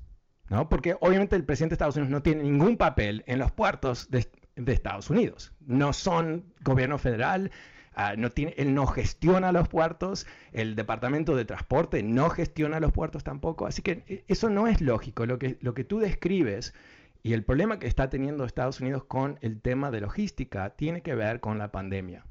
¿no? 0.48 0.68
Porque 0.68 0.96
obviamente 1.00 1.36
el 1.36 1.44
presidente 1.44 1.72
de 1.72 1.74
Estados 1.74 1.96
Unidos 1.96 2.10
no 2.10 2.22
tiene 2.22 2.42
ningún 2.44 2.76
papel 2.76 3.24
en 3.26 3.38
los 3.38 3.50
puertos 3.50 4.08
de 4.10 4.72
Estados 4.72 5.10
Unidos. 5.10 5.52
No 5.60 5.92
son 5.92 6.52
gobierno 6.62 6.98
federal, 6.98 7.50
ah, 7.94 8.14
no 8.16 8.30
tiene, 8.30 8.54
él 8.56 8.74
no 8.74 8.86
gestiona 8.86 9.50
los 9.52 9.68
puertos, 9.68 10.26
el 10.52 10.76
Departamento 10.76 11.34
de 11.34 11.44
Transporte 11.44 12.02
no 12.02 12.30
gestiona 12.30 12.78
los 12.78 12.92
puertos 12.92 13.24
tampoco, 13.24 13.66
así 13.66 13.82
que 13.82 14.04
eh, 14.06 14.24
eso 14.28 14.50
no 14.50 14.68
es 14.68 14.80
lógico. 14.80 15.26
Lo 15.26 15.38
que, 15.38 15.58
lo 15.60 15.74
que 15.74 15.84
tú 15.84 15.98
describes 15.98 16.74
y 17.22 17.32
el 17.34 17.44
problema 17.44 17.78
que 17.78 17.86
está 17.86 18.08
teniendo 18.08 18.44
Estados 18.44 18.80
Unidos 18.80 19.04
con 19.04 19.38
el 19.42 19.60
tema 19.60 19.90
de 19.90 20.00
logística 20.00 20.70
tiene 20.70 21.02
que 21.02 21.14
ver 21.14 21.40
con 21.40 21.58
la 21.58 21.70
pandemia. 21.70 22.24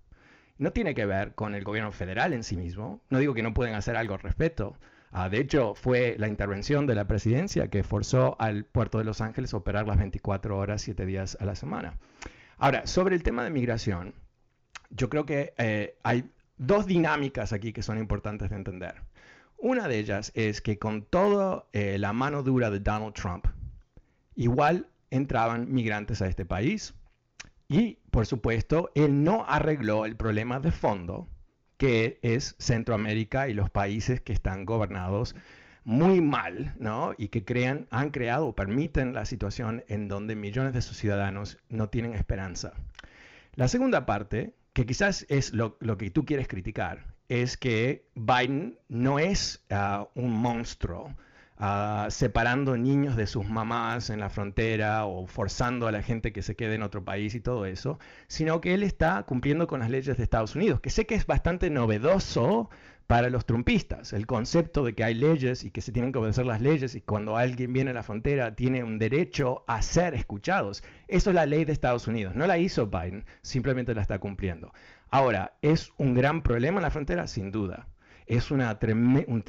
No 0.58 0.72
tiene 0.72 0.94
que 0.94 1.06
ver 1.06 1.36
con 1.36 1.56
el 1.56 1.64
gobierno 1.64 1.92
federal 1.92 2.34
en 2.34 2.44
sí 2.44 2.58
mismo. 2.58 3.02
No 3.10 3.20
digo 3.20 3.34
que 3.34 3.44
no 3.44 3.54
pueden 3.54 3.76
hacer 3.76 3.96
algo 3.96 4.16
al 4.16 4.20
respecto. 4.20 4.78
Ah, 5.12 5.30
de 5.30 5.40
hecho, 5.40 5.74
fue 5.74 6.16
la 6.20 6.28
intervención 6.28 6.86
de 6.86 6.96
la 6.96 7.08
presidencia 7.08 7.70
que 7.70 7.84
forzó 7.84 8.36
al 8.40 8.66
puerto 8.66 8.98
de 8.98 9.06
Los 9.06 9.22
Ángeles 9.22 9.54
a 9.54 9.58
operar 9.58 9.88
las 9.88 9.98
24 9.98 10.58
horas, 10.58 10.82
7 10.82 11.06
días 11.06 11.38
a 11.40 11.46
la 11.46 11.56
semana. 11.56 11.98
Ahora, 12.58 12.86
sobre 12.86 13.16
el 13.16 13.24
tema 13.24 13.44
de 13.44 13.50
migración, 13.52 14.14
yo 14.90 15.10
creo 15.10 15.26
que 15.26 15.54
eh, 15.58 15.98
hay 16.04 16.30
dos 16.58 16.86
dinámicas 16.86 17.54
aquí 17.54 17.74
que 17.74 17.82
son 17.82 17.98
importantes 17.98 18.50
de 18.50 18.58
entender. 18.58 18.96
Una 19.58 19.88
de 19.88 19.98
ellas 20.00 20.32
es 20.36 20.62
que 20.62 20.78
con 20.78 21.04
toda 21.04 21.66
eh, 21.74 21.98
la 21.98 22.14
mano 22.14 22.44
dura 22.44 22.70
de 22.70 22.80
Donald 22.80 23.14
Trump, 23.14 23.48
igual 24.40 24.88
entraban 25.12 25.70
migrantes 25.70 26.22
a 26.22 26.28
este 26.28 26.46
país 26.46 26.96
y, 27.68 28.00
por 28.10 28.26
supuesto, 28.26 28.90
él 28.96 29.26
no 29.26 29.44
arregló 29.46 30.06
el 30.06 30.16
problema 30.16 30.62
de 30.62 30.72
fondo, 30.72 31.28
que 31.78 32.20
es 32.22 32.56
Centroamérica 32.58 33.50
y 33.50 33.54
los 33.54 33.70
países 33.70 34.22
que 34.22 34.32
están 34.32 34.64
gobernados 34.64 35.36
muy 35.84 36.22
mal, 36.22 36.74
¿no? 36.80 37.14
Y 37.18 37.28
que 37.28 37.44
crean, 37.44 37.88
han 37.92 38.12
creado 38.12 38.48
o 38.48 38.56
permiten 38.56 39.14
la 39.14 39.26
situación 39.26 39.84
en 39.90 40.08
donde 40.08 40.38
millones 40.38 40.72
de 40.74 40.82
sus 40.82 40.96
ciudadanos 40.96 41.58
no 41.68 41.90
tienen 41.90 42.14
esperanza. 42.14 42.74
La 43.56 43.68
segunda 43.68 44.06
parte, 44.06 44.54
que 44.72 44.86
quizás 44.86 45.26
es 45.28 45.52
lo, 45.54 45.78
que 45.98 46.12
tú 46.12 46.24
quieres 46.24 46.48
criticar, 46.48 47.08
es 47.28 47.58
que 47.58 48.06
Biden 48.16 48.80
no 48.88 49.20
es 49.20 49.66
ah, 49.70 50.08
un 50.16 50.32
monstruo 50.32 51.14
Ah, 51.62 52.08
separando 52.10 52.78
niños 52.78 53.18
de 53.18 53.28
sus 53.28 53.50
mamás 53.50 54.10
en 54.10 54.22
la 54.22 54.30
frontera 54.30 55.06
o 55.06 55.28
forzando 55.28 55.88
a 55.88 55.92
la 55.92 56.02
gente 56.02 56.32
que 56.32 56.42
se 56.42 56.56
quede 56.56 56.76
en 56.76 56.84
otro 56.84 57.04
país 57.04 57.36
y 57.36 57.42
todo 57.42 57.66
eso, 57.66 58.00
sino 58.28 58.62
que 58.62 58.74
él 58.74 58.82
está 58.82 59.24
cumpliendo 59.24 59.68
con 59.68 59.82
las 59.82 59.90
leyes 59.90 60.16
de 60.16 60.24
Estados 60.24 60.56
Unidos, 60.56 60.80
que 60.80 60.90
sé 60.90 61.06
que 61.06 61.16
es 61.16 61.26
bastante 61.26 61.70
novedoso 61.70 62.70
para 63.08 63.30
los 63.30 63.46
trumpistas, 63.46 64.14
el 64.14 64.26
concepto 64.26 64.86
de 64.86 64.96
que 64.96 65.04
hay 65.04 65.16
leyes 65.16 65.66
y 65.66 65.72
que 65.72 65.82
se 65.82 65.92
tienen 65.92 66.14
que 66.14 66.20
obedecer 66.20 66.46
las 66.46 66.62
leyes 66.62 66.96
y 66.96 67.02
cuando 67.02 67.36
alguien 67.36 67.74
viene 67.74 67.92
a 67.92 67.94
la 67.94 68.04
frontera 68.04 68.56
tiene 68.56 68.82
un 68.86 68.98
derecho 68.98 69.66
a 69.68 69.82
ser 69.82 70.14
escuchados. 70.14 70.82
Eso 71.10 71.32
es 71.32 71.36
la 71.36 71.46
ley 71.46 71.66
de 71.66 71.74
Estados 71.74 72.08
Unidos, 72.08 72.36
no 72.36 72.48
la 72.48 72.58
hizo 72.58 72.88
Biden, 72.88 73.26
simplemente 73.42 73.94
la 73.94 74.02
está 74.02 74.20
cumpliendo. 74.20 74.72
Ahora, 75.10 75.58
¿es 75.62 75.92
un 75.98 76.14
gran 76.14 76.42
problema 76.42 76.78
en 76.78 76.84
la 76.84 76.92
frontera? 76.92 77.28
Sin 77.28 77.52
duda. 77.52 77.90
¿Es 78.28 78.50
una, 78.50 78.80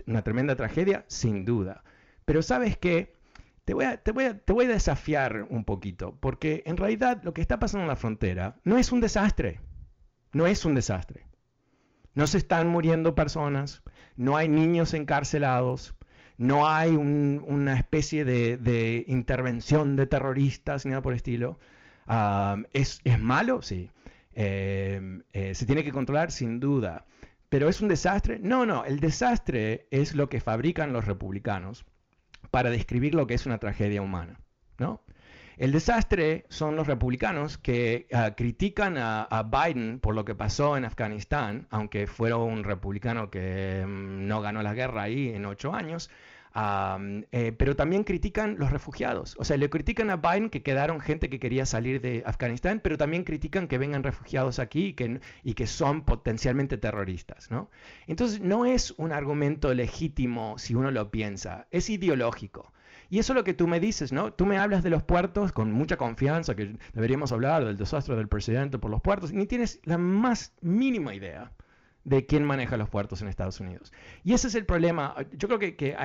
una 0.07 0.23
tremenda 0.23 0.57
tragedia? 0.57 1.05
Sin 1.07 1.45
duda. 1.45 1.85
Pero 2.31 2.43
sabes 2.43 2.79
qué, 2.79 3.17
te 3.65 3.75
voy, 3.75 3.87
a, 3.87 3.97
te, 3.97 4.13
voy 4.13 4.27
a, 4.27 4.39
te 4.39 4.53
voy 4.53 4.67
a 4.67 4.69
desafiar 4.69 5.49
un 5.51 5.65
poquito, 5.65 6.17
porque 6.21 6.63
en 6.65 6.77
realidad 6.77 7.21
lo 7.25 7.35
que 7.35 7.41
está 7.41 7.59
pasando 7.59 7.83
en 7.83 7.89
la 7.89 7.97
frontera 7.97 8.61
no 8.63 8.79
es 8.79 8.93
un 8.93 9.01
desastre, 9.01 9.59
no 10.33 10.47
es 10.47 10.65
un 10.65 10.77
desastre. 10.77 11.27
No 12.15 12.29
se 12.29 12.39
están 12.39 12.69
muriendo 12.69 13.17
personas, 13.17 13.83
no 14.15 14.37
hay 14.37 14.49
niños 14.49 14.95
encarcelados, 14.95 15.97
no 16.39 16.69
hay 16.69 16.91
una 16.91 17.77
especie 17.77 18.25
de, 18.25 19.05
intervención 19.09 19.97
de 19.97 20.07
terroristas 20.07 20.87
ni 20.87 20.91
nada 20.91 21.03
por 21.03 21.13
el 21.13 21.17
estilo. 21.17 21.59
Ah, 22.07 22.59
¿es, 22.73 23.01
malo? 23.19 23.61
Sí. 23.61 23.91
Eh, 24.35 25.21
eh, 25.33 25.57
¿Se 25.57 25.67
tiene 25.67 25.83
que 25.83 25.91
controlar? 25.91 26.31
Sin 26.31 26.61
duda. 26.61 27.07
¿Pero 27.49 27.69
es 27.69 27.81
un 27.81 27.89
desastre? 27.89 28.39
No, 28.39 28.67
no. 28.67 28.85
El 28.85 29.01
desastre 29.01 29.89
es 29.91 30.15
lo 30.15 30.29
que 30.29 30.41
fabrican 30.41 30.93
los 30.93 31.07
republicanos 31.07 31.85
para 32.51 32.71
describir 32.71 33.15
lo 33.15 33.27
que 33.27 33.35
es 33.35 33.47
una 33.47 33.59
tragedia 33.59 34.03
humana. 34.03 34.41
¿no? 34.79 35.03
El 35.61 35.73
desastre 35.73 36.47
son 36.49 36.75
los 36.75 36.87
republicanos 36.87 37.59
que 37.59 38.07
ah, 38.15 38.35
critican 38.35 38.97
a, 38.97 39.43
Biden 39.43 40.01
por 40.01 40.15
lo 40.15 40.25
que 40.25 40.35
pasó 40.35 40.79
en 40.79 40.87
Afganistán, 40.87 41.67
aunque 41.71 42.07
fuera 42.07 42.39
un 42.39 42.65
republicano 42.65 43.31
que 43.31 43.85
mm, 43.87 44.27
no 44.27 44.41
ganó 44.41 44.63
la 44.63 44.73
guerra 44.73 45.03
ahí 45.03 45.29
en 45.29 45.45
ocho 45.45 45.75
años, 45.75 46.09
eh, 46.55 47.53
pero 47.57 47.77
también 47.77 48.05
critican 48.05 48.57
los 48.59 48.71
refugiados. 48.71 49.37
O 49.39 49.45
sea, 49.45 49.57
le 49.57 49.71
critican 49.71 50.11
a 50.11 50.17
Biden 50.17 50.51
que 50.51 50.63
quedaron 50.63 51.01
gente 51.01 51.31
que 51.31 51.39
quería 51.39 51.67
salir 51.67 52.01
de 52.01 52.23
Afganistán, 52.27 52.81
pero 52.83 52.99
también 52.99 53.25
critican 53.25 53.69
que 53.69 53.79
vengan 53.79 54.03
refugiados 54.03 54.59
aquí 54.59 54.87
y 54.87 54.93
que, 54.95 55.21
y 55.45 55.55
que 55.55 55.67
son 55.67 56.03
potencialmente 56.03 56.77
terroristas. 56.77 57.51
¿no? 57.51 57.71
Entonces, 58.07 58.41
no 58.41 58.67
es 58.67 58.93
un 58.97 59.13
argumento 59.13 59.73
legítimo 59.75 60.59
si 60.59 60.75
uno 60.75 60.91
lo 60.91 61.11
piensa, 61.11 61.67
es 61.71 61.91
ideológico. 61.91 62.73
Y 63.11 63.19
eso 63.19 63.33
es 63.33 63.37
lo 63.37 63.45
que 63.45 63.55
tú 63.55 63.67
me 63.67 63.81
dices, 63.81 64.13
¿no? 64.13 64.33
Tú 64.33 64.47
me 64.47 64.57
hablas 64.57 64.85
de 64.85 64.91
los 64.91 65.03
puertos 65.03 65.51
con 65.51 65.73
mucha 65.73 65.97
confianza, 65.97 66.55
que 66.55 66.77
deberíamos 66.95 67.33
hablar 67.33 67.65
del 67.65 67.77
desastre 67.77 68.15
del 68.15 68.29
presidente 68.29 68.79
por 68.79 68.89
los 68.89 69.01
puertos, 69.01 69.33
y 69.33 69.37
ni 69.37 69.47
tienes 69.47 69.81
la 69.83 69.99
más 69.99 70.55
mínima 70.61 71.13
idea 71.13 71.51
de 72.05 72.25
quién 72.25 72.45
maneja 72.45 72.77
los 72.77 72.89
puertos 72.89 73.21
en 73.21 73.29
Estados 73.29 73.61
Unidos. 73.61 73.93
Y 74.25 74.33
ese 74.33 74.49
es 74.49 74.55
el 74.55 74.65
problema. 74.65 75.15
Yo 75.33 75.49
creo 75.49 75.59
que, 75.59 75.97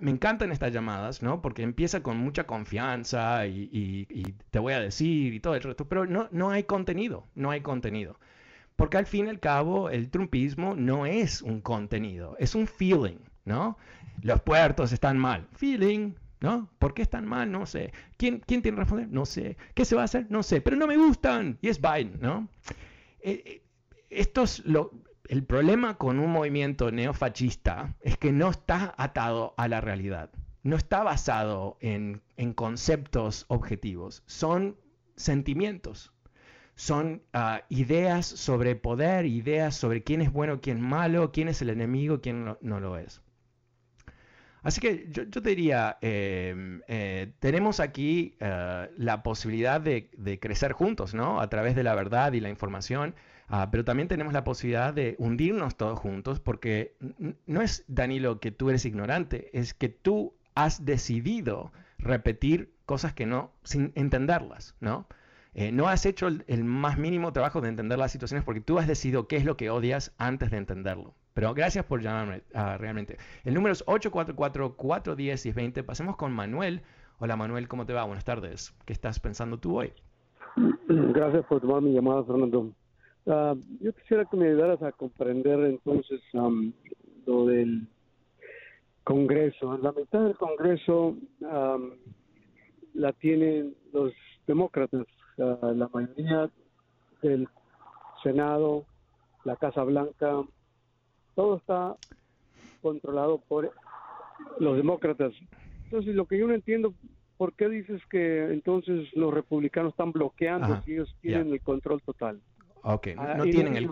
me 0.00 0.10
encantan 0.10 0.52
estas 0.52 0.72
llamadas, 0.72 1.22
¿no? 1.22 1.40
Porque 1.40 1.62
empieza 1.62 2.02
con 2.02 2.16
mucha 2.18 2.44
confianza 2.44 3.46
y, 3.46 4.34
te 4.50 4.58
voy 4.58 4.74
a 4.74 4.80
decir 4.80 5.34
y 5.34 5.40
todo 5.40 5.54
el 5.54 5.62
resto, 5.62 5.88
pero 5.88 6.06
no, 6.06 6.28
no 6.30 6.50
hay 6.50 6.64
contenido, 6.64 7.26
no 7.34 7.50
hay 7.50 7.60
contenido. 7.60 8.18
Porque 8.76 8.98
al 8.98 9.06
fin 9.06 9.26
y 9.26 9.30
al 9.30 9.40
cabo 9.40 9.88
el 9.88 10.10
trumpismo 10.10 10.74
no 10.76 11.06
es 11.06 11.40
un 11.40 11.60
contenido, 11.62 12.36
es 12.38 12.54
un 12.54 12.66
feeling, 12.66 13.18
¿no? 13.44 13.78
Los 14.22 14.42
puertos 14.42 14.92
están 14.92 15.16
mal. 15.16 15.46
Feeling, 15.54 16.12
¿no? 16.40 16.68
¿Por 16.78 16.92
qué 16.92 17.02
están 17.02 17.26
mal? 17.26 17.50
No 17.50 17.64
sé. 17.64 17.92
¿Quién, 18.18 18.42
quién 18.46 18.60
tiene 18.60 18.78
responder? 18.78 19.08
No 19.08 19.24
sé. 19.24 19.56
¿Qué 19.74 19.84
se 19.84 19.94
va 19.94 20.02
a 20.02 20.04
hacer? 20.06 20.26
No 20.28 20.42
sé. 20.42 20.60
Pero 20.60 20.76
no 20.76 20.86
me 20.86 20.96
gustan. 20.96 21.58
Y 21.62 21.68
es 21.68 21.80
Biden, 21.80 22.18
¿no? 22.20 22.48
Eh, 23.20 23.42
eh, 23.44 23.62
esto 24.10 24.42
es 24.42 24.64
lo, 24.64 24.90
el 25.28 25.44
problema 25.44 25.98
con 25.98 26.18
un 26.18 26.30
movimiento 26.30 26.90
neofascista 26.90 27.94
es 28.00 28.16
que 28.16 28.32
no 28.32 28.50
está 28.50 28.94
atado 28.96 29.54
a 29.56 29.68
la 29.68 29.80
realidad, 29.80 30.30
no 30.62 30.76
está 30.76 31.02
basado 31.02 31.78
en, 31.80 32.22
conceptos 32.54 33.44
objetivos, 33.48 34.22
son 34.26 34.76
sentimientos, 35.16 36.12
son 36.74 37.22
ah, 37.32 37.62
ideas 37.68 38.26
sobre 38.26 38.76
poder, 38.76 39.26
ideas 39.26 39.74
sobre 39.74 40.02
quién 40.02 40.20
es 40.20 40.32
bueno, 40.32 40.60
quién 40.60 40.78
es 40.78 40.82
malo, 40.82 41.32
quién 41.32 41.48
es 41.48 41.62
el 41.62 41.70
enemigo, 41.70 42.20
quién 42.20 42.56
no, 42.60 42.80
lo 42.80 42.98
es. 42.98 43.22
Así 44.62 44.80
que 44.80 45.06
yo, 45.10 45.30
te 45.30 45.40
diría, 45.40 45.96
em, 46.00 46.82
eh, 46.88 47.32
tenemos 47.38 47.78
aquí 47.78 48.36
eh, 48.40 48.90
la 48.96 49.22
posibilidad 49.22 49.80
de, 49.80 50.10
de, 50.16 50.40
crecer 50.40 50.72
juntos, 50.72 51.14
¿no? 51.14 51.40
A 51.40 51.48
través 51.48 51.76
de 51.76 51.84
la 51.84 51.94
verdad 51.94 52.32
y 52.32 52.40
la 52.40 52.50
información. 52.50 53.14
Ah, 53.48 53.68
pero 53.70 53.84
también 53.84 54.08
tenemos 54.08 54.32
la 54.32 54.44
posibilidad 54.44 54.92
de 54.92 55.14
hundirnos 55.18 55.76
todos 55.76 55.98
juntos 55.98 56.40
porque 56.40 56.96
no 57.46 57.62
es, 57.62 57.84
Danilo, 57.86 58.40
que 58.40 58.50
tú 58.50 58.70
eres 58.70 58.84
ignorante, 58.84 59.50
es 59.56 59.72
que 59.72 59.88
tú 59.88 60.34
has 60.54 60.84
decidido 60.84 61.70
repetir 61.98 62.72
cosas 62.86 63.12
que 63.12 63.26
no, 63.26 63.52
sin 63.62 63.92
entenderlas, 63.94 64.74
¿no? 64.80 65.06
Eh, 65.54 65.72
no 65.72 65.88
has 65.88 66.04
hecho 66.04 66.28
el, 66.28 66.64
más 66.64 66.98
mínimo 66.98 67.32
trabajo 67.32 67.62
de 67.62 67.70
entender 67.70 67.98
las 67.98 68.12
situaciones 68.12 68.44
porque 68.44 68.60
tú 68.60 68.78
has 68.78 68.86
decidido 68.86 69.26
qué 69.26 69.36
es 69.36 69.44
lo 69.46 69.56
que 69.56 69.70
odias 69.70 70.12
antes 70.18 70.50
de 70.50 70.58
entenderlo. 70.58 71.14
Pero 71.32 71.54
gracias 71.54 71.84
por 71.86 72.02
llamarme, 72.02 72.42
ah, 72.54 72.76
realmente. 72.78 73.16
El 73.44 73.54
número 73.54 73.72
es 73.72 73.82
844-410-1020. 73.86 75.82
Pasemos 75.82 76.16
con 76.16 76.32
Manuel. 76.32 76.82
Hola 77.18 77.36
Manuel, 77.36 77.68
¿cómo 77.68 77.86
te 77.86 77.94
va? 77.94 78.04
Buenas 78.04 78.24
tardes. 78.24 78.74
¿Qué 78.84 78.92
estás 78.92 79.18
pensando 79.18 79.58
tú 79.58 79.78
hoy? 79.78 79.94
Gracias 80.88 81.46
por 81.46 81.62
tomar 81.62 81.80
mi 81.80 81.94
llamada, 81.94 82.22
Fernando. 82.24 82.72
Ah, 83.28 83.54
yo 83.80 83.92
quisiera 83.92 84.24
que 84.24 84.36
me 84.36 84.46
ayudaras 84.46 84.80
a 84.82 84.92
comprender 84.92 85.58
entonces 85.60 86.20
lo 87.26 87.46
del 87.46 87.88
Congreso. 89.02 89.76
La 89.78 89.92
mitad 89.92 90.22
del 90.22 90.36
Congreso 90.36 91.16
la 92.94 93.12
tienen 93.14 93.74
los 93.92 94.12
demócratas, 94.46 95.06
la 95.36 95.88
mayoría 95.92 96.50
del 97.22 97.48
Senado, 98.22 98.84
la 99.44 99.56
Casa 99.56 99.82
Blanca, 99.82 100.42
todo 101.34 101.56
está 101.56 101.96
controlado 102.80 103.38
por 103.38 103.72
los 104.58 104.76
demócratas. 104.76 105.32
Entonces, 105.84 106.14
lo 106.14 106.26
que 106.26 106.38
yo 106.38 106.46
no 106.46 106.54
entiendo, 106.54 106.94
¿por 107.36 107.54
qué 107.54 107.68
dices 107.68 108.00
que 108.10 108.52
entonces 108.52 109.08
los 109.14 109.34
republicanos 109.34 109.90
están 109.90 110.12
bloqueando 110.12 110.80
si 110.82 110.92
ellos 110.92 111.14
tienen 111.20 111.52
el 111.52 111.60
control 111.60 112.00
total? 112.02 112.40
Ok, 112.88 113.08
ah, 113.18 113.34
no 113.36 113.42
tienen 113.42 113.76
el... 113.76 113.90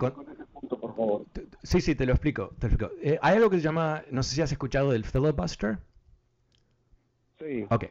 Sí, 1.63 1.81
sí, 1.81 1.95
te 1.95 2.05
lo 2.05 2.13
explico. 2.13 2.53
Eh, 3.01 3.19
hay 3.21 3.35
algo 3.35 3.49
que 3.49 3.57
se 3.57 3.63
llama, 3.63 4.03
no 4.09 4.23
sé 4.23 4.35
si 4.35 4.41
has 4.41 4.53
escuchado 4.53 4.91
del 4.91 5.03
filibuster. 5.03 5.79
Sí. 7.37 7.65
Ok. 7.69 7.87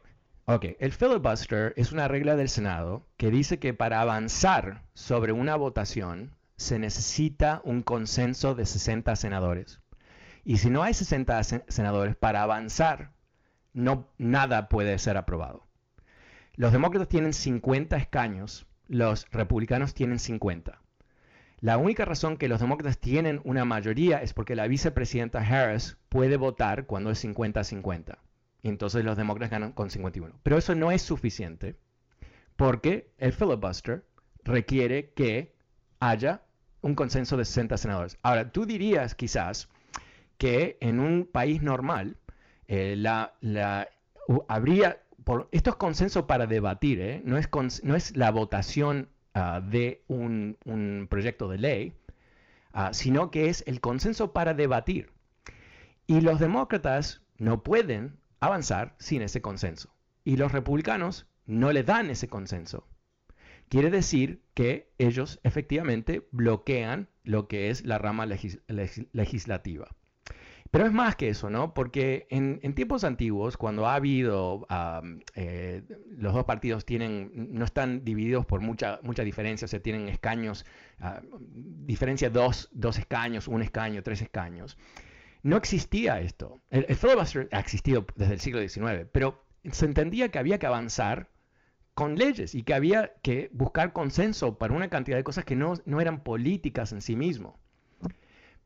Ok, 0.46 0.64
el 0.78 0.92
filibuster 0.92 1.74
es 1.76 1.92
una 1.92 2.08
regla 2.08 2.36
del 2.36 2.48
Senado 2.48 3.06
que 3.18 3.30
dice 3.30 3.58
que 3.58 3.74
para 3.74 4.00
avanzar 4.00 4.82
sobre 4.94 5.32
una 5.32 5.56
votación 5.56 6.30
se 6.56 6.78
necesita 6.78 7.60
un 7.64 7.82
consenso 7.82 8.54
de 8.54 8.64
60 8.64 9.14
senadores. 9.16 9.80
Y 10.42 10.56
si 10.56 10.70
no 10.70 10.82
hay 10.82 10.94
60 10.94 11.42
senadores 11.68 12.16
para 12.16 12.42
avanzar, 12.42 13.12
no, 13.74 14.08
nada 14.16 14.70
puede 14.70 14.98
ser 14.98 15.18
aprobado. 15.18 15.66
Los 16.54 16.72
demócratas 16.72 17.08
tienen 17.08 17.34
50 17.34 17.94
escaños, 17.98 18.66
los 18.88 19.30
republicanos 19.30 19.92
tienen 19.92 20.18
50. 20.18 20.80
La 21.64 21.78
única 21.78 22.04
razón 22.04 22.36
que 22.36 22.46
los 22.46 22.60
demócratas 22.60 22.98
tienen 22.98 23.40
una 23.42 23.64
mayoría 23.64 24.20
es 24.20 24.34
porque 24.34 24.54
la 24.54 24.68
vicepresidenta 24.68 25.38
Harris 25.38 25.96
puede 26.10 26.36
votar 26.36 26.84
cuando 26.84 27.10
es 27.10 27.24
50-50. 27.24 28.18
Y 28.60 28.68
entonces 28.68 29.02
los 29.02 29.16
demócratas 29.16 29.52
ganan 29.52 29.72
con 29.72 29.88
51. 29.88 30.40
Pero 30.42 30.58
eso 30.58 30.74
no 30.74 30.90
es 30.90 31.00
suficiente 31.00 31.78
porque 32.56 33.14
el 33.16 33.32
filibuster 33.32 34.04
requiere 34.42 35.14
que 35.14 35.54
haya 36.00 36.42
un 36.82 36.94
consenso 36.94 37.38
de 37.38 37.46
60 37.46 37.78
senadores. 37.78 38.18
Ahora, 38.20 38.52
tú 38.52 38.66
dirías 38.66 39.14
quizás 39.14 39.70
que 40.36 40.76
en 40.82 41.00
un 41.00 41.24
país 41.24 41.62
normal 41.62 42.18
eh, 42.68 43.02
habría, 44.48 45.00
por, 45.24 45.48
esto 45.50 45.70
es 45.70 45.76
consenso 45.76 46.26
para 46.26 46.46
debatir, 46.46 47.00
¿eh? 47.00 47.22
no, 47.24 47.38
es 47.38 47.48
no 47.84 47.96
es 47.96 48.14
la 48.18 48.30
votación 48.32 49.08
ah, 49.34 49.60
de 49.60 50.02
un, 50.08 50.56
proyecto 51.10 51.48
de 51.48 51.58
ley, 51.58 51.92
ah, 52.72 52.92
sino 52.92 53.30
que 53.30 53.48
es 53.48 53.64
el 53.66 53.80
consenso 53.80 54.32
para 54.32 54.54
debatir. 54.54 55.10
Y 56.06 56.20
los 56.20 56.38
demócratas 56.38 57.22
no 57.38 57.62
pueden 57.62 58.18
avanzar 58.40 58.94
sin 58.98 59.22
ese 59.22 59.40
consenso. 59.42 59.94
Y 60.24 60.36
los 60.36 60.52
republicanos 60.52 61.26
no 61.46 61.72
le 61.72 61.82
dan 61.82 62.10
ese 62.10 62.28
consenso. 62.28 62.86
Quiere 63.68 63.90
decir 63.90 64.42
que 64.54 64.92
ellos 64.98 65.40
efectivamente 65.42 66.26
bloquean 66.30 67.08
lo 67.22 67.48
que 67.48 67.70
es 67.70 67.84
la 67.84 67.98
rama 67.98 68.26
legislativa. 68.26 69.88
Pero 70.74 70.86
es 70.86 70.92
más 70.92 71.14
que 71.14 71.28
eso, 71.28 71.50
¿no? 71.50 71.72
Porque 71.72 72.26
en, 72.30 72.58
tiempos 72.74 73.04
antiguos, 73.04 73.56
cuando 73.56 73.86
ha 73.86 73.94
habido, 73.94 74.66
eh, 75.36 75.84
los 76.16 76.34
dos 76.34 76.44
partidos 76.46 76.84
tienen, 76.84 77.30
no 77.52 77.64
están 77.64 78.04
divididos 78.04 78.44
por 78.44 78.60
mucha, 78.60 78.98
mucha 79.04 79.22
diferencia, 79.22 79.66
o 79.66 79.68
sea, 79.68 79.78
tienen 79.78 80.08
escaños, 80.08 80.66
uh, 80.98 81.24
diferencia 81.86 82.28
dos, 82.28 82.70
dos 82.72 82.98
escaños, 82.98 83.46
un 83.46 83.62
escaño, 83.62 84.02
tres 84.02 84.20
escaños. 84.20 84.76
No 85.44 85.56
existía 85.56 86.20
esto. 86.20 86.60
El, 86.70 86.86
el 86.88 86.96
filibuster 86.96 87.48
ha 87.52 87.60
existido 87.60 88.04
desde 88.16 88.34
el 88.34 88.40
siglo 88.40 88.60
XIX, 88.60 89.06
pero 89.12 89.44
se 89.70 89.86
entendía 89.86 90.30
que 90.30 90.40
había 90.40 90.58
que 90.58 90.66
avanzar 90.66 91.30
con 91.94 92.16
leyes 92.16 92.56
y 92.56 92.64
que 92.64 92.74
había 92.74 93.12
que 93.22 93.48
buscar 93.52 93.92
consenso 93.92 94.58
para 94.58 94.74
una 94.74 94.90
cantidad 94.90 95.18
de 95.18 95.22
cosas 95.22 95.44
que 95.44 95.54
no, 95.54 95.74
no 95.84 96.00
eran 96.00 96.24
políticas 96.24 96.90
en 96.90 97.00
sí 97.00 97.14
mismo. 97.14 97.60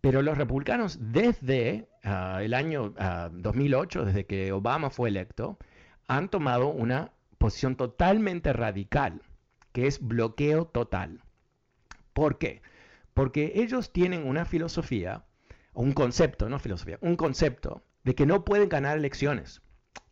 Pero 0.01 0.23
los 0.23 0.39
republicanos 0.39 0.99
desde 1.01 1.89
ah, 2.05 2.41
el 2.43 2.55
año 2.55 2.95
2008, 3.33 4.01
ah, 4.01 4.05
desde 4.05 4.27
que 4.27 4.53
Obama 4.53 4.91
fue 4.91 5.09
electo, 5.09 5.59
han 6.07 6.29
tomado 6.29 6.69
una 6.69 7.13
posición 7.39 7.77
totalmente 7.77 8.53
radical, 8.53 9.23
que 9.73 9.87
es 9.87 10.01
bloqueo 10.01 10.67
total. 10.67 11.23
¿Por 12.13 12.39
qué? 12.39 12.63
Porque 13.15 13.53
ellos 13.57 13.93
tienen 13.93 14.27
una 14.27 14.45
filosofía, 14.45 15.25
un 15.75 15.93
concepto, 15.93 16.49
no 16.49 16.59
filosofía, 16.59 16.99
un 17.01 17.17
concepto 17.17 17.83
de 18.05 18.15
que 18.15 18.27
no 18.27 18.45
pueden 18.45 18.69
ganar 18.69 18.99
elecciones, 18.99 19.63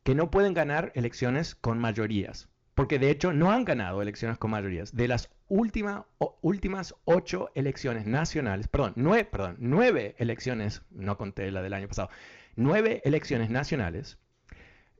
que 0.02 0.14
no 0.14 0.30
pueden 0.30 0.54
ganar 0.54 0.92
elecciones 0.94 1.54
con 1.54 1.78
mayorías 1.78 2.48
porque 2.76 2.98
de 2.98 3.10
hecho 3.10 3.32
no 3.32 3.50
han 3.50 3.64
ganado 3.64 4.02
elecciones 4.02 4.36
con 4.36 4.50
mayorías. 4.50 4.94
De 4.94 5.08
las 5.08 5.30
últimas 5.48 6.94
ocho 7.06 7.50
elecciones 7.54 8.06
nacionales, 8.06 8.68
perdón 8.68 8.92
nueve, 8.96 9.24
perdón, 9.24 9.56
nueve 9.58 10.14
elecciones, 10.18 10.82
no 10.90 11.16
conté 11.16 11.50
la 11.50 11.62
del 11.62 11.72
año 11.72 11.88
pasado, 11.88 12.10
nueve 12.54 13.00
elecciones 13.04 13.48
nacionales, 13.48 14.18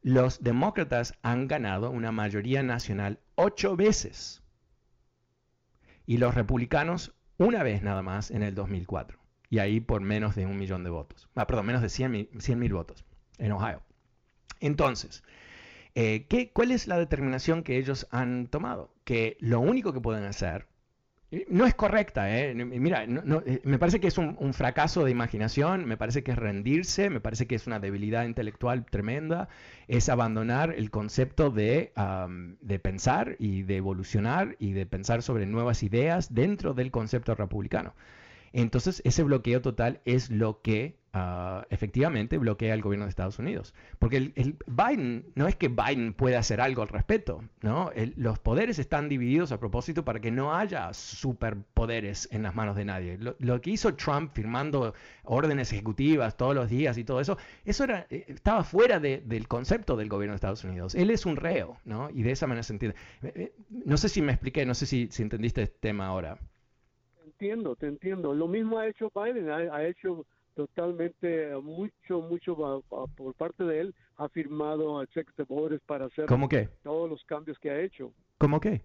los 0.03 0.43
demócratas 0.43 1.19
han 1.23 1.49
ganado 1.49 1.91
una 1.91 2.13
mayoría 2.13 2.63
nacional 2.63 3.21
ocho 3.35 3.77
veces. 3.77 4.43
Y 6.07 6.17
los 6.17 6.35
republicanos 6.35 7.15
una 7.37 7.63
vez 7.63 7.83
nada 7.83 8.01
más 8.01 8.31
en 8.31 8.43
el 8.43 8.55
2004. 8.55 9.19
Y 9.51 9.59
ahí 9.59 9.81
por 9.81 10.01
menos 10.01 10.35
de 10.35 10.47
un 10.47 10.57
millón 10.57 10.83
de 10.83 10.89
votos. 10.89 11.29
Ah, 11.35 11.47
perdón, 11.47 11.67
menos 11.67 11.83
de 11.83 11.91
100 11.91 12.59
mil 12.59 12.73
votos 12.73 13.05
en 13.37 13.53
Ohio. 13.53 13.83
Entonces, 14.61 15.23
eh, 15.97 16.51
¿Cuál 16.53 16.71
es 16.71 16.87
la 16.87 16.99
determinación 16.99 17.63
que 17.63 17.79
ellos 17.79 18.07
han 18.11 18.47
tomado? 18.49 18.95
Que 19.05 19.37
lo 19.41 19.61
único 19.61 19.93
que 19.93 20.01
pueden 20.01 20.25
hacer 20.25 20.67
no 21.49 21.67
es 21.67 21.75
correcta, 21.75 22.39
¿eh? 22.39 22.55
Mira, 22.55 23.05
eh, 23.05 23.61
me 23.65 23.79
parece 23.79 23.99
que 23.99 24.07
es 24.07 24.17
un, 24.17 24.55
fracaso 24.55 25.05
de 25.05 25.11
imaginación, 25.11 25.85
me 25.85 25.97
parece 25.97 26.23
que 26.23 26.31
es 26.33 26.39
rendirse, 26.39 27.11
me 27.11 27.21
parece 27.21 27.47
que 27.47 27.57
es 27.57 27.67
una 27.67 27.81
debilidad 27.81 28.25
intelectual 28.25 28.85
tremenda, 28.85 29.49
es 29.89 30.09
abandonar 30.09 30.75
el 30.77 30.91
concepto 30.91 31.51
de, 31.51 31.93
de 32.61 32.79
pensar 32.79 33.37
y 33.39 33.63
de 33.63 33.77
evolucionar 33.77 34.55
y 34.61 34.73
de 34.73 34.87
pensar 34.87 35.23
sobre 35.23 35.47
nuevas 35.47 35.83
ideas 35.83 36.33
dentro 36.33 36.75
del 36.75 36.91
concepto 36.91 37.35
republicano. 37.35 37.95
Entonces, 38.53 39.03
ese 39.05 39.23
bloqueo 39.23 39.61
total 39.61 40.01
es 40.05 40.31
lo 40.31 40.63
que 40.63 40.97
ah, 41.17 41.67
efectivamente 41.71 42.39
bloquea 42.39 42.75
al 42.75 42.83
gobierno 42.83 43.07
de 43.07 43.11
Estados 43.11 43.39
Unidos. 43.39 43.75
Porque 43.99 44.17
el, 44.17 44.57
Biden, 44.67 45.25
no 45.35 45.47
es 45.49 45.57
que 45.57 45.69
Biden 45.69 46.13
pueda 46.13 46.39
hacer 46.39 46.61
algo 46.61 46.83
al 46.83 46.89
respecto, 46.89 47.43
¿no? 47.63 47.91
los 48.17 48.39
poderes 48.39 48.79
están 48.79 49.09
divididos 49.09 49.53
a 49.53 49.59
propósito 49.59 50.05
para 50.05 50.21
que 50.21 50.31
no 50.31 50.55
haya 50.55 50.93
superpoderes 50.93 52.29
en 52.31 52.43
las 52.43 52.55
manos 52.55 52.77
de 52.77 52.85
nadie. 52.85 53.19
Lo, 53.19 53.61
que 53.61 53.71
hizo 53.71 53.95
Trump 53.95 54.33
firmando 54.33 54.95
órdenes 55.25 55.73
ejecutivas 55.73 56.37
todos 56.37 56.55
los 56.55 56.69
días 56.69 56.99
y 56.99 57.05
todo 57.05 57.21
eso, 57.21 57.39
eso 57.65 57.85
era, 57.85 58.07
eh, 58.11 58.25
estaba 58.29 58.63
fuera 58.65 59.01
del 59.01 59.49
concepto 59.49 59.97
del 59.97 60.09
gobierno 60.09 60.33
de 60.33 60.37
Estados 60.37 60.65
Unidos. 60.65 60.95
Él 60.95 61.11
es 61.11 61.25
un 61.27 61.37
reo, 61.37 61.79
¿no? 61.85 62.11
Y 62.11 62.23
de 62.23 62.33
esa 62.33 62.47
manera 62.47 62.63
se 62.63 62.75
entiende. 62.75 62.97
Eh, 63.23 63.33
eh, 63.37 63.53
no 63.71 63.97
sé 63.97 64.09
si 64.09 64.21
me 64.21 64.33
expliqué, 64.33 64.67
no 64.67 64.75
sé 64.75 64.87
si, 64.87 65.09
si 65.11 65.23
entendiste 65.23 65.63
este 65.63 65.79
tema 65.81 66.07
ahora 66.07 66.39
entiendo, 67.37 67.77
te 67.77 67.87
entiendo. 67.87 68.35
Lo 68.35 68.49
mismo 68.49 68.79
ha 68.79 68.89
hecho 68.89 69.13
Biden, 69.15 69.51
ha, 69.51 69.85
hecho 69.85 70.25
totalmente 70.57 71.55
mucho, 71.57 72.23
mucho 72.23 72.83
por 73.15 73.35
parte 73.35 73.63
de 73.63 73.81
él, 73.81 73.95
ha 74.17 74.29
firmado 74.31 74.99
a 74.99 75.07
cheques 75.07 75.37
de 75.37 75.45
borders 75.45 75.83
para 75.85 76.07
hacer 76.07 76.27
todos 76.83 77.11
los 77.11 77.23
cambios 77.25 77.59
que 77.59 77.71
ha 77.71 77.79
hecho. 77.79 78.11
¿Cómo 78.39 78.59
qué? 78.59 78.83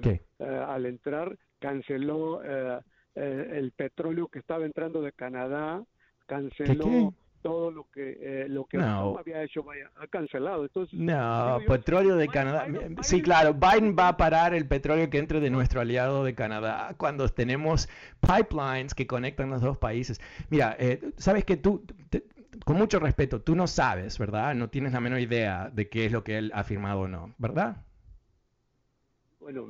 ¿Qué? 0.00 0.22
Eh, 0.38 0.64
al 0.68 0.86
entrar 0.86 1.36
canceló 1.58 2.42
eh, 2.44 2.80
eh, 3.16 3.48
el 3.54 3.72
petróleo 3.72 4.28
que 4.28 4.38
estaba 4.38 4.64
entrando 4.64 5.02
de 5.02 5.12
Canadá, 5.12 5.82
canceló 6.26 7.12
todo 7.42 7.70
lo 7.70 7.84
que 7.90 8.18
eh, 8.20 8.46
lo 8.48 8.64
que 8.64 8.78
había 8.78 9.42
hecho 9.42 9.62
vaya, 9.62 9.90
ha 9.96 10.06
cancelado. 10.06 10.64
Entonces, 10.64 10.98
no, 10.98 11.58
petróleo 11.66 12.16
de 12.16 12.28
Canadá. 12.28 12.66
sí, 13.02 13.22
claro, 13.22 13.54
Biden 13.54 13.96
va 13.98 14.08
a 14.08 14.16
parar 14.16 14.54
el 14.54 14.66
petróleo 14.66 15.10
que 15.10 15.18
entre 15.18 15.40
de 15.40 15.50
nuestro 15.50 15.80
aliado 15.80 16.24
de 16.24 16.34
Canadá 16.34 16.94
cuando 16.96 17.28
tenemos 17.28 17.88
pipelines 18.20 18.94
que 18.94 19.06
conectan 19.06 19.50
los 19.50 19.62
dos 19.62 19.78
países. 19.78 20.20
Mira, 20.50 20.76
eh, 20.78 21.00
sabes 21.16 21.44
que 21.44 21.56
tú, 21.56 21.84
con 22.64 22.76
mucho 22.76 22.98
respeto, 22.98 23.40
tú 23.40 23.54
no 23.54 23.66
sabes, 23.66 24.18
¿verdad? 24.18 24.54
No 24.54 24.68
tienes 24.68 24.92
la 24.92 25.00
menor 25.00 25.20
idea 25.20 25.70
de 25.70 25.88
qué 25.88 26.06
es 26.06 26.12
lo 26.12 26.24
que 26.24 26.38
él 26.38 26.52
ha 26.54 26.64
firmado 26.64 27.00
o 27.00 27.08
no, 27.08 27.34
¿verdad? 27.38 27.84
Bueno, 29.40 29.66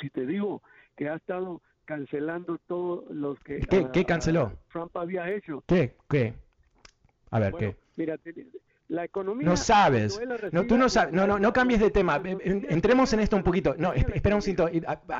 si, 0.00 0.10
te 0.10 0.26
digo 0.26 0.62
que 0.96 1.08
ha 1.08 1.16
estado 1.16 1.60
cancelando 1.84 2.58
todos 2.66 3.04
los 3.10 3.38
que 3.40 3.60
¿Qué, 3.60 3.88
¿qué 3.92 4.04
canceló? 4.04 4.52
Trump 4.72 4.96
había 4.96 5.30
hecho. 5.30 5.62
¿Qué? 5.66 5.96
¿Qué? 6.08 6.34
A 7.34 7.40
ver, 7.40 7.52
¿qué? 7.54 7.76
Mira, 7.96 8.16
la 8.86 9.04
economía... 9.04 9.44
No 9.44 9.56
sabes. 9.56 10.20
No, 10.52 10.66
tú 10.66 10.78
no 10.78 10.88
sabes. 10.88 11.12
No, 11.12 11.26
no, 11.26 11.40
no 11.40 11.52
cambies 11.52 11.80
de 11.80 11.90
tema. 11.90 12.22
Entremos 12.24 13.12
en 13.12 13.18
esto 13.18 13.34
un 13.34 13.42
poquito. 13.42 13.74
No, 13.76 13.92
espera 13.92 14.36
un 14.36 14.42
segundo. 14.42 14.70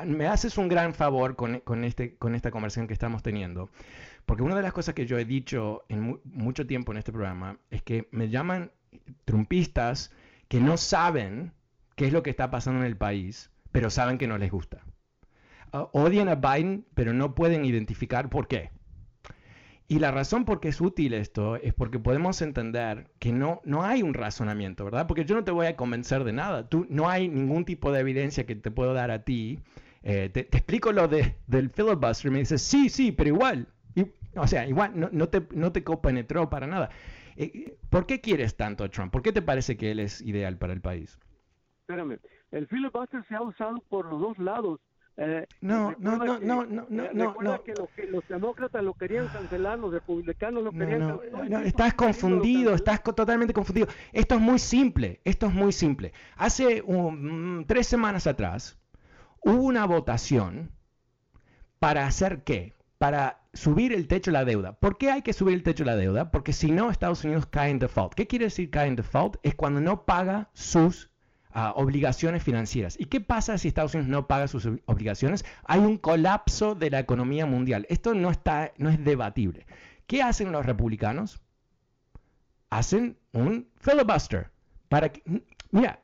Me 0.05 0.27
haces 0.27 0.57
un 0.57 0.69
gran 0.69 0.93
favor 0.93 1.35
con, 1.35 1.59
con, 1.59 1.83
este, 1.83 2.15
con 2.15 2.33
esta 2.33 2.51
conversación 2.51 2.87
que 2.87 2.93
estamos 2.93 3.21
teniendo. 3.21 3.69
Porque 4.25 4.43
una 4.43 4.55
de 4.55 4.61
las 4.61 4.71
cosas 4.71 4.95
que 4.95 5.05
yo 5.05 5.17
he 5.17 5.25
dicho 5.25 5.83
en 5.89 6.21
mucho 6.23 6.65
tiempo 6.65 6.93
en 6.93 6.99
este 6.99 7.11
programa 7.11 7.59
es 7.69 7.81
que 7.81 8.07
me 8.11 8.29
llaman 8.29 8.71
trumpistas 9.25 10.13
que 10.47 10.61
no 10.61 10.77
saben 10.77 11.51
qué 11.95 12.07
es 12.07 12.13
lo 12.13 12.23
que 12.23 12.29
está 12.29 12.49
pasando 12.49 12.79
en 12.79 12.85
el 12.85 12.95
país, 12.95 13.51
pero 13.73 13.89
saben 13.89 14.17
que 14.17 14.27
no 14.27 14.37
les 14.37 14.51
gusta. 14.51 14.85
Odian 15.91 16.29
a 16.29 16.35
Biden, 16.35 16.85
pero 16.93 17.11
no 17.11 17.35
pueden 17.35 17.65
identificar 17.65 18.29
por 18.29 18.47
qué. 18.47 18.71
Y 19.87 19.99
la 19.99 20.09
razón 20.11 20.45
por 20.45 20.59
qué 20.59 20.69
es 20.69 20.81
útil 20.81 21.13
esto 21.13 21.57
es 21.57 21.73
porque 21.73 21.99
podemos 21.99 22.41
entender 22.41 23.11
que 23.19 23.31
no, 23.31 23.61
no 23.65 23.83
hay 23.83 24.01
un 24.01 24.15
razonamiento, 24.15 24.83
¿verdad? 24.83 25.05
Porque 25.05 25.25
yo 25.25 25.35
no 25.35 25.43
te 25.43 25.51
voy 25.51 25.67
a 25.67 25.75
convencer 25.75 26.23
de 26.23 26.33
nada. 26.33 26.67
Tú, 26.67 26.87
no 26.89 27.07
hay 27.07 27.27
ningún 27.27 27.65
tipo 27.65 27.91
de 27.91 27.99
evidencia 27.99 28.47
que 28.47 28.55
te 28.55 28.71
puedo 28.71 28.93
dar 28.93 29.11
a 29.11 29.23
ti. 29.23 29.59
Eh, 30.01 30.29
te, 30.29 30.41
explico 30.41 30.91
lo 30.91 31.07
de, 31.07 31.35
del 31.45 31.69
filibuster 31.69 32.29
y 32.29 32.33
me 32.33 32.39
dices, 32.39 32.63
sí, 32.63 32.89
sí, 32.89 33.11
pero 33.11 33.29
igual. 33.29 33.67
o 34.35 34.47
sea, 34.47 34.67
igual 34.67 34.93
no, 34.95 35.09
no, 35.11 35.29
te, 35.29 35.45
no 35.51 35.71
te 35.71 35.83
copenetró 35.83 36.49
para 36.49 36.65
nada. 36.65 36.89
Eh, 37.35 37.77
¿Por 37.89 38.07
qué 38.07 38.21
quieres 38.21 38.55
tanto 38.55 38.83
a 38.83 38.89
Trump? 38.89 39.11
¿Por 39.11 39.21
qué 39.21 39.31
te 39.31 39.43
parece 39.43 39.77
que 39.77 39.91
él 39.91 39.99
es 39.99 40.19
ideal 40.21 40.57
para 40.57 40.73
el 40.73 40.81
país? 40.81 41.19
Espérame, 41.81 42.17
el 42.49 42.67
filibuster 42.67 43.23
se 43.27 43.35
ha 43.35 43.41
usado 43.43 43.77
por 43.89 44.07
los 44.07 44.19
dos 44.19 44.39
lados. 44.39 44.79
Eh, 45.17 45.47
no, 45.61 45.95
no, 45.97 46.17
no, 46.17 46.35
eh, 46.35 46.39
no, 46.41 46.65
no, 46.65 46.87
no, 46.89 47.35
no, 47.41 47.63
que 47.63 47.73
los, 48.07 48.27
demócratas 48.27 48.83
lo 48.83 48.93
querían 48.95 49.29
cancelar, 49.29 49.79
los 49.79 49.93
republicanos 49.93 50.61
lo 50.61 50.71
querían 50.73 50.99
no. 50.99 51.21
No, 51.47 51.59
estás 51.59 51.93
confundido, 51.93 52.75
estás 52.75 53.01
totalmente 53.01 53.53
confundido. 53.53 53.87
Esto 54.11 54.35
es 54.35 54.41
muy 54.41 54.59
simple, 54.59 55.21
esto 55.23 55.47
es 55.47 55.53
muy 55.53 55.71
simple. 55.71 56.11
Hace 56.35 56.81
um, 56.81 57.63
tres 57.63 57.87
semanas 57.87 58.27
atrás 58.27 58.77
hubo 59.39 59.63
una 59.63 59.85
votación 59.85 60.71
para 61.79 62.07
hacer 62.07 62.43
qué? 62.43 62.73
Para 62.97 63.39
subir 63.53 63.93
el 63.93 64.09
techo 64.09 64.31
de 64.31 64.37
la 64.37 64.43
deuda. 64.43 64.73
¿Por 64.73 64.97
qué 64.97 65.11
hay 65.11 65.21
que 65.21 65.31
subir 65.31 65.53
el 65.53 65.63
techo 65.63 65.85
de 65.85 65.91
la 65.91 65.95
deuda? 65.95 66.29
Porque 66.29 66.51
si 66.51 66.71
no, 66.71 66.91
Estados 66.91 67.23
Unidos 67.23 67.45
cae 67.45 67.71
en 67.71 67.79
default. 67.79 68.15
¿Qué 68.15 68.27
quiere 68.27 68.45
decir 68.45 68.69
cae 68.69 68.89
en 68.89 68.97
default? 68.97 69.37
Es 69.43 69.55
cuando 69.55 69.79
no 69.79 70.05
paga 70.05 70.49
sus 70.51 71.09
obligaciones 71.75 72.43
financieras. 72.43 72.99
¿Y 72.99 73.05
qué 73.05 73.21
pasa 73.21 73.57
si 73.57 73.67
Estados 73.67 73.93
Unidos 73.93 74.09
no 74.09 74.27
paga 74.27 74.47
sus 74.47 74.67
obligaciones? 74.85 75.45
Hay 75.63 75.79
un 75.79 75.97
colapso 75.97 76.75
de 76.75 76.89
la 76.89 76.99
economía 76.99 77.45
mundial. 77.45 77.85
Esto 77.89 78.13
no, 78.13 78.29
está, 78.29 78.73
no 78.77 78.89
es 78.89 79.03
debatible. 79.03 79.65
¿Qué 80.05 80.21
hacen 80.21 80.51
los 80.51 80.65
republicanos? 80.65 81.41
Hacen 82.69 83.17
un 83.31 83.69
filibuster. 83.77 84.51
Para 84.89 85.09
que, 85.09 85.23
mira, 85.71 86.01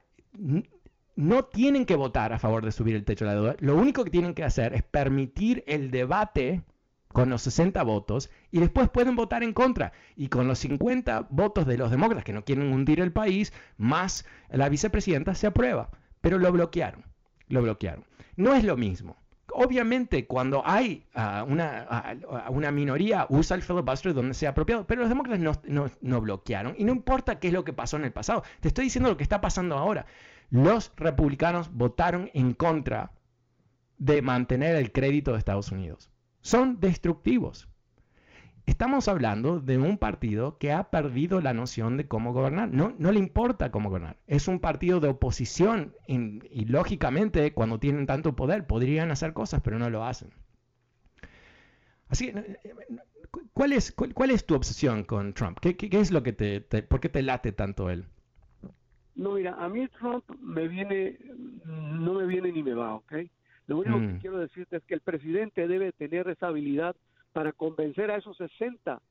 no 1.15 1.45
tienen 1.45 1.85
que 1.85 1.95
votar 1.95 2.31
a 2.33 2.39
favor 2.39 2.63
de 2.63 2.71
subir 2.71 2.95
el 2.95 3.03
techo 3.03 3.25
de 3.25 3.31
la 3.31 3.35
deuda. 3.35 3.55
Lo 3.59 3.75
único 3.75 4.03
que 4.05 4.09
tienen 4.09 4.33
que 4.33 4.43
hacer 4.43 4.73
es 4.73 4.83
permitir 4.83 5.63
el 5.67 5.91
debate 5.91 6.63
con 7.11 7.29
los 7.29 7.41
60 7.43 7.81
votos 7.83 8.29
y 8.51 8.59
después 8.59 8.89
pueden 8.89 9.15
votar 9.15 9.43
en 9.43 9.53
contra. 9.53 9.93
Y 10.15 10.27
con 10.27 10.47
los 10.47 10.59
50 10.59 11.27
votos 11.29 11.65
de 11.65 11.77
los 11.77 11.91
demócratas 11.91 12.23
que 12.23 12.33
no 12.33 12.43
quieren 12.43 12.71
hundir 12.71 12.99
el 12.99 13.11
país, 13.11 13.53
más 13.77 14.25
la 14.49 14.69
vicepresidenta, 14.69 15.35
se 15.35 15.47
aprueba. 15.47 15.89
Pero 16.21 16.37
lo 16.37 16.51
bloquearon. 16.51 17.05
Lo 17.47 17.61
bloquearon. 17.61 18.05
No 18.35 18.53
es 18.53 18.63
lo 18.63 18.77
mismo. 18.77 19.17
Obviamente, 19.53 20.25
cuando 20.27 20.63
hay 20.65 21.05
ah, 21.13 21.45
una, 21.45 22.17
uh, 22.49 22.53
una, 22.53 22.71
minoría, 22.71 23.25
usa 23.29 23.55
el 23.55 23.61
filibuster 23.61 24.13
donde 24.13 24.33
sea 24.33 24.51
apropiado, 24.51 24.87
pero 24.87 25.01
los 25.01 25.09
demócratas 25.09 25.41
no, 25.41 25.51
no, 25.67 25.91
no 25.99 26.21
bloquearon. 26.21 26.75
Y 26.77 26.85
no 26.85 26.93
importa 26.93 27.39
qué 27.39 27.47
es 27.47 27.53
lo 27.53 27.65
que 27.65 27.73
pasó 27.73 27.97
en 27.97 28.05
el 28.05 28.13
pasado, 28.13 28.43
te 28.61 28.69
estoy 28.69 28.85
diciendo 28.85 29.09
lo 29.09 29.17
que 29.17 29.23
está 29.23 29.41
pasando 29.41 29.77
ahora. 29.77 30.05
Los 30.49 30.93
republicanos 30.95 31.73
votaron 31.73 32.29
en 32.33 32.53
contra 32.53 33.11
de 33.97 34.21
mantener 34.21 34.77
el 34.77 34.93
crédito 34.93 35.33
de 35.33 35.39
Estados 35.39 35.71
Unidos 35.71 36.10
son 36.41 36.79
destructivos. 36.79 37.67
Estamos 38.65 39.07
hablando 39.07 39.59
de 39.59 39.77
un 39.79 39.97
partido 39.97 40.57
que 40.57 40.71
ha 40.71 40.91
perdido 40.91 41.41
la 41.41 41.53
noción 41.53 41.97
de 41.97 42.07
cómo 42.07 42.31
gobernar. 42.31 42.71
No, 42.71 42.93
no 42.97 43.11
le 43.11 43.19
importa 43.19 43.71
cómo 43.71 43.89
gobernar. 43.89 44.17
Es 44.27 44.47
un 44.47 44.59
partido 44.59 44.99
de 44.99 45.09
oposición 45.09 45.95
y, 46.07 46.65
lógicamente 46.65 47.53
cuando 47.53 47.79
tienen 47.79 48.05
tanto 48.05 48.35
poder 48.35 48.67
podrían 48.67 49.11
hacer 49.11 49.33
cosas, 49.33 49.61
pero 49.61 49.79
no 49.79 49.89
lo 49.89 50.05
hacen. 50.05 50.29
Así 52.07 52.31
¿cuál 53.53 53.73
es, 53.73 53.91
cuál, 53.91 54.31
es 54.31 54.45
tu 54.45 54.55
obsesión 54.55 55.03
con 55.03 55.33
Trump? 55.33 55.57
¿Qué, 55.59 55.75
qué, 55.75 55.99
es 55.99 56.11
lo 56.11 56.23
que 56.23 56.33
te, 56.33 56.61
por 56.83 56.99
qué 56.99 57.09
te 57.09 57.23
late 57.23 57.51
tanto 57.51 57.89
él? 57.89 58.05
No, 59.15 59.33
mira, 59.33 59.55
a 59.55 59.69
mí 59.69 59.87
Trump 59.87 60.23
me 60.39 60.67
viene, 60.67 61.17
no 61.65 62.13
me 62.13 62.25
viene 62.25 62.51
ni 62.51 62.63
me 62.63 62.73
va, 62.73 62.95
¿ok? 62.95 63.13
Lo 63.71 63.77
único 63.77 63.99
que 63.99 64.13
mm. 64.13 64.19
quiero 64.19 64.37
decirte 64.37 64.77
es 64.77 64.83
que 64.83 64.93
el 64.93 64.99
presidente 64.99 65.65
debe 65.65 65.93
tener 65.93 66.27
esa 66.27 66.47
habilidad 66.47 66.93
para 67.31 67.53
convencer 67.53 68.11
a 68.11 68.17
esos 68.17 68.35
60 68.35 69.01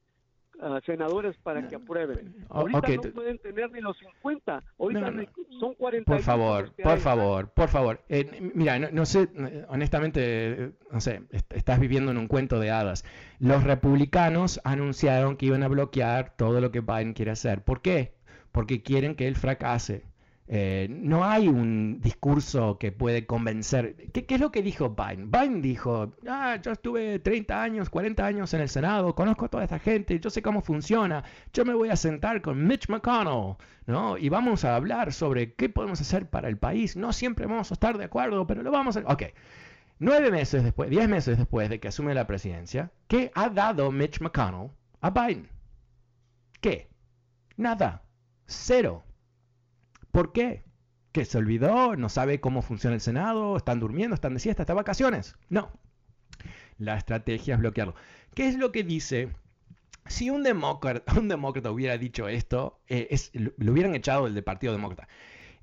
ah, 0.60 0.80
senadores 0.84 1.34
para 1.38 1.66
que 1.66 1.76
aprueben. 1.76 2.34
Ahorita 2.50 2.80
no 2.80 3.02
pueden 3.14 3.38
tener 3.38 3.72
ni 3.72 3.80
los 3.80 3.96
50, 3.98 4.62
ahorita 4.78 5.12
son 5.58 5.74
40. 5.74 6.12
Por 6.12 6.20
favor, 6.20 6.72
por 6.74 6.98
favor, 6.98 7.48
por 7.48 7.68
favor. 7.68 8.00
Eh, 8.10 8.50
mira, 8.54 8.78
no, 8.78 9.06
sé, 9.06 9.30
honestamente, 9.68 10.72
no 10.90 11.00
sé, 11.00 11.22
estás 11.30 11.80
viviendo 11.80 12.10
en 12.10 12.18
un 12.18 12.28
cuento 12.28 12.60
de 12.60 12.70
hadas. 12.70 13.06
Los 13.38 13.64
republicanos 13.64 14.60
anunciaron 14.64 15.38
que 15.38 15.46
iban 15.46 15.62
a 15.62 15.68
bloquear 15.68 16.36
todo 16.36 16.60
lo 16.60 16.70
que 16.70 16.80
Biden 16.80 17.14
quiere 17.14 17.30
hacer. 17.30 17.64
¿Por 17.64 17.80
qué? 17.80 18.12
Porque 18.52 18.82
quieren 18.82 19.14
que 19.14 19.26
él 19.26 19.36
fracase. 19.36 20.04
Eh, 20.52 20.88
no 20.90 21.24
hay 21.24 21.46
un 21.46 22.00
discurso 22.00 22.76
que 22.76 22.90
puede 22.90 23.24
convencer. 23.24 23.94
¿Qué, 24.12 24.26
es 24.28 24.40
lo 24.40 24.50
que 24.50 24.62
dijo 24.62 24.90
Biden? 24.90 25.30
Biden 25.30 25.62
dijo, 25.62 26.12
ah, 26.26 26.56
yo 26.60 26.72
estuve 26.72 27.20
30 27.20 27.62
años, 27.62 27.88
40 27.88 28.26
años 28.26 28.52
en 28.52 28.60
el 28.62 28.68
Senado, 28.68 29.14
conozco 29.14 29.44
a 29.44 29.48
toda 29.48 29.62
esta 29.62 29.78
gente, 29.78 30.18
yo 30.18 30.28
sé 30.28 30.42
cómo 30.42 30.60
funciona, 30.60 31.22
yo 31.52 31.64
me 31.64 31.72
voy 31.72 31.90
a 31.90 31.94
sentar 31.94 32.42
con 32.42 32.66
Mitch 32.66 32.88
McConnell, 32.88 33.54
¿no? 33.86 34.18
Y 34.18 34.28
vamos 34.28 34.64
a 34.64 34.74
hablar 34.74 35.12
sobre 35.12 35.54
qué 35.54 35.68
podemos 35.68 36.00
hacer 36.00 36.28
para 36.28 36.48
el 36.48 36.56
país. 36.58 36.96
No 36.96 37.12
siempre 37.12 37.46
vamos 37.46 37.70
a 37.70 37.74
estar 37.74 37.96
de 37.96 38.06
acuerdo, 38.06 38.44
pero 38.48 38.64
lo 38.64 38.72
vamos 38.72 38.96
a... 38.96 39.02
Ok. 39.06 39.22
Nueve 40.00 40.32
meses 40.32 40.64
después, 40.64 40.90
diez 40.90 41.08
meses 41.08 41.38
después 41.38 41.68
de 41.70 41.78
que 41.78 41.86
asume 41.86 42.12
la 42.12 42.26
presidencia, 42.26 42.90
¿qué 43.06 43.30
ha 43.36 43.50
dado 43.50 43.92
Mitch 43.92 44.20
McConnell 44.20 44.70
a 45.00 45.10
Biden? 45.10 45.48
¿Qué? 46.60 46.90
Nada. 47.56 48.02
Cero. 48.46 49.04
¿Por 50.10 50.32
qué? 50.32 50.64
¿Que 51.12 51.24
se 51.24 51.38
olvidó? 51.38 51.96
¿No 51.96 52.08
sabe 52.08 52.40
cómo 52.40 52.62
funciona 52.62 52.94
el 52.94 53.00
Senado? 53.00 53.56
¿Están 53.56 53.80
durmiendo? 53.80 54.14
¿Están 54.14 54.34
de 54.34 54.40
siesta? 54.40 54.62
¿Están 54.62 54.76
vacaciones? 54.76 55.36
No. 55.48 55.70
La 56.78 56.96
estrategia 56.96 57.54
es 57.54 57.60
bloquearlo. 57.60 57.94
¿Qué 58.34 58.48
es 58.48 58.56
lo 58.56 58.72
que 58.72 58.84
dice? 58.84 59.30
Si 60.06 60.30
un 60.30 60.42
demócrata, 60.42 61.12
hubiera 61.70 61.98
dicho 61.98 62.28
esto, 62.28 62.80
eh, 62.88 63.16
lo 63.34 63.72
hubieran 63.72 63.94
echado 63.94 64.28
del 64.30 64.44
Partido 64.44 64.72
Demócrata. 64.72 65.08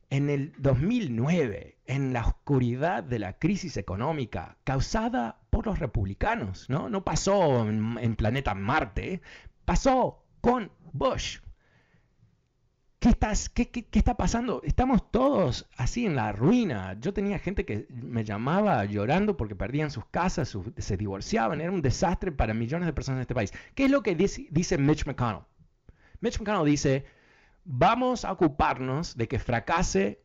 En 0.10 0.30
el 0.30 0.54
2009, 0.58 1.80
en 1.86 2.14
la 2.14 2.26
oscuridad 2.26 3.04
de 3.04 3.20
la 3.20 3.34
crisis 3.34 3.76
económica 3.76 4.58
causada 4.64 5.39
por 5.50 5.66
los 5.66 5.80
republicanos, 5.80 6.70
¿no? 6.70 6.88
No 6.88 7.04
pasó 7.04 7.68
en 7.68 8.16
planeta 8.16 8.56
Marte, 8.56 9.22
pasó 9.66 10.24
con 10.39 10.72
Bush, 10.93 11.39
¿Qué, 13.53 13.86
está 13.91 14.18
pasando? 14.18 14.62
Estamos 14.64 15.12
todos 15.12 15.68
así 15.78 16.05
en 16.05 16.16
la 16.16 16.32
ruina. 16.32 16.97
Yo 16.99 17.14
tenía 17.14 17.39
gente 17.39 17.66
que 17.66 17.88
me 17.89 18.24
llamaba 18.24 18.84
llorando 18.86 19.38
porque 19.38 19.55
perdían 19.55 19.91
sus 19.91 20.05
casas, 20.05 20.58
se 20.78 20.97
divorciaban. 20.97 21.62
Era 21.62 21.72
un 21.72 21.82
desastre 21.82 22.32
para 22.32 22.53
millones 22.53 22.86
de 22.86 22.93
personas 22.93 23.18
en 23.18 23.22
este 23.22 23.36
país. 23.36 23.53
¿Qué 23.76 23.86
es 23.86 23.91
lo 23.91 24.03
que 24.03 24.16
dice, 24.16 24.78
Mitch 24.78 25.05
McConnell? 25.05 25.43
Mitch 26.20 26.39
McConnell 26.39 26.66
dice, 26.66 27.05
vamos 27.64 28.26
a 28.26 28.32
ocuparnos 28.32 29.16
de 29.16 29.28
que 29.28 29.39
fracase 29.39 30.22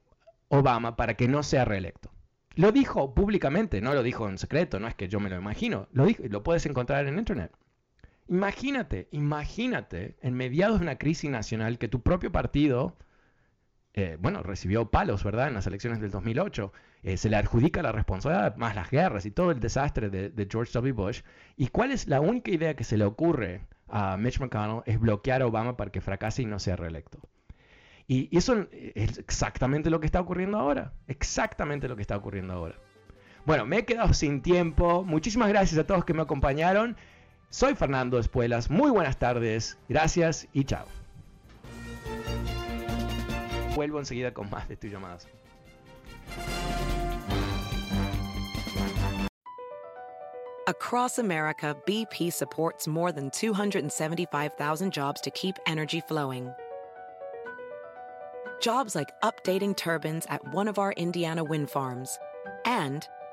Obama 0.49 0.97
para 0.97 1.15
que 1.15 1.29
no 1.29 1.43
sea 1.43 1.65
reelecto. 1.65 2.11
Lo 2.55 2.73
dijo 2.73 3.15
públicamente, 3.15 3.81
no 3.81 3.95
lo 3.95 4.03
dijo 4.03 4.29
en 4.29 4.39
secreto, 4.39 4.81
no 4.81 4.89
es 4.89 4.95
que 4.95 5.09
yo 5.09 5.21
me 5.21 5.31
lo 5.31 5.37
imagino. 5.37 5.89
Lo 5.93 6.05
dijo 6.05 6.23
lo 6.29 6.43
puedes 6.43 6.67
encontrar 6.67 7.07
en 7.07 7.19
internet. 7.19 7.53
Imagínate, 8.33 9.09
imagínate 9.11 10.17
en 10.23 10.33
mediados 10.33 10.79
de 10.79 10.85
una 10.85 10.97
crisis 10.97 11.31
nacional 11.31 11.77
que 11.77 11.87
tu 11.87 12.01
propio 12.01 12.33
partido, 12.33 12.97
eh, 13.93 14.17
bueno, 14.19 14.43
recibió 14.43 14.91
palos, 14.91 15.23
¿verdad? 15.23 15.49
En 15.49 15.55
las 15.55 15.67
elecciones 15.67 16.01
del 16.01 16.11
2008. 16.11 16.73
Eh, 17.03 17.19
se 17.19 17.29
le 17.29 17.37
adjudica 17.37 17.83
la 17.83 17.93
responsabilidad, 17.93 18.57
más 18.57 18.75
las 18.75 18.91
guerras 18.91 19.27
y 19.27 19.33
todo 19.33 19.51
el 19.51 19.61
desastre 19.61 20.09
de, 20.09 20.49
George 20.51 20.73
W. 20.73 20.93
Bush. 20.93 21.21
¿Y 21.59 21.69
cuál 21.69 21.91
es 21.91 22.09
la 22.09 22.23
única 22.23 22.51
idea 22.51 22.75
que 22.75 22.85
se 22.85 22.97
le 22.97 23.05
ocurre 23.05 23.67
a 23.89 24.17
Mitch 24.17 24.41
McConnell? 24.41 24.81
Es 24.87 24.99
bloquear 24.99 25.43
a 25.43 25.47
Obama 25.47 25.77
para 25.77 25.93
que 25.93 26.01
fracase 26.01 26.41
y 26.41 26.47
no 26.47 26.59
sea 26.59 26.77
reelecto. 26.77 27.21
Y 28.09 28.35
eso 28.35 28.67
es 28.73 29.19
exactamente 29.19 29.91
lo 29.91 30.01
que 30.01 30.07
está 30.07 30.23
ocurriendo 30.23 30.57
ahora. 30.57 30.95
Exactamente 31.07 31.87
lo 31.87 31.97
que 31.97 32.03
está 32.03 32.17
ocurriendo 32.17 32.55
ahora. 32.55 32.77
Bueno, 33.45 33.67
me 33.67 33.79
he 33.79 33.85
quedado 33.85 34.15
sin 34.15 34.41
tiempo. 34.41 35.05
Muchísimas 35.05 35.51
gracias 35.51 35.79
a 35.79 35.87
todos 35.87 36.07
que 36.07 36.15
me 36.15 36.23
acompañaron. 36.23 36.97
Soy 37.53 37.75
Fernando 37.75 38.19
Espuelas, 38.19 38.71
muy 38.71 38.91
buenas 38.91 39.19
tardes, 39.19 39.77
gracias 39.87 40.49
y 40.55 40.65
chao. 40.65 40.87
Vuelvo 43.77 43.99
enseguida 43.99 44.33
con 44.33 44.49
más 44.49 44.67
de 44.71 44.77
tus 44.77 44.91
llamadas. 44.91 45.29
Across 50.67 51.19
America, 51.19 51.77
BP 51.87 52.33
supports 52.33 52.89
more 52.89 53.13
than 53.13 53.31
275,000 53.31 54.91
jobs 54.91 55.21
to 55.21 55.31
keep 55.33 55.57
energy 55.67 56.01
flowing. 56.01 56.51
Jobs 58.63 58.95
like 58.95 59.13
updating 59.23 59.77
turbines 59.77 60.25
at 60.31 60.41
one 60.55 60.69
of 60.69 60.79
our 60.79 60.93
Indiana 60.93 61.45
wind 61.45 61.69
farms 61.69 62.19
and 62.65 63.07